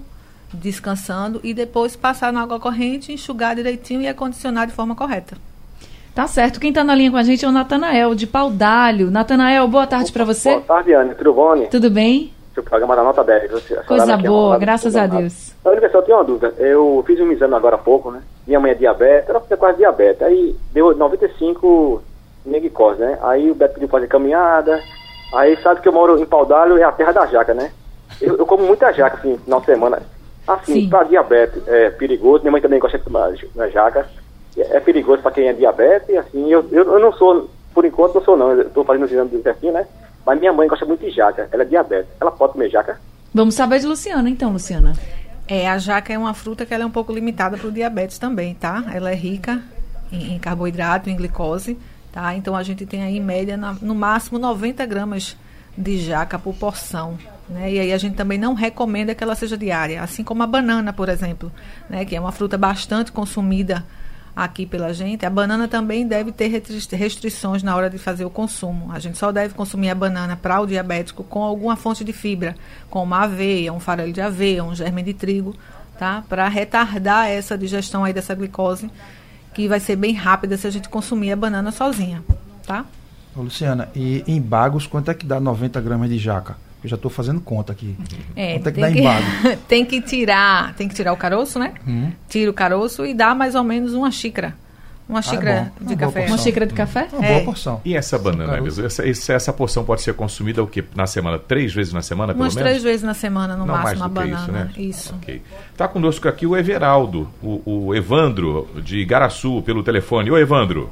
descansando 0.53 1.39
e 1.43 1.53
depois 1.53 1.95
passar 1.95 2.33
na 2.33 2.41
água 2.41 2.59
corrente, 2.59 3.13
enxugar 3.13 3.55
direitinho 3.55 4.01
e 4.01 4.07
acondicionar 4.07 4.67
de 4.67 4.73
forma 4.73 4.95
correta. 4.95 5.37
Tá 6.13 6.27
certo. 6.27 6.59
Quem 6.59 6.69
está 6.69 6.83
na 6.83 6.95
linha 6.95 7.11
com 7.11 7.17
a 7.17 7.23
gente 7.23 7.45
é 7.45 7.47
o 7.47 7.51
Natanael, 7.51 8.15
de 8.15 8.25
Paudalho. 8.25 9.11
Natanael, 9.11 9.67
boa 9.67 9.87
tarde 9.87 10.11
para 10.11 10.25
você. 10.25 10.49
Boa 10.49 10.61
tarde, 10.61 10.93
Anne. 10.93 11.15
Tudo 11.15 11.33
bom? 11.33 11.65
Tudo 11.67 11.89
bem? 11.89 12.33
O 12.57 12.63
programa 12.63 12.93
da 12.93 13.03
nota 13.03 13.23
10. 13.23 13.51
Coisa 13.87 14.17
boa, 14.17 14.57
graças 14.57 14.95
a 14.95 15.07
Deus. 15.07 15.55
Olha, 15.63 15.79
pessoal, 15.79 16.01
eu 16.01 16.05
tenho 16.05 16.17
uma 16.17 16.23
dúvida. 16.25 16.53
Eu 16.57 17.01
fiz 17.07 17.17
um 17.21 17.31
exame 17.31 17.53
agora 17.53 17.75
há 17.75 17.79
pouco, 17.79 18.11
né? 18.11 18.21
Minha 18.45 18.59
mãe 18.59 18.71
é 18.71 18.75
diabetes, 18.75 19.29
ela 19.29 19.39
fica 19.39 19.55
quase 19.55 19.77
diabetes. 19.77 20.21
Aí 20.21 20.55
deu 20.73 20.93
95 20.93 22.03
glicose, 22.45 22.99
né? 22.99 23.17
Aí 23.21 23.49
o 23.49 23.55
Beto 23.55 23.75
pediu 23.75 23.87
fazer 23.87 24.07
caminhada. 24.07 24.81
Aí 25.33 25.55
sabe 25.61 25.79
que 25.79 25.87
eu 25.87 25.93
moro 25.93 26.19
em 26.19 26.25
Paudalho, 26.25 26.77
é 26.77 26.83
a 26.83 26.91
terra 26.91 27.13
da 27.13 27.25
jaca, 27.27 27.53
né? 27.53 27.71
Eu, 28.21 28.37
eu 28.37 28.45
como 28.45 28.65
muita 28.65 28.91
jaca, 28.91 29.17
assim, 29.17 29.37
final 29.37 29.59
de 29.59 29.65
semana. 29.65 30.01
Assim, 30.47 30.89
para 30.89 31.03
diabetes 31.03 31.67
é 31.67 31.89
perigoso. 31.91 32.43
Minha 32.43 32.51
mãe 32.51 32.61
também 32.61 32.79
gosta 32.79 32.97
de 32.97 33.03
tomar 33.03 33.31
jaca. 33.71 34.09
É, 34.57 34.77
é 34.77 34.79
perigoso 34.79 35.21
para 35.21 35.31
quem 35.31 35.47
é 35.47 35.53
diabetes. 35.53 36.15
Assim, 36.17 36.51
eu, 36.51 36.65
eu, 36.71 36.83
eu, 36.83 36.99
não 36.99 37.13
sou, 37.13 37.49
por 37.73 37.85
enquanto, 37.85 38.15
não 38.15 38.23
sou 38.23 38.35
não. 38.35 38.51
Eu 38.51 38.67
estou 38.67 38.83
fazendo 38.83 39.05
os 39.05 39.11
exames 39.11 39.31
do 39.31 39.37
intestino, 39.37 39.73
né? 39.73 39.85
Mas 40.25 40.39
minha 40.39 40.51
mãe 40.51 40.67
gosta 40.67 40.85
muito 40.85 41.01
de 41.01 41.11
jaca. 41.11 41.47
Ela 41.51 41.63
é 41.63 41.65
diabetes. 41.65 42.11
Ela 42.19 42.31
pode 42.31 42.53
comer 42.53 42.69
jaca? 42.69 42.99
Vamos 43.33 43.53
saber 43.55 43.79
de 43.79 43.85
Luciana, 43.85 44.27
então, 44.29 44.51
Luciana. 44.51 44.93
É, 45.47 45.67
a 45.67 45.77
jaca 45.77 46.13
é 46.13 46.17
uma 46.17 46.33
fruta 46.33 46.65
que 46.65 46.73
ela 46.73 46.83
é 46.83 46.85
um 46.85 46.91
pouco 46.91 47.13
limitada 47.13 47.57
para 47.57 47.67
o 47.67 47.71
diabetes 47.71 48.19
também, 48.19 48.53
tá? 48.53 48.85
Ela 48.93 49.11
é 49.11 49.15
rica 49.15 49.61
em, 50.11 50.35
em, 50.35 50.39
carboidrato, 50.39 51.09
em 51.09 51.15
glicose, 51.15 51.77
tá? 52.11 52.35
Então 52.35 52.55
a 52.55 52.61
gente 52.63 52.85
tem 52.85 53.03
aí 53.03 53.17
em 53.17 53.21
média, 53.21 53.57
na, 53.57 53.73
no 53.81 53.95
máximo 53.95 54.37
90 54.37 54.85
gramas 54.85 55.35
de 55.77 55.97
jaca 55.97 56.37
por 56.37 56.53
porção. 56.55 57.17
Né? 57.49 57.73
E 57.73 57.79
aí 57.79 57.93
a 57.93 57.97
gente 57.97 58.15
também 58.15 58.37
não 58.37 58.53
recomenda 58.53 59.15
que 59.15 59.23
ela 59.23 59.35
seja 59.35 59.57
diária, 59.57 60.03
assim 60.03 60.23
como 60.23 60.43
a 60.43 60.47
banana, 60.47 60.93
por 60.93 61.09
exemplo, 61.09 61.51
né? 61.89 62.05
que 62.05 62.15
é 62.15 62.19
uma 62.19 62.31
fruta 62.31 62.57
bastante 62.57 63.11
consumida 63.11 63.83
aqui 64.35 64.65
pela 64.65 64.93
gente. 64.93 65.25
A 65.25 65.29
banana 65.29 65.67
também 65.67 66.07
deve 66.07 66.31
ter 66.31 66.47
restrições 66.47 67.63
na 67.63 67.75
hora 67.75 67.89
de 67.89 67.97
fazer 67.97 68.23
o 68.23 68.29
consumo. 68.29 68.91
A 68.91 68.99
gente 68.99 69.17
só 69.17 69.31
deve 69.31 69.53
consumir 69.53 69.89
a 69.89 69.95
banana 69.95 70.35
para 70.35 70.61
o 70.61 70.67
diabético 70.67 71.23
com 71.23 71.43
alguma 71.43 71.75
fonte 71.75 72.03
de 72.03 72.13
fibra, 72.13 72.55
como 72.89 73.05
uma 73.05 73.23
aveia, 73.23 73.73
um 73.73 73.79
farelo 73.79 74.13
de 74.13 74.21
aveia, 74.21 74.63
um 74.63 74.75
germe 74.75 75.03
de 75.03 75.13
trigo, 75.13 75.55
tá? 75.97 76.23
Para 76.29 76.47
retardar 76.47 77.27
essa 77.27 77.57
digestão 77.57 78.05
aí 78.05 78.13
dessa 78.13 78.35
glicose, 78.35 78.89
que 79.53 79.67
vai 79.67 79.79
ser 79.79 79.95
bem 79.95 80.13
rápida 80.13 80.55
se 80.55 80.67
a 80.67 80.71
gente 80.71 80.87
consumir 80.87 81.31
a 81.31 81.35
banana 81.35 81.71
sozinha, 81.71 82.23
tá? 82.65 82.85
Ô, 83.35 83.41
Luciana, 83.41 83.89
e 83.95 84.23
em 84.27 84.39
bagos, 84.39 84.87
quanto 84.87 85.11
é 85.11 85.13
que 85.13 85.25
dá 85.25 85.39
90 85.39 85.81
gramas 85.81 86.09
de 86.09 86.17
jaca? 86.17 86.55
Eu 86.83 86.89
já 86.89 86.95
estou 86.95 87.11
fazendo 87.11 87.41
conta 87.41 87.73
aqui. 87.73 87.95
É, 88.35 88.53
Quanto 88.53 88.67
é 88.67 88.71
que 88.71 88.81
dá 88.81 88.91
que, 88.91 89.57
tem 89.67 89.85
que 89.85 90.01
tirar, 90.01 90.73
tem 90.75 90.87
que 90.87 90.95
tirar 90.95 91.11
o 91.11 91.17
caroço, 91.17 91.59
né? 91.59 91.73
Hum. 91.87 92.11
Tira 92.27 92.49
o 92.49 92.53
caroço 92.53 93.05
e 93.05 93.13
dá 93.13 93.35
mais 93.35 93.55
ou 93.55 93.63
menos 93.63 93.93
uma 93.93 94.09
xícara. 94.11 94.55
Uma 95.09 95.19
ah, 95.19 95.21
xícara 95.23 95.71
ah, 95.75 95.83
de 95.83 95.95
café. 95.95 96.25
Uma 96.27 96.37
xícara 96.37 96.65
de 96.67 96.73
café? 96.75 97.07
Uma 97.11 97.25
é. 97.25 97.33
boa 97.33 97.45
porção. 97.45 97.81
E 97.83 97.97
essa 97.97 98.17
banana, 98.19 98.59
Elisa? 98.59 98.85
Essa, 98.85 99.09
essa, 99.09 99.33
essa, 99.33 99.51
porção 99.51 99.83
pode 99.83 100.03
ser 100.03 100.13
consumida 100.13 100.61
o 100.61 100.67
quê? 100.67 100.83
Na 100.95 101.07
semana? 101.07 101.39
Três 101.39 101.73
vezes 101.73 101.91
na 101.91 102.03
semana, 102.03 102.31
Umas 102.31 102.53
pelo 102.53 102.63
menos? 102.63 102.69
três 102.69 102.83
vezes 102.83 103.03
na 103.03 103.15
semana, 103.15 103.57
no 103.57 103.65
Não 103.65 103.73
máximo, 103.73 104.03
a 104.03 104.07
banana. 104.07 104.37
Isso, 104.37 104.51
né? 104.51 104.71
isso. 104.77 105.15
Okay. 105.15 105.41
Tá 105.75 105.87
conosco 105.87 106.27
aqui 106.27 106.45
o 106.45 106.55
Everaldo, 106.55 107.27
o, 107.41 107.87
o 107.87 107.95
Evandro, 107.95 108.69
de 108.83 108.99
Igaraçu, 108.99 109.63
pelo 109.63 109.83
telefone. 109.83 110.29
Ô, 110.29 110.37
Evandro. 110.37 110.91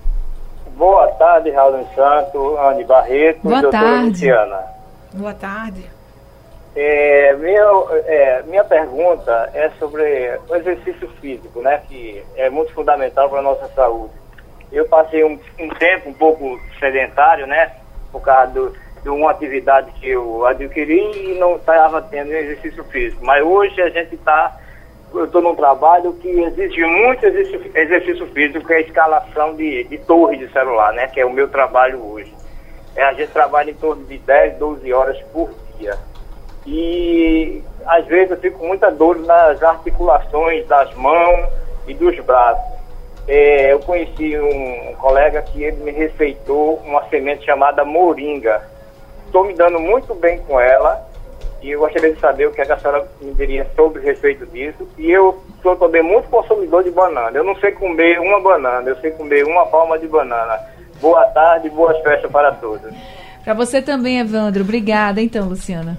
Boa 0.76 1.08
tarde, 1.14 1.52
Raul 1.52 1.88
Santo, 1.96 2.58
Anne 2.58 2.84
Barreto 2.86 3.42
Boa 3.44 3.60
e 3.60 3.70
tarde. 3.70 4.10
Luciana. 4.10 4.77
Boa 5.18 5.34
tarde. 5.34 5.84
É, 6.76 7.34
minha, 7.38 7.64
é, 8.06 8.44
minha 8.44 8.64
pergunta 8.64 9.50
é 9.52 9.68
sobre 9.80 10.40
o 10.48 10.56
exercício 10.56 11.10
físico, 11.20 11.60
né, 11.60 11.82
que 11.88 12.24
é 12.36 12.52
muito 12.52 12.72
fundamental 12.72 13.28
para 13.28 13.40
a 13.40 13.42
nossa 13.42 13.68
saúde. 13.70 14.14
Eu 14.72 14.88
passei 14.88 15.24
um, 15.24 15.40
um, 15.60 15.70
tempo 15.70 16.10
um 16.10 16.14
pouco 16.14 16.60
sedentário, 16.80 17.48
né, 17.48 17.72
por 18.12 18.22
causa 18.22 18.52
do, 18.52 18.74
de 19.02 19.10
uma 19.10 19.32
atividade 19.32 19.90
que 19.94 20.08
eu 20.08 20.46
adquiri 20.46 21.32
e 21.32 21.40
não 21.40 21.56
estava 21.56 22.00
tendo 22.00 22.32
exercício 22.32 22.84
físico. 22.84 23.26
Mas 23.26 23.44
hoje 23.44 23.82
a 23.82 23.90
gente 23.90 24.14
está, 24.14 24.56
eu 25.16 25.26
estou 25.26 25.42
num 25.42 25.56
trabalho 25.56 26.14
que 26.14 26.30
exige 26.30 26.86
muito 26.86 27.26
exercício, 27.26 27.72
exercício 27.74 28.28
físico, 28.28 28.68
que 28.68 28.74
é 28.74 28.78
a 28.78 28.82
escalação 28.82 29.56
de, 29.56 29.84
de 29.86 29.98
torre 29.98 30.38
de 30.38 30.48
celular, 30.54 30.94
né, 30.94 31.08
que 31.08 31.20
é 31.20 31.26
o 31.26 31.34
meu 31.34 31.48
trabalho 31.48 32.06
hoje. 32.06 32.38
É, 32.98 33.04
a 33.04 33.14
gente 33.14 33.32
trabalha 33.32 33.72
em 33.72 33.76
torno 33.76 34.04
de 34.04 34.18
10, 34.18 34.58
12 34.58 34.92
horas 34.92 35.18
por 35.32 35.50
dia 35.78 35.98
e 36.68 37.64
às 37.86 38.06
vezes 38.06 38.32
eu 38.32 38.38
fico 38.38 38.60
com 38.60 38.68
muita 38.68 38.92
dor 38.92 39.18
nas 39.20 39.64
articulações 39.64 40.68
das 40.68 40.94
mãos 40.96 41.48
e 41.88 41.94
dos 41.94 42.20
braços. 42.20 42.78
É, 43.26 43.72
eu 43.72 43.80
conheci 43.80 44.38
um 44.38 44.94
colega 44.96 45.42
que 45.42 45.64
ele 45.64 45.78
me 45.78 45.92
receitou 45.92 46.76
uma 46.86 47.08
semente 47.08 47.46
chamada 47.46 47.86
moringa. 47.86 48.62
Estou 49.26 49.46
me 49.46 49.54
dando 49.54 49.80
muito 49.80 50.14
bem 50.14 50.40
com 50.40 50.60
ela 50.60 51.08
e 51.62 51.72
eu 51.72 51.80
gostaria 51.80 52.14
de 52.14 52.20
saber 52.20 52.48
o 52.48 52.52
que 52.52 52.62
a 52.62 52.78
senhora 52.78 53.08
me 53.22 53.34
diria 53.34 53.66
sobre 53.74 54.00
o 54.00 54.04
respeito 54.04 54.46
disso. 54.48 54.88
E 54.98 55.10
eu 55.10 55.42
sou 55.62 55.76
também 55.78 56.04
muito 56.04 56.30
consumidor 56.30 56.84
de 56.84 56.92
banana. 56.92 57.38
Eu 57.38 57.46
não 57.46 57.56
sei 57.56 57.72
comer 57.72 58.20
uma 58.20 58.42
banana, 58.42 58.90
eu 58.90 58.98
sei 58.98 59.12
comer 59.12 59.46
uma 59.46 59.66
palma 59.68 59.98
de 59.98 60.08
banana. 60.08 60.60
Boa 61.02 61.26
tarde, 61.26 61.70
boas 61.70 61.98
festas 62.02 62.32
para 62.32 62.52
todos. 62.54 62.94
Para 63.44 63.54
você 63.54 63.82
também, 63.82 64.20
Evandro. 64.20 64.64
Obrigada, 64.64 65.22
então, 65.22 65.48
Luciana. 65.48 65.98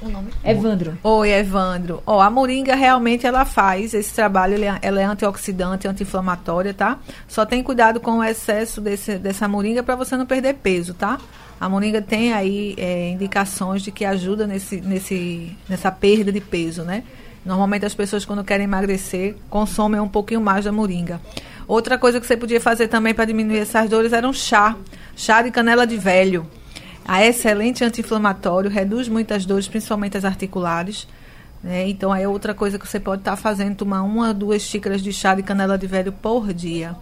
O 0.00 0.08
nome? 0.08 0.30
Evandro. 0.44 0.96
Oi, 1.02 1.30
Evandro. 1.30 2.02
Ó, 2.06 2.16
oh, 2.16 2.20
a 2.20 2.30
moringa 2.30 2.74
realmente 2.74 3.26
ela 3.26 3.44
faz 3.44 3.92
esse 3.92 4.14
trabalho, 4.14 4.62
é, 4.64 4.78
ela 4.80 5.00
é 5.00 5.04
antioxidante, 5.04 5.86
anti-inflamatória, 5.86 6.72
tá? 6.72 6.98
Só 7.26 7.44
tem 7.44 7.62
cuidado 7.62 8.00
com 8.00 8.18
o 8.18 8.24
excesso 8.24 8.80
desse, 8.80 9.18
dessa 9.18 9.46
moringa 9.46 9.82
para 9.82 9.94
você 9.94 10.16
não 10.16 10.24
perder 10.24 10.54
peso, 10.54 10.94
tá? 10.94 11.18
A 11.60 11.68
moringa 11.68 12.00
tem 12.00 12.32
aí 12.32 12.74
é, 12.78 13.10
indicações 13.10 13.82
de 13.82 13.90
que 13.90 14.04
ajuda 14.04 14.46
nesse, 14.46 14.80
nesse, 14.80 15.56
nessa 15.68 15.90
perda 15.90 16.32
de 16.32 16.40
peso, 16.40 16.82
né? 16.82 17.02
Normalmente 17.44 17.86
as 17.86 17.94
pessoas 17.94 18.24
quando 18.24 18.44
querem 18.44 18.64
emagrecer 18.64 19.36
consomem 19.48 20.00
um 20.00 20.08
pouquinho 20.08 20.40
mais 20.40 20.64
da 20.64 20.72
moringa. 20.72 21.20
Outra 21.66 21.98
coisa 21.98 22.20
que 22.20 22.26
você 22.26 22.36
podia 22.36 22.60
fazer 22.60 22.88
também 22.88 23.14
para 23.14 23.26
diminuir 23.26 23.58
essas 23.58 23.88
dores 23.88 24.12
era 24.12 24.26
um 24.26 24.32
chá, 24.32 24.76
chá 25.14 25.42
de 25.42 25.50
canela 25.50 25.86
de 25.86 25.96
velho. 25.96 26.48
A 27.06 27.24
excelente 27.24 27.82
anti-inflamatório, 27.84 28.70
reduz 28.70 29.08
muitas 29.08 29.46
dores, 29.46 29.66
principalmente 29.66 30.16
as 30.16 30.24
articulares. 30.24 31.08
Né? 31.62 31.88
Então, 31.88 32.14
é 32.14 32.28
outra 32.28 32.52
coisa 32.54 32.78
que 32.78 32.86
você 32.86 33.00
pode 33.00 33.22
estar 33.22 33.32
tá 33.32 33.36
fazendo, 33.36 33.76
tomar 33.76 34.02
uma 34.02 34.28
ou 34.28 34.34
duas 34.34 34.62
xícaras 34.62 35.02
de 35.02 35.12
chá 35.12 35.34
de 35.34 35.42
canela 35.42 35.78
de 35.78 35.86
velho 35.86 36.12
por 36.12 36.52
dia. 36.52 36.94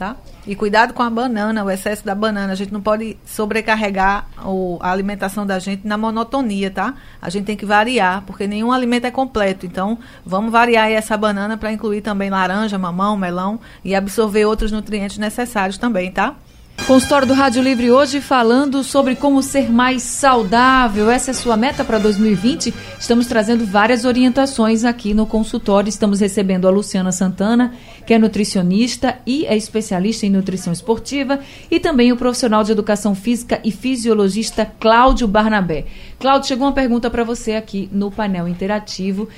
Tá? 0.00 0.16
E 0.46 0.56
cuidado 0.56 0.94
com 0.94 1.02
a 1.02 1.10
banana, 1.10 1.62
o 1.62 1.70
excesso 1.70 2.06
da 2.06 2.14
banana. 2.14 2.54
A 2.54 2.56
gente 2.56 2.72
não 2.72 2.80
pode 2.80 3.18
sobrecarregar 3.22 4.26
o, 4.42 4.78
a 4.80 4.90
alimentação 4.90 5.44
da 5.44 5.58
gente 5.58 5.86
na 5.86 5.98
monotonia, 5.98 6.70
tá? 6.70 6.94
A 7.20 7.28
gente 7.28 7.44
tem 7.44 7.54
que 7.54 7.66
variar, 7.66 8.22
porque 8.22 8.46
nenhum 8.46 8.72
alimento 8.72 9.04
é 9.04 9.10
completo. 9.10 9.66
Então, 9.66 9.98
vamos 10.24 10.50
variar 10.50 10.90
essa 10.90 11.18
banana 11.18 11.58
para 11.58 11.70
incluir 11.70 12.00
também 12.00 12.30
laranja, 12.30 12.78
mamão, 12.78 13.14
melão 13.14 13.60
e 13.84 13.94
absorver 13.94 14.46
outros 14.46 14.72
nutrientes 14.72 15.18
necessários 15.18 15.76
também, 15.76 16.10
tá? 16.10 16.34
Consultório 16.86 17.28
do 17.28 17.34
Rádio 17.34 17.62
Livre 17.62 17.92
hoje 17.92 18.20
falando 18.20 18.82
sobre 18.82 19.14
como 19.14 19.42
ser 19.42 19.70
mais 19.70 20.02
saudável. 20.02 21.08
Essa 21.08 21.30
é 21.30 21.34
sua 21.34 21.56
meta 21.56 21.84
para 21.84 21.98
2020. 21.98 22.74
Estamos 22.98 23.28
trazendo 23.28 23.64
várias 23.64 24.04
orientações 24.04 24.84
aqui 24.84 25.14
no 25.14 25.24
consultório. 25.24 25.88
Estamos 25.88 26.18
recebendo 26.18 26.66
a 26.66 26.70
Luciana 26.70 27.12
Santana, 27.12 27.74
que 28.04 28.12
é 28.12 28.18
nutricionista 28.18 29.18
e 29.24 29.46
é 29.46 29.56
especialista 29.56 30.26
em 30.26 30.30
nutrição 30.30 30.72
esportiva, 30.72 31.38
e 31.70 31.78
também 31.78 32.10
o 32.10 32.16
profissional 32.16 32.64
de 32.64 32.72
educação 32.72 33.14
física 33.14 33.60
e 33.62 33.70
fisiologista 33.70 34.66
Cláudio 34.80 35.28
Barnabé. 35.28 35.86
Cláudio, 36.18 36.48
chegou 36.48 36.66
uma 36.66 36.72
pergunta 36.72 37.08
para 37.08 37.22
você 37.22 37.52
aqui 37.52 37.88
no 37.92 38.10
painel 38.10 38.48
interativo. 38.48 39.28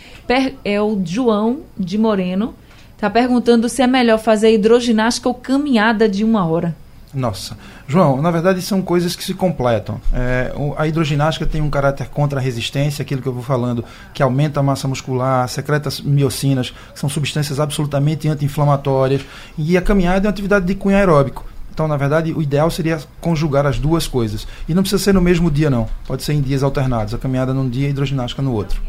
É 0.64 0.80
o 0.80 1.02
João 1.04 1.60
de 1.78 1.98
Moreno. 1.98 2.54
Está 2.94 3.10
perguntando 3.10 3.68
se 3.68 3.82
é 3.82 3.86
melhor 3.86 4.18
fazer 4.18 4.54
hidroginástica 4.54 5.28
ou 5.28 5.34
caminhada 5.34 6.08
de 6.08 6.24
uma 6.24 6.46
hora. 6.46 6.81
Nossa. 7.14 7.58
João, 7.86 8.22
na 8.22 8.30
verdade 8.30 8.62
são 8.62 8.80
coisas 8.80 9.14
que 9.14 9.22
se 9.22 9.34
completam. 9.34 10.00
É, 10.12 10.52
a 10.78 10.86
hidroginástica 10.86 11.44
tem 11.44 11.60
um 11.60 11.68
caráter 11.68 12.08
contra 12.08 12.40
a 12.40 12.42
resistência, 12.42 13.02
aquilo 13.02 13.20
que 13.20 13.28
eu 13.28 13.34
vou 13.34 13.42
falando, 13.42 13.84
que 14.14 14.22
aumenta 14.22 14.60
a 14.60 14.62
massa 14.62 14.88
muscular, 14.88 15.46
secreta 15.48 15.90
miocinas, 16.02 16.70
que 16.70 16.98
são 16.98 17.08
substâncias 17.08 17.60
absolutamente 17.60 18.28
anti-inflamatórias. 18.28 19.22
E 19.58 19.76
a 19.76 19.82
caminhada 19.82 20.26
é 20.26 20.28
uma 20.28 20.32
atividade 20.32 20.64
de 20.64 20.74
cunho 20.74 20.96
aeróbico. 20.96 21.44
Então, 21.72 21.88
na 21.88 21.96
verdade, 21.96 22.32
o 22.32 22.42
ideal 22.42 22.70
seria 22.70 23.00
conjugar 23.20 23.66
as 23.66 23.78
duas 23.78 24.06
coisas. 24.06 24.46
E 24.68 24.74
não 24.74 24.82
precisa 24.82 25.02
ser 25.02 25.14
no 25.14 25.22
mesmo 25.22 25.50
dia, 25.50 25.70
não. 25.70 25.88
Pode 26.06 26.22
ser 26.22 26.34
em 26.34 26.40
dias 26.40 26.62
alternados. 26.62 27.14
A 27.14 27.18
caminhada 27.18 27.54
num 27.54 27.68
dia 27.68 27.84
e 27.84 27.86
a 27.86 27.90
hidroginástica 27.90 28.42
no 28.42 28.52
outro. 28.52 28.80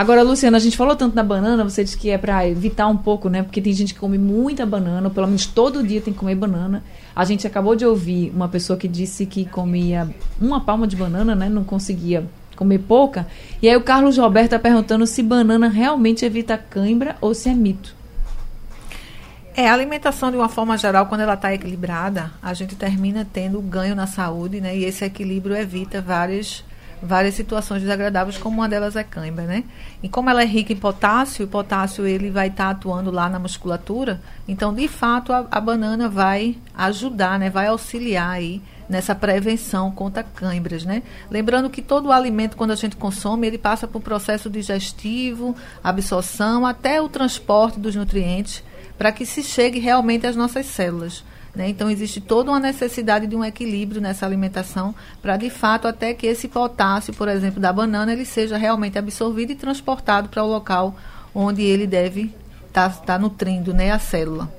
Agora, 0.00 0.22
Luciana, 0.22 0.56
a 0.56 0.60
gente 0.60 0.78
falou 0.78 0.96
tanto 0.96 1.14
da 1.14 1.22
banana, 1.22 1.62
você 1.62 1.84
disse 1.84 1.94
que 1.94 2.08
é 2.08 2.16
para 2.16 2.48
evitar 2.48 2.86
um 2.86 2.96
pouco, 2.96 3.28
né? 3.28 3.42
Porque 3.42 3.60
tem 3.60 3.70
gente 3.70 3.92
que 3.92 4.00
come 4.00 4.16
muita 4.16 4.64
banana, 4.64 5.08
ou 5.08 5.12
pelo 5.12 5.26
menos 5.26 5.44
todo 5.44 5.86
dia 5.86 6.00
tem 6.00 6.10
que 6.10 6.18
comer 6.18 6.36
banana. 6.36 6.82
A 7.14 7.22
gente 7.26 7.46
acabou 7.46 7.76
de 7.76 7.84
ouvir 7.84 8.32
uma 8.34 8.48
pessoa 8.48 8.78
que 8.78 8.88
disse 8.88 9.26
que 9.26 9.44
comia 9.44 10.08
uma 10.40 10.58
palma 10.62 10.86
de 10.86 10.96
banana, 10.96 11.34
né? 11.34 11.50
Não 11.50 11.64
conseguia 11.64 12.24
comer 12.56 12.78
pouca. 12.78 13.26
E 13.60 13.68
aí 13.68 13.76
o 13.76 13.82
Carlos 13.82 14.16
Roberto 14.16 14.46
está 14.46 14.58
perguntando 14.58 15.06
se 15.06 15.22
banana 15.22 15.68
realmente 15.68 16.24
evita 16.24 16.56
cãibra 16.56 17.16
ou 17.20 17.34
se 17.34 17.50
é 17.50 17.54
mito. 17.54 17.94
É, 19.54 19.68
a 19.68 19.74
alimentação 19.74 20.30
de 20.30 20.38
uma 20.38 20.48
forma 20.48 20.78
geral, 20.78 21.04
quando 21.08 21.20
ela 21.20 21.34
está 21.34 21.52
equilibrada, 21.52 22.30
a 22.42 22.54
gente 22.54 22.74
termina 22.74 23.28
tendo 23.30 23.60
ganho 23.60 23.94
na 23.94 24.06
saúde, 24.06 24.62
né? 24.62 24.74
E 24.74 24.82
esse 24.82 25.04
equilíbrio 25.04 25.54
evita 25.54 26.00
várias 26.00 26.64
várias 27.02 27.34
situações 27.34 27.82
desagradáveis, 27.82 28.36
como 28.36 28.58
uma 28.58 28.68
delas 28.68 28.96
é 28.96 29.02
cãibra, 29.02 29.44
né? 29.44 29.64
E 30.02 30.08
como 30.08 30.28
ela 30.28 30.42
é 30.42 30.46
rica 30.46 30.72
em 30.72 30.76
potássio, 30.76 31.46
o 31.46 31.48
potássio 31.48 32.06
ele 32.06 32.30
vai 32.30 32.48
estar 32.48 32.64
tá 32.64 32.70
atuando 32.70 33.10
lá 33.10 33.28
na 33.28 33.38
musculatura, 33.38 34.20
então 34.46 34.74
de 34.74 34.86
fato 34.88 35.32
a, 35.32 35.46
a, 35.50 35.60
banana 35.60 36.08
vai 36.08 36.56
ajudar, 36.76 37.38
né? 37.38 37.48
Vai 37.48 37.68
auxiliar 37.68 38.30
aí 38.30 38.62
nessa 38.88 39.14
prevenção 39.14 39.90
contra 39.90 40.22
cãibras, 40.22 40.84
né? 40.84 41.02
Lembrando 41.30 41.70
que 41.70 41.80
todo 41.80 42.06
o 42.06 42.12
alimento 42.12 42.56
quando 42.56 42.72
a 42.72 42.76
gente 42.76 42.96
consome, 42.96 43.46
ele 43.46 43.58
passa 43.58 43.86
por 43.86 44.02
processo 44.02 44.50
digestivo, 44.50 45.56
absorção, 45.82 46.66
até 46.66 47.00
o 47.00 47.08
transporte 47.08 47.78
dos 47.78 47.94
nutrientes, 47.94 48.62
para 48.98 49.12
que 49.12 49.24
se 49.24 49.42
chegue 49.42 49.78
realmente 49.78 50.26
às 50.26 50.36
nossas 50.36 50.66
células. 50.66 51.24
Né? 51.54 51.68
Então, 51.68 51.90
existe 51.90 52.20
toda 52.20 52.50
uma 52.50 52.60
necessidade 52.60 53.26
de 53.26 53.34
um 53.34 53.44
equilíbrio 53.44 54.00
nessa 54.00 54.24
alimentação 54.24 54.94
para, 55.20 55.36
de 55.36 55.50
fato, 55.50 55.88
até 55.88 56.14
que 56.14 56.26
esse 56.26 56.48
potássio, 56.48 57.12
por 57.14 57.28
exemplo, 57.28 57.60
da 57.60 57.72
banana, 57.72 58.12
ele 58.12 58.24
seja 58.24 58.56
realmente 58.56 58.98
absorvido 58.98 59.52
e 59.52 59.56
transportado 59.56 60.28
para 60.28 60.44
o 60.44 60.48
local 60.48 60.96
onde 61.34 61.62
ele 61.62 61.86
deve 61.86 62.34
estar 62.68 62.90
tá, 62.90 62.96
tá 63.00 63.18
nutrindo 63.18 63.74
né, 63.74 63.90
a 63.90 63.98
célula. 63.98 64.52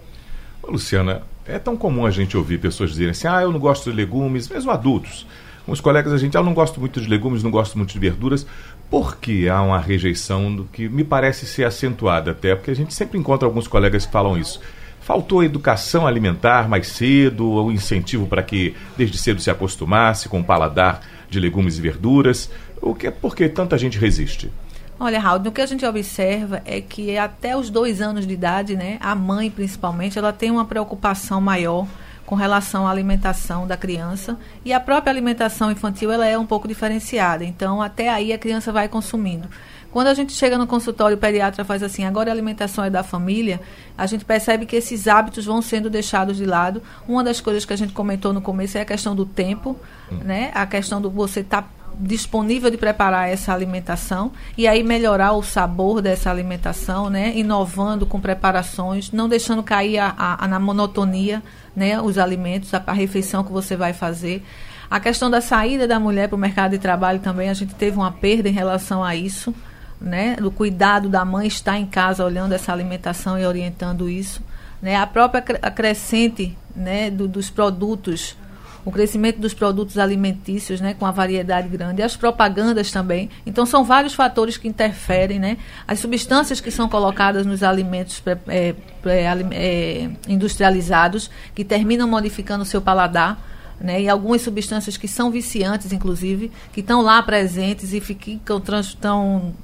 Luciana, 0.63 1.23
é 1.45 1.57
tão 1.57 1.75
comum 1.75 2.05
a 2.05 2.11
gente 2.11 2.37
ouvir 2.37 2.59
pessoas 2.59 2.91
dizerem 2.91 3.11
assim, 3.11 3.27
ah, 3.27 3.41
eu 3.41 3.51
não 3.51 3.59
gosto 3.59 3.89
de 3.89 3.95
legumes, 3.95 4.47
mesmo 4.47 4.71
adultos. 4.71 5.25
Com 5.65 5.71
os 5.71 5.81
colegas 5.81 6.11
a 6.11 6.17
gente, 6.17 6.35
ah, 6.37 6.39
eu 6.39 6.43
não 6.43 6.53
gosto 6.53 6.79
muito 6.79 6.99
de 6.99 7.07
legumes, 7.07 7.43
não 7.43 7.51
gosto 7.51 7.77
muito 7.77 7.93
de 7.93 7.99
verduras. 7.99 8.45
Por 8.89 9.17
que 9.17 9.47
há 9.47 9.61
uma 9.61 9.79
rejeição 9.79 10.53
do 10.53 10.65
que 10.65 10.89
me 10.89 11.03
parece 11.03 11.45
ser 11.45 11.63
acentuada 11.63 12.31
até? 12.31 12.55
Porque 12.55 12.71
a 12.71 12.75
gente 12.75 12.93
sempre 12.93 13.17
encontra 13.17 13.47
alguns 13.47 13.67
colegas 13.67 14.05
que 14.05 14.11
falam 14.11 14.37
isso. 14.37 14.59
Faltou 15.01 15.43
educação 15.43 16.05
alimentar 16.05 16.69
mais 16.69 16.87
cedo, 16.87 17.49
ou 17.49 17.71
incentivo 17.71 18.27
para 18.27 18.43
que 18.43 18.75
desde 18.95 19.17
cedo 19.17 19.41
se 19.41 19.49
acostumasse 19.49 20.29
com 20.29 20.39
o 20.39 20.43
paladar 20.43 21.01
de 21.29 21.39
legumes 21.39 21.77
e 21.77 21.81
verduras? 21.81 22.49
O 22.81 22.93
que 22.93 23.07
é 23.07 23.11
porque 23.11 23.49
tanta 23.49 23.77
gente 23.77 23.97
resiste? 23.97 24.51
Olha, 24.99 25.19
Raul, 25.19 25.41
o 25.47 25.51
que 25.51 25.61
a 25.61 25.65
gente 25.65 25.83
observa 25.83 26.61
é 26.63 26.79
que 26.79 27.17
até 27.17 27.57
os 27.57 27.71
dois 27.71 27.99
anos 28.01 28.27
de 28.27 28.33
idade, 28.35 28.75
né, 28.75 28.97
a 29.01 29.15
mãe 29.15 29.49
principalmente, 29.49 30.19
ela 30.19 30.31
tem 30.31 30.51
uma 30.51 30.65
preocupação 30.65 31.41
maior 31.41 31.87
com 32.23 32.35
relação 32.35 32.87
à 32.87 32.91
alimentação 32.91 33.65
da 33.65 33.75
criança 33.75 34.37
e 34.63 34.71
a 34.71 34.79
própria 34.79 35.11
alimentação 35.11 35.71
infantil 35.71 36.11
ela 36.11 36.27
é 36.27 36.37
um 36.37 36.45
pouco 36.45 36.67
diferenciada. 36.67 37.43
Então, 37.43 37.81
até 37.81 38.09
aí 38.09 38.31
a 38.31 38.37
criança 38.37 38.71
vai 38.71 38.87
consumindo. 38.87 39.49
Quando 39.91 40.07
a 40.07 40.13
gente 40.13 40.31
chega 40.31 40.57
no 40.57 40.65
consultório, 40.65 41.17
o 41.17 41.19
pediatra 41.19 41.65
faz 41.65 41.83
assim, 41.83 42.05
agora 42.05 42.31
a 42.31 42.33
alimentação 42.33 42.83
é 42.83 42.89
da 42.89 43.03
família, 43.03 43.59
a 43.97 44.05
gente 44.05 44.23
percebe 44.23 44.65
que 44.65 44.75
esses 44.75 45.07
hábitos 45.07 45.45
vão 45.45 45.61
sendo 45.61 45.89
deixados 45.89 46.37
de 46.37 46.45
lado. 46.45 46.81
Uma 47.07 47.23
das 47.23 47.41
coisas 47.41 47.65
que 47.65 47.73
a 47.73 47.75
gente 47.75 47.91
comentou 47.91 48.31
no 48.31 48.41
começo 48.41 48.77
é 48.77 48.81
a 48.81 48.85
questão 48.85 49.13
do 49.13 49.25
tempo, 49.25 49.77
hum. 50.09 50.19
né? 50.23 50.51
A 50.53 50.65
questão 50.65 51.01
do 51.01 51.09
você 51.09 51.41
estar 51.41 51.63
tá 51.63 51.69
disponível 51.99 52.71
de 52.71 52.77
preparar 52.77 53.29
essa 53.29 53.53
alimentação 53.53 54.31
e 54.57 54.65
aí 54.65 54.81
melhorar 54.81 55.33
o 55.33 55.43
sabor 55.43 56.01
dessa 56.01 56.31
alimentação, 56.31 57.09
né? 57.09 57.33
Inovando 57.35 58.05
com 58.05 58.19
preparações, 58.19 59.11
não 59.11 59.27
deixando 59.27 59.61
cair 59.61 59.99
a, 59.99 60.15
a, 60.17 60.45
a 60.45 60.47
na 60.47 60.59
monotonia, 60.59 61.43
né? 61.75 61.99
Os 61.99 62.17
alimentos, 62.17 62.73
a, 62.73 62.81
a 62.87 62.93
refeição 62.93 63.43
que 63.43 63.51
você 63.51 63.75
vai 63.75 63.91
fazer. 63.91 64.41
A 64.89 65.01
questão 65.01 65.29
da 65.29 65.41
saída 65.41 65.85
da 65.85 65.99
mulher 65.99 66.29
para 66.29 66.35
o 66.35 66.39
mercado 66.39 66.71
de 66.71 66.79
trabalho 66.79 67.19
também, 67.19 67.49
a 67.49 67.53
gente 67.53 67.75
teve 67.75 67.97
uma 67.97 68.11
perda 68.11 68.47
em 68.47 68.53
relação 68.53 69.03
a 69.03 69.15
isso 69.15 69.53
né, 70.01 70.35
do 70.35 70.49
cuidado 70.49 71.07
da 71.07 71.23
mãe 71.23 71.47
estar 71.47 71.77
em 71.77 71.85
casa 71.85 72.25
olhando 72.25 72.53
essa 72.53 72.73
alimentação 72.73 73.37
e 73.37 73.45
orientando 73.45 74.09
isso, 74.09 74.41
né, 74.81 74.95
a 74.95 75.05
própria 75.05 75.41
crescente 75.41 76.57
né, 76.75 77.11
do, 77.11 77.27
dos 77.27 77.51
produtos, 77.51 78.35
o 78.83 78.91
crescimento 78.91 79.39
dos 79.39 79.53
produtos 79.53 79.99
alimentícios, 79.99 80.81
né, 80.81 80.95
com 80.95 81.05
a 81.05 81.11
variedade 81.11 81.67
grande, 81.67 82.01
e 82.01 82.03
as 82.03 82.15
propagandas 82.15 82.89
também. 82.89 83.29
Então 83.45 83.63
são 83.63 83.83
vários 83.83 84.15
fatores 84.15 84.57
que 84.57 84.67
interferem, 84.67 85.39
né, 85.39 85.57
as 85.87 85.99
substâncias 85.99 86.59
que 86.59 86.71
são 86.71 86.89
colocadas 86.89 87.45
nos 87.45 87.61
alimentos 87.61 88.19
pré, 88.19 88.39
é, 88.47 88.75
pré, 89.03 89.25
é, 89.51 90.09
industrializados 90.27 91.29
que 91.53 91.63
terminam 91.63 92.07
modificando 92.07 92.63
o 92.63 92.65
seu 92.65 92.81
paladar. 92.81 93.49
Né, 93.79 93.99
e 93.99 94.07
algumas 94.07 94.43
substâncias 94.43 94.95
que 94.95 95.07
são 95.07 95.31
viciantes, 95.31 95.91
inclusive, 95.91 96.51
que 96.71 96.81
estão 96.81 97.01
lá 97.01 97.19
presentes 97.23 97.93
e 97.93 97.99
ficam 97.99 98.61
estão 98.79 99.55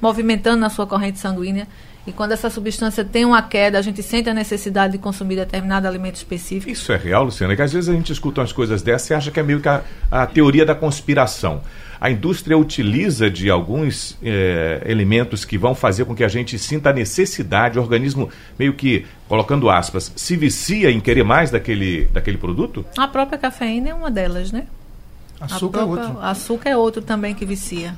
movimentando 0.00 0.58
na 0.58 0.70
sua 0.70 0.86
corrente 0.86 1.18
sanguínea. 1.18 1.66
E 2.06 2.12
quando 2.12 2.32
essa 2.32 2.48
substância 2.48 3.04
tem 3.04 3.24
uma 3.24 3.42
queda, 3.42 3.78
a 3.78 3.82
gente 3.82 4.00
sente 4.00 4.30
a 4.30 4.34
necessidade 4.34 4.92
de 4.92 4.98
consumir 4.98 5.34
determinado 5.34 5.88
alimento 5.88 6.14
específico. 6.14 6.70
Isso 6.70 6.92
é 6.92 6.96
real, 6.96 7.24
Luciana? 7.24 7.56
Que 7.56 7.62
às 7.62 7.72
vezes 7.72 7.88
a 7.88 7.92
gente 7.92 8.12
escuta 8.12 8.40
umas 8.40 8.52
coisas 8.52 8.80
dessas 8.80 9.10
e 9.10 9.14
acha 9.14 9.30
que 9.32 9.40
é 9.40 9.42
meio 9.42 9.60
que 9.60 9.68
a, 9.68 9.82
a 10.10 10.24
teoria 10.24 10.64
da 10.64 10.74
conspiração. 10.74 11.62
A 12.00 12.10
indústria 12.10 12.56
utiliza 12.56 13.28
de 13.28 13.50
alguns 13.50 14.16
é, 14.22 14.82
elementos 14.86 15.44
que 15.44 15.58
vão 15.58 15.74
fazer 15.74 16.04
com 16.04 16.14
que 16.14 16.22
a 16.22 16.28
gente 16.28 16.58
sinta 16.58 16.90
a 16.90 16.92
necessidade, 16.92 17.78
o 17.78 17.82
organismo 17.82 18.28
meio 18.56 18.74
que, 18.74 19.04
colocando 19.26 19.68
aspas, 19.68 20.12
se 20.14 20.36
vicia 20.36 20.90
em 20.90 21.00
querer 21.00 21.24
mais 21.24 21.50
daquele, 21.50 22.04
daquele 22.12 22.38
produto? 22.38 22.84
A 22.96 23.08
própria 23.08 23.38
cafeína 23.38 23.88
é 23.88 23.94
uma 23.94 24.10
delas, 24.10 24.52
né? 24.52 24.66
Açúcar 25.40 25.78
própria, 25.78 26.02
é 26.02 26.06
outro. 26.06 26.22
Açúcar 26.22 26.70
é 26.70 26.76
outro 26.76 27.02
também 27.02 27.34
que 27.34 27.44
vicia. 27.44 27.96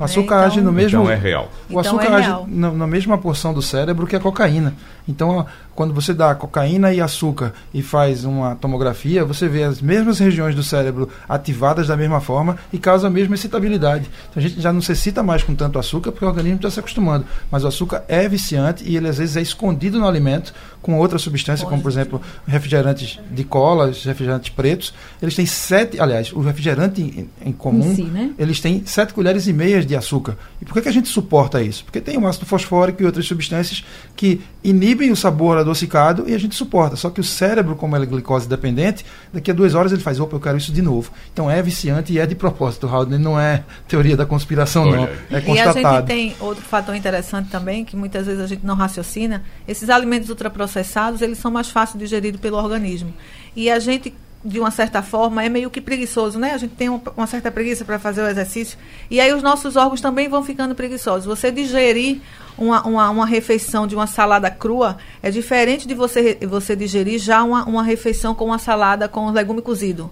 O 0.00 0.04
açúcar 0.04 0.36
então, 0.36 0.38
age 0.38 0.60
no 0.62 0.72
mesmo. 0.72 1.02
Então 1.02 1.12
é 1.12 1.14
real. 1.14 1.50
O 1.68 1.78
então 1.78 1.80
açúcar 1.80 2.06
é 2.06 2.14
age 2.14 2.44
na, 2.48 2.70
na, 2.70 2.86
mesma 2.86 3.18
porção 3.18 3.52
do 3.52 3.60
cérebro 3.60 4.06
que 4.06 4.16
a 4.16 4.20
cocaína. 4.20 4.74
Então, 5.06 5.46
quando 5.80 5.94
você 5.94 6.12
dá 6.12 6.34
cocaína 6.34 6.92
e 6.92 7.00
açúcar 7.00 7.54
e 7.72 7.80
faz 7.80 8.26
uma 8.26 8.54
tomografia, 8.54 9.24
você 9.24 9.48
vê 9.48 9.62
as 9.62 9.80
mesmas 9.80 10.18
regiões 10.18 10.54
do 10.54 10.62
cérebro 10.62 11.08
ativadas 11.26 11.86
da 11.86 11.96
mesma 11.96 12.20
forma 12.20 12.58
e 12.70 12.76
causa 12.76 13.06
a 13.06 13.10
mesma 13.10 13.34
excitabilidade. 13.34 14.10
Então, 14.28 14.42
a 14.42 14.46
gente 14.46 14.60
já 14.60 14.70
não 14.74 14.80
necessita 14.80 15.22
mais 15.22 15.42
com 15.42 15.54
tanto 15.54 15.78
açúcar 15.78 16.12
porque 16.12 16.26
o 16.26 16.28
organismo 16.28 16.56
está 16.56 16.70
se 16.70 16.80
acostumando. 16.80 17.24
Mas 17.50 17.64
o 17.64 17.68
açúcar 17.68 18.04
é 18.08 18.28
viciante 18.28 18.84
e 18.86 18.94
ele 18.94 19.08
às 19.08 19.16
vezes 19.16 19.38
é 19.38 19.40
escondido 19.40 19.98
no 19.98 20.06
alimento 20.06 20.52
com 20.82 20.98
outra 20.98 21.18
substância, 21.18 21.66
como 21.66 21.80
por 21.80 21.90
exemplo 21.90 22.20
refrigerantes 22.46 23.18
de 23.30 23.44
cola, 23.44 23.86
refrigerantes 23.86 24.50
pretos. 24.50 24.94
Eles 25.20 25.34
têm 25.34 25.46
sete, 25.46 26.00
aliás, 26.00 26.32
o 26.32 26.40
refrigerante 26.40 27.00
em, 27.00 27.28
em 27.48 27.52
comum, 27.52 27.90
em 27.90 27.94
si, 27.94 28.02
né? 28.02 28.32
eles 28.38 28.60
têm 28.60 28.82
sete 28.84 29.12
colheres 29.12 29.46
e 29.46 29.52
meias 29.52 29.86
de 29.86 29.96
açúcar. 29.96 30.36
E 30.60 30.64
por 30.64 30.74
que, 30.74 30.82
que 30.82 30.88
a 30.88 30.92
gente 30.92 31.08
suporta 31.08 31.62
isso? 31.62 31.84
Porque 31.84 32.00
tem 32.00 32.18
o 32.18 32.26
ácido 32.26 32.46
fosfórico 32.46 33.02
e 33.02 33.06
outras 33.06 33.26
substâncias 33.26 33.84
que 34.16 34.40
inibem 34.62 35.10
o 35.10 35.16
sabor 35.16 35.58
adocicado 35.70 36.28
e 36.28 36.34
a 36.34 36.38
gente 36.38 36.54
suporta. 36.54 36.96
Só 36.96 37.10
que 37.10 37.20
o 37.20 37.24
cérebro, 37.24 37.74
como 37.76 37.96
ele 37.96 38.04
é 38.04 38.06
glicose 38.06 38.48
dependente, 38.48 39.04
daqui 39.32 39.50
a 39.50 39.54
duas 39.54 39.74
horas 39.74 39.92
ele 39.92 40.02
faz, 40.02 40.20
opa, 40.20 40.36
eu 40.36 40.40
quero 40.40 40.58
isso 40.58 40.72
de 40.72 40.82
novo. 40.82 41.10
Então 41.32 41.50
é 41.50 41.62
viciante 41.62 42.12
e 42.12 42.18
é 42.18 42.26
de 42.26 42.34
propósito, 42.34 42.86
Raul. 42.86 43.06
Não 43.06 43.40
é 43.40 43.64
teoria 43.88 44.16
da 44.16 44.26
conspiração, 44.26 44.84
Olha. 44.84 44.96
não. 44.96 45.36
É 45.36 45.40
constatado. 45.40 45.78
E 45.78 45.86
a 45.86 45.92
gente 45.92 46.06
tem 46.06 46.36
outro 46.40 46.62
fator 46.62 46.94
interessante 46.94 47.50
também, 47.50 47.84
que 47.84 47.96
muitas 47.96 48.26
vezes 48.26 48.42
a 48.42 48.46
gente 48.46 48.64
não 48.64 48.74
raciocina. 48.74 49.42
Esses 49.66 49.88
alimentos 49.88 50.28
ultraprocessados, 50.28 51.22
eles 51.22 51.38
são 51.38 51.50
mais 51.50 51.70
fáceis 51.70 51.98
de 51.98 52.10
digeridos 52.10 52.40
pelo 52.40 52.56
organismo. 52.56 53.14
E 53.54 53.70
a 53.70 53.78
gente 53.78 54.12
de 54.44 54.58
uma 54.58 54.70
certa 54.70 55.02
forma, 55.02 55.44
é 55.44 55.48
meio 55.48 55.70
que 55.70 55.80
preguiçoso, 55.80 56.38
né? 56.38 56.52
A 56.52 56.56
gente 56.56 56.74
tem 56.74 56.88
uma, 56.88 57.26
certa 57.26 57.50
preguiça 57.50 57.84
para 57.84 57.98
fazer 57.98 58.22
o 58.22 58.26
exercício. 58.26 58.78
E 59.10 59.20
aí 59.20 59.34
os 59.34 59.42
nossos 59.42 59.76
órgãos 59.76 60.00
também 60.00 60.28
vão 60.28 60.42
ficando 60.42 60.74
preguiçosos. 60.74 61.26
Você 61.26 61.50
digerir 61.52 62.22
uma, 62.56 62.82
uma, 62.86 63.10
uma 63.10 63.26
refeição 63.26 63.86
de 63.86 63.94
uma 63.94 64.06
salada 64.06 64.50
crua 64.50 64.96
é 65.22 65.30
diferente 65.30 65.86
de 65.86 65.94
você, 65.94 66.38
você 66.48 66.74
digerir 66.74 67.18
já 67.18 67.42
uma, 67.42 67.64
uma 67.64 67.82
refeição 67.82 68.34
com 68.34 68.46
uma 68.46 68.58
salada 68.58 69.08
com 69.08 69.30
legume 69.30 69.60
cozido. 69.60 70.10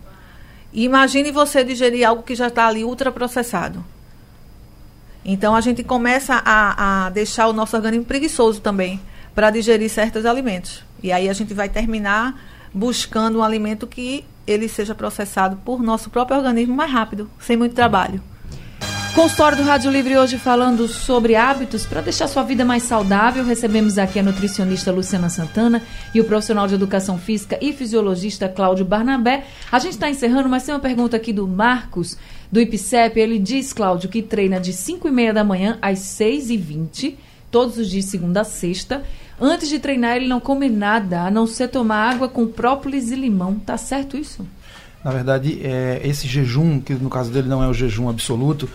E 0.74 0.84
imagine 0.84 1.32
você 1.32 1.64
digerir 1.64 2.06
algo 2.06 2.22
que 2.22 2.34
já 2.34 2.48
está 2.48 2.66
ali 2.66 2.84
ultraprocessado. 2.84 3.82
Então 5.24 5.56
a 5.56 5.60
gente 5.62 5.82
começa 5.82 6.42
a, 6.44 7.06
a 7.06 7.10
deixar 7.10 7.48
o 7.48 7.54
nosso 7.54 7.74
organismo 7.76 8.04
preguiçoso 8.04 8.60
também 8.60 9.00
para 9.34 9.50
digerir 9.50 9.88
certos 9.88 10.26
alimentos. 10.26 10.84
E 11.02 11.12
aí 11.12 11.30
a 11.30 11.32
gente 11.32 11.54
vai 11.54 11.68
terminar 11.68 12.38
buscando 12.72 13.38
um 13.38 13.42
alimento 13.42 13.86
que 13.86 14.24
ele 14.46 14.68
seja 14.68 14.94
processado 14.94 15.56
por 15.64 15.82
nosso 15.82 16.10
próprio 16.10 16.38
organismo 16.38 16.74
mais 16.74 16.90
rápido, 16.90 17.30
sem 17.38 17.56
muito 17.56 17.74
trabalho. 17.74 18.22
Consultório 19.14 19.58
do 19.58 19.64
Rádio 19.64 19.90
Livre 19.90 20.16
hoje 20.16 20.38
falando 20.38 20.86
sobre 20.86 21.34
hábitos 21.34 21.84
para 21.84 22.00
deixar 22.00 22.28
sua 22.28 22.44
vida 22.44 22.64
mais 22.64 22.84
saudável. 22.84 23.44
Recebemos 23.44 23.98
aqui 23.98 24.18
a 24.20 24.22
nutricionista 24.22 24.92
Luciana 24.92 25.28
Santana 25.28 25.82
e 26.14 26.20
o 26.20 26.24
profissional 26.24 26.68
de 26.68 26.76
educação 26.76 27.18
física 27.18 27.58
e 27.60 27.72
fisiologista 27.72 28.48
Cláudio 28.48 28.84
Barnabé. 28.84 29.44
A 29.72 29.78
gente 29.80 29.94
está 29.94 30.08
encerrando, 30.08 30.48
mas 30.48 30.62
tem 30.62 30.72
uma 30.72 30.80
pergunta 30.80 31.16
aqui 31.16 31.32
do 31.32 31.48
Marcos, 31.48 32.16
do 32.52 32.60
IPCEP. 32.60 33.18
Ele 33.18 33.40
diz, 33.40 33.72
Cláudio, 33.72 34.08
que 34.08 34.22
treina 34.22 34.60
de 34.60 34.72
5 34.72 35.08
e 35.08 35.10
meia 35.10 35.34
da 35.34 35.42
manhã 35.42 35.78
às 35.82 35.98
6 35.98 36.50
e 36.50 36.56
20 36.56 37.18
todos 37.50 37.76
os 37.76 37.90
dias, 37.90 38.04
segunda 38.04 38.42
a 38.42 38.44
sexta. 38.44 39.02
Antes 39.40 39.68
de 39.68 39.78
treinar, 39.78 40.16
ele 40.16 40.26
não 40.26 40.40
come 40.40 40.68
nada, 40.68 41.22
a 41.22 41.30
não 41.30 41.46
ser 41.46 41.68
tomar 41.68 42.12
água 42.12 42.28
com 42.28 42.46
própolis 42.46 43.10
e 43.10 43.14
limão. 43.14 43.54
Tá 43.54 43.76
certo 43.76 44.16
isso? 44.16 44.44
Na 45.04 45.12
verdade, 45.12 45.60
é, 45.62 46.00
esse 46.04 46.26
jejum, 46.26 46.80
que 46.80 46.92
no 46.94 47.08
caso 47.08 47.30
dele 47.30 47.48
não 47.48 47.62
é 47.62 47.68
o 47.68 47.72
jejum 47.72 48.08
absoluto, 48.08 48.68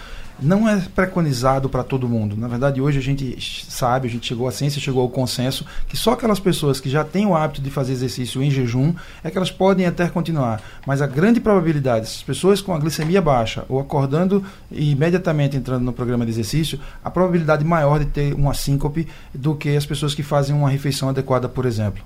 não 0.43 0.67
é 0.67 0.79
preconizado 0.93 1.69
para 1.69 1.83
todo 1.83 2.07
mundo. 2.07 2.35
Na 2.37 2.47
verdade, 2.47 2.81
hoje 2.81 2.99
a 2.99 3.01
gente 3.01 3.37
sabe, 3.69 4.07
a 4.07 4.11
gente 4.11 4.27
chegou, 4.27 4.47
a 4.47 4.51
ciência 4.51 4.81
chegou 4.81 5.01
ao 5.01 5.09
consenso 5.09 5.65
que 5.87 5.97
só 5.97 6.13
aquelas 6.13 6.39
pessoas 6.39 6.79
que 6.79 6.89
já 6.89 7.03
têm 7.03 7.25
o 7.25 7.35
hábito 7.35 7.61
de 7.61 7.69
fazer 7.69 7.93
exercício 7.93 8.43
em 8.43 8.51
jejum 8.51 8.93
é 9.23 9.31
que 9.31 9.37
elas 9.37 9.51
podem 9.51 9.85
até 9.85 10.07
continuar. 10.07 10.61
Mas 10.85 11.01
a 11.01 11.07
grande 11.07 11.39
probabilidade, 11.39 12.05
as 12.05 12.23
pessoas 12.23 12.61
com 12.61 12.73
a 12.73 12.79
glicemia 12.79 13.21
baixa 13.21 13.65
ou 13.69 13.79
acordando 13.79 14.43
e 14.71 14.91
imediatamente 14.91 15.57
entrando 15.57 15.83
no 15.83 15.93
programa 15.93 16.25
de 16.25 16.31
exercício, 16.31 16.79
a 17.03 17.09
probabilidade 17.09 17.63
maior 17.63 17.99
de 17.99 18.05
ter 18.05 18.33
uma 18.33 18.53
síncope 18.53 19.07
do 19.33 19.55
que 19.55 19.75
as 19.75 19.85
pessoas 19.85 20.13
que 20.13 20.23
fazem 20.23 20.55
uma 20.55 20.69
refeição 20.69 21.09
adequada, 21.09 21.47
por 21.47 21.65
exemplo. 21.65 22.03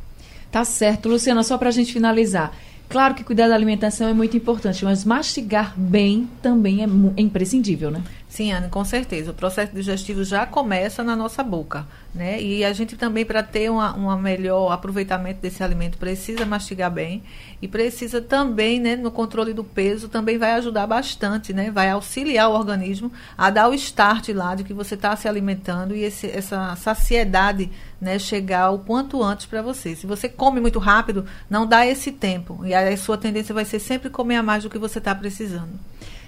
Tá 0.52 0.64
certo, 0.64 1.10
Luciana, 1.10 1.44
só 1.44 1.58
para 1.58 1.70
a 1.70 1.72
gente 1.72 1.92
finalizar. 1.92 2.54
Claro 2.90 3.16
que 3.16 3.24
cuidar 3.24 3.50
da 3.50 3.56
alimentação 3.56 4.08
é 4.08 4.14
muito 4.14 4.38
importante, 4.38 4.86
mas 4.86 5.04
mastigar 5.04 5.74
bem 5.76 6.30
também 6.42 6.84
é, 6.84 6.88
é 7.18 7.22
imprescindível, 7.22 7.92
né? 7.92 8.02
Sim, 8.30 8.52
Ana, 8.52 8.68
com 8.68 8.84
certeza. 8.84 9.32
O 9.32 9.34
processo 9.34 9.74
digestivo 9.74 10.22
já 10.24 10.46
começa 10.46 11.02
na 11.02 11.16
nossa 11.16 11.42
boca, 11.42 11.88
né? 12.14 12.42
E 12.42 12.64
a 12.66 12.74
gente 12.74 12.98
também, 12.98 13.26
para 13.26 13.42
ter 13.42 13.72
um 13.72 14.18
melhor 14.18 14.70
aproveitamento 14.72 15.40
desse 15.40 15.64
alimento, 15.64 15.98
precisa 15.98 16.46
mastigar 16.46 16.92
bem 16.92 17.24
e 17.62 17.70
precisa 17.70 18.22
também, 18.22 18.82
né, 18.82 18.98
no 18.98 19.12
controle 19.12 19.54
do 19.54 19.64
peso, 19.64 20.10
também 20.10 20.38
vai 20.38 20.52
ajudar 20.56 20.86
bastante, 20.86 21.54
né? 21.54 21.72
Vai 21.72 21.90
auxiliar 21.90 22.50
o 22.50 22.54
organismo 22.54 23.12
a 23.38 23.50
dar 23.50 23.70
o 23.70 23.74
start 23.74 24.28
lá 24.30 24.56
de 24.56 24.66
que 24.66 24.74
você 24.74 24.96
está 24.96 25.16
se 25.16 25.28
alimentando 25.28 25.96
e 25.96 26.04
esse, 26.04 26.28
essa 26.30 26.76
saciedade, 26.76 27.72
né, 28.00 28.20
chegar 28.20 28.72
o 28.72 28.80
quanto 28.80 29.24
antes 29.24 29.46
para 29.46 29.62
você. 29.62 29.96
Se 29.96 30.06
você 30.06 30.28
come 30.28 30.60
muito 30.60 30.80
rápido, 30.80 31.26
não 31.50 31.66
dá 31.66 31.88
esse 31.88 32.12
tempo 32.12 32.60
e 32.66 32.74
a 32.74 32.96
sua 32.98 33.18
tendência 33.18 33.56
vai 33.56 33.64
ser 33.64 33.80
sempre 33.80 34.10
comer 34.10 34.36
a 34.36 34.44
mais 34.44 34.64
do 34.64 34.70
que 34.70 34.78
você 34.78 35.00
está 35.00 35.16
precisando. 35.16 35.80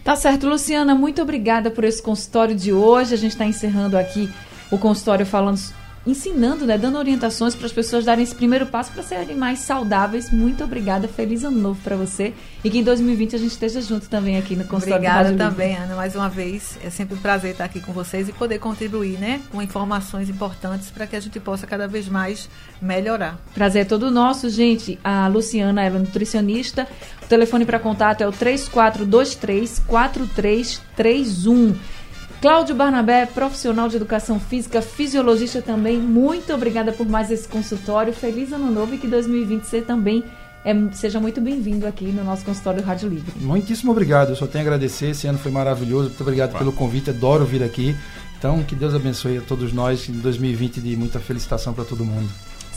Tá 0.03 0.15
certo, 0.15 0.47
Luciana, 0.47 0.95
muito 0.95 1.21
obrigada 1.21 1.69
por 1.69 1.83
esse 1.83 2.01
consultório 2.01 2.55
de 2.55 2.73
hoje. 2.73 3.13
A 3.13 3.17
gente 3.17 3.31
está 3.31 3.45
encerrando 3.45 3.97
aqui 3.97 4.29
o 4.71 4.77
consultório 4.77 5.25
falando 5.25 5.59
ensinando, 6.05 6.65
né, 6.65 6.77
dando 6.77 6.97
orientações 6.97 7.53
para 7.55 7.65
as 7.65 7.71
pessoas 7.71 8.05
darem 8.05 8.23
esse 8.23 8.33
primeiro 8.33 8.65
passo 8.65 8.91
para 8.91 9.03
serem 9.03 9.35
mais 9.35 9.59
saudáveis. 9.59 10.31
Muito 10.31 10.63
obrigada, 10.63 11.07
feliz 11.07 11.43
ano 11.43 11.59
novo 11.59 11.79
para 11.83 11.95
você 11.95 12.33
e 12.63 12.69
que 12.69 12.79
em 12.79 12.83
2020 12.83 13.35
a 13.35 13.39
gente 13.39 13.51
esteja 13.51 13.81
junto 13.81 14.07
também 14.09 14.37
aqui 14.37 14.55
no 14.55 14.63
consultório 14.63 14.95
Obrigada 14.95 15.33
também, 15.33 15.75
Ana, 15.75 15.95
mais 15.95 16.15
uma 16.15 16.29
vez. 16.29 16.77
É 16.83 16.89
sempre 16.89 17.15
um 17.15 17.19
prazer 17.19 17.51
estar 17.51 17.65
aqui 17.65 17.79
com 17.79 17.91
vocês 17.91 18.29
e 18.29 18.33
poder 18.33 18.59
contribuir, 18.59 19.17
né, 19.19 19.41
com 19.51 19.61
informações 19.61 20.29
importantes 20.29 20.89
para 20.89 21.05
que 21.05 21.15
a 21.15 21.19
gente 21.19 21.39
possa 21.39 21.67
cada 21.67 21.87
vez 21.87 22.07
mais 22.07 22.49
melhorar. 22.81 23.37
Prazer 23.53 23.81
é 23.83 23.85
todo 23.85 24.09
nosso, 24.09 24.49
gente. 24.49 24.97
A 25.03 25.27
Luciana 25.27 25.83
é 25.83 25.89
nutricionista. 25.89 26.87
O 27.23 27.27
telefone 27.27 27.65
para 27.65 27.77
contato 27.79 28.21
é 28.21 28.27
o 28.27 28.31
3423 28.31 29.79
4331. 29.85 31.75
Cláudio 32.41 32.73
Barnabé, 32.73 33.25
profissional 33.25 33.89
de 33.89 33.97
educação 33.97 34.39
física, 34.39 34.81
fisiologista 34.81 35.61
também. 35.61 35.97
Muito 35.97 36.53
obrigada 36.53 36.93
por 36.93 37.05
mais 37.05 37.29
esse 37.29 37.45
consultório. 37.45 38.13
Feliz 38.13 38.53
ano 38.53 38.71
novo 38.71 38.95
e 38.95 38.97
que 38.97 39.07
2020 39.07 39.63
você 39.63 39.81
também 39.81 40.23
é, 40.63 40.73
seja 40.93 41.19
muito 41.19 41.41
bem-vindo 41.41 41.85
aqui 41.85 42.05
no 42.05 42.23
nosso 42.23 42.45
consultório 42.45 42.81
Rádio 42.81 43.09
Livre. 43.09 43.33
Muitíssimo 43.41 43.91
obrigado. 43.91 44.29
Eu 44.29 44.35
só 44.37 44.47
tenho 44.47 44.63
a 44.63 44.67
agradecer. 44.67 45.09
Esse 45.09 45.27
ano 45.27 45.37
foi 45.37 45.51
maravilhoso. 45.51 46.07
Muito 46.07 46.21
obrigado 46.21 46.57
pelo 46.57 46.71
convite. 46.71 47.09
Adoro 47.09 47.43
vir 47.43 47.61
aqui. 47.61 47.93
Então, 48.37 48.63
que 48.63 48.73
Deus 48.73 48.95
abençoe 48.95 49.39
a 49.39 49.41
todos 49.41 49.73
nós 49.73 50.07
em 50.07 50.13
2020 50.13 50.79
de 50.79 50.95
muita 50.95 51.19
felicitação 51.19 51.73
para 51.73 51.83
todo 51.83 52.05
mundo. 52.05 52.29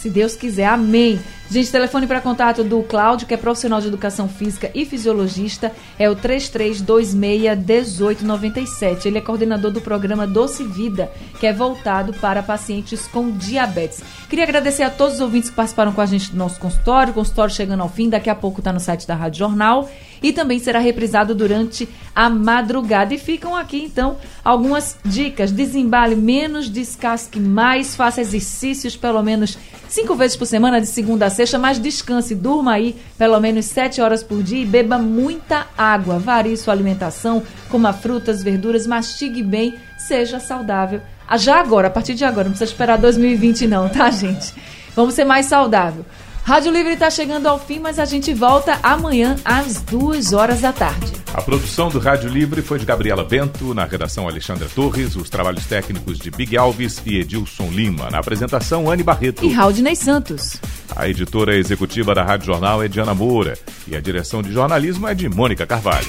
Se 0.02 0.10
Deus 0.10 0.34
quiser, 0.34 0.66
amém. 0.66 1.20
Gente, 1.48 1.70
telefone 1.70 2.08
para 2.08 2.20
contato 2.20 2.64
do 2.64 2.82
Cláudio, 2.82 3.24
que 3.24 3.34
é 3.34 3.36
profissional 3.36 3.80
de 3.80 3.86
educação 3.86 4.28
física 4.28 4.68
e 4.74 4.84
fisiologista, 4.84 5.70
é 5.96 6.10
o 6.10 6.16
3326-1897. 6.16 9.06
Ele 9.06 9.18
é 9.18 9.20
coordenador 9.20 9.70
do 9.70 9.80
programa 9.80 10.26
Doce 10.26 10.64
Vida, 10.64 11.08
que 11.38 11.46
é 11.46 11.52
voltado 11.52 12.12
para 12.14 12.42
pacientes 12.42 13.06
com 13.06 13.30
diabetes. 13.30 14.02
Queria 14.28 14.42
agradecer 14.42 14.82
a 14.82 14.90
todos 14.90 15.14
os 15.14 15.20
ouvintes 15.20 15.50
que 15.50 15.56
participaram 15.56 15.92
com 15.92 16.00
a 16.00 16.06
gente 16.06 16.32
do 16.32 16.36
nosso 16.36 16.58
consultório. 16.58 17.12
O 17.12 17.14
consultório 17.14 17.54
chegando 17.54 17.84
ao 17.84 17.88
fim, 17.88 18.08
daqui 18.08 18.28
a 18.28 18.34
pouco 18.34 18.58
está 18.58 18.72
no 18.72 18.80
site 18.80 19.06
da 19.06 19.14
Rádio 19.14 19.38
Jornal 19.38 19.88
e 20.22 20.32
também 20.32 20.58
será 20.58 20.78
reprisado 20.78 21.34
durante 21.34 21.88
a 22.14 22.28
madrugada. 22.30 23.14
E 23.14 23.18
ficam 23.18 23.56
aqui 23.56 23.82
então 23.82 24.16
algumas 24.44 24.96
dicas: 25.04 25.50
desembale 25.50 26.14
menos, 26.14 26.68
descasque 26.68 27.40
mais, 27.40 27.96
faça 27.96 28.20
exercícios 28.20 28.96
pelo 28.96 29.22
menos 29.22 29.58
cinco 29.88 30.14
vezes 30.14 30.36
por 30.36 30.46
semana, 30.46 30.80
de 30.80 30.86
segunda 30.86 31.26
a 31.26 31.30
sexta, 31.30 31.58
mas 31.58 31.78
descanse, 31.78 32.34
durma 32.34 32.72
aí 32.72 32.96
pelo 33.18 33.38
menos 33.40 33.66
sete 33.66 34.00
horas 34.00 34.22
por 34.22 34.42
dia 34.42 34.62
e 34.62 34.66
beba 34.66 34.98
muita 34.98 35.66
água. 35.76 36.18
Varie 36.18 36.56
sua 36.56 36.72
alimentação, 36.72 37.42
coma 37.68 37.92
frutas, 37.92 38.42
verduras, 38.42 38.86
mastigue 38.86 39.42
bem, 39.42 39.74
seja 39.98 40.40
saudável. 40.40 41.00
Ah, 41.28 41.36
já 41.36 41.60
agora, 41.60 41.88
a 41.88 41.90
partir 41.90 42.14
de 42.14 42.24
agora, 42.24 42.44
não 42.44 42.52
precisa 42.52 42.70
esperar 42.70 42.98
2020 42.98 43.66
não, 43.66 43.88
tá, 43.88 44.10
gente? 44.10 44.54
Vamos 44.94 45.14
ser 45.14 45.24
mais 45.24 45.46
saudável. 45.46 46.04
Rádio 46.44 46.72
Livre 46.72 46.94
está 46.94 47.08
chegando 47.08 47.46
ao 47.46 47.58
fim, 47.58 47.78
mas 47.78 48.00
a 48.00 48.04
gente 48.04 48.34
volta 48.34 48.78
amanhã 48.82 49.36
às 49.44 49.80
duas 49.82 50.32
horas 50.32 50.60
da 50.60 50.72
tarde. 50.72 51.12
A 51.32 51.40
produção 51.40 51.88
do 51.88 52.00
Rádio 52.00 52.28
Livre 52.28 52.60
foi 52.60 52.80
de 52.80 52.84
Gabriela 52.84 53.24
Bento, 53.24 53.72
na 53.72 53.84
redação 53.84 54.28
Alexandra 54.28 54.68
Torres, 54.74 55.14
os 55.14 55.30
trabalhos 55.30 55.64
técnicos 55.66 56.18
de 56.18 56.30
Big 56.30 56.56
Alves 56.56 57.00
e 57.06 57.16
Edilson 57.16 57.68
Lima, 57.70 58.10
na 58.10 58.18
apresentação 58.18 58.90
Anne 58.90 59.04
Barreto. 59.04 59.44
E 59.44 59.52
Raudinei 59.52 59.94
Santos. 59.94 60.60
A 60.94 61.08
editora 61.08 61.56
executiva 61.56 62.14
da 62.14 62.24
Rádio 62.24 62.46
Jornal 62.46 62.82
é 62.82 62.88
Diana 62.88 63.14
Moura 63.14 63.56
e 63.86 63.96
a 63.96 64.00
direção 64.00 64.42
de 64.42 64.52
jornalismo 64.52 65.06
é 65.06 65.14
de 65.14 65.28
Mônica 65.28 65.64
Carvalho. 65.64 66.08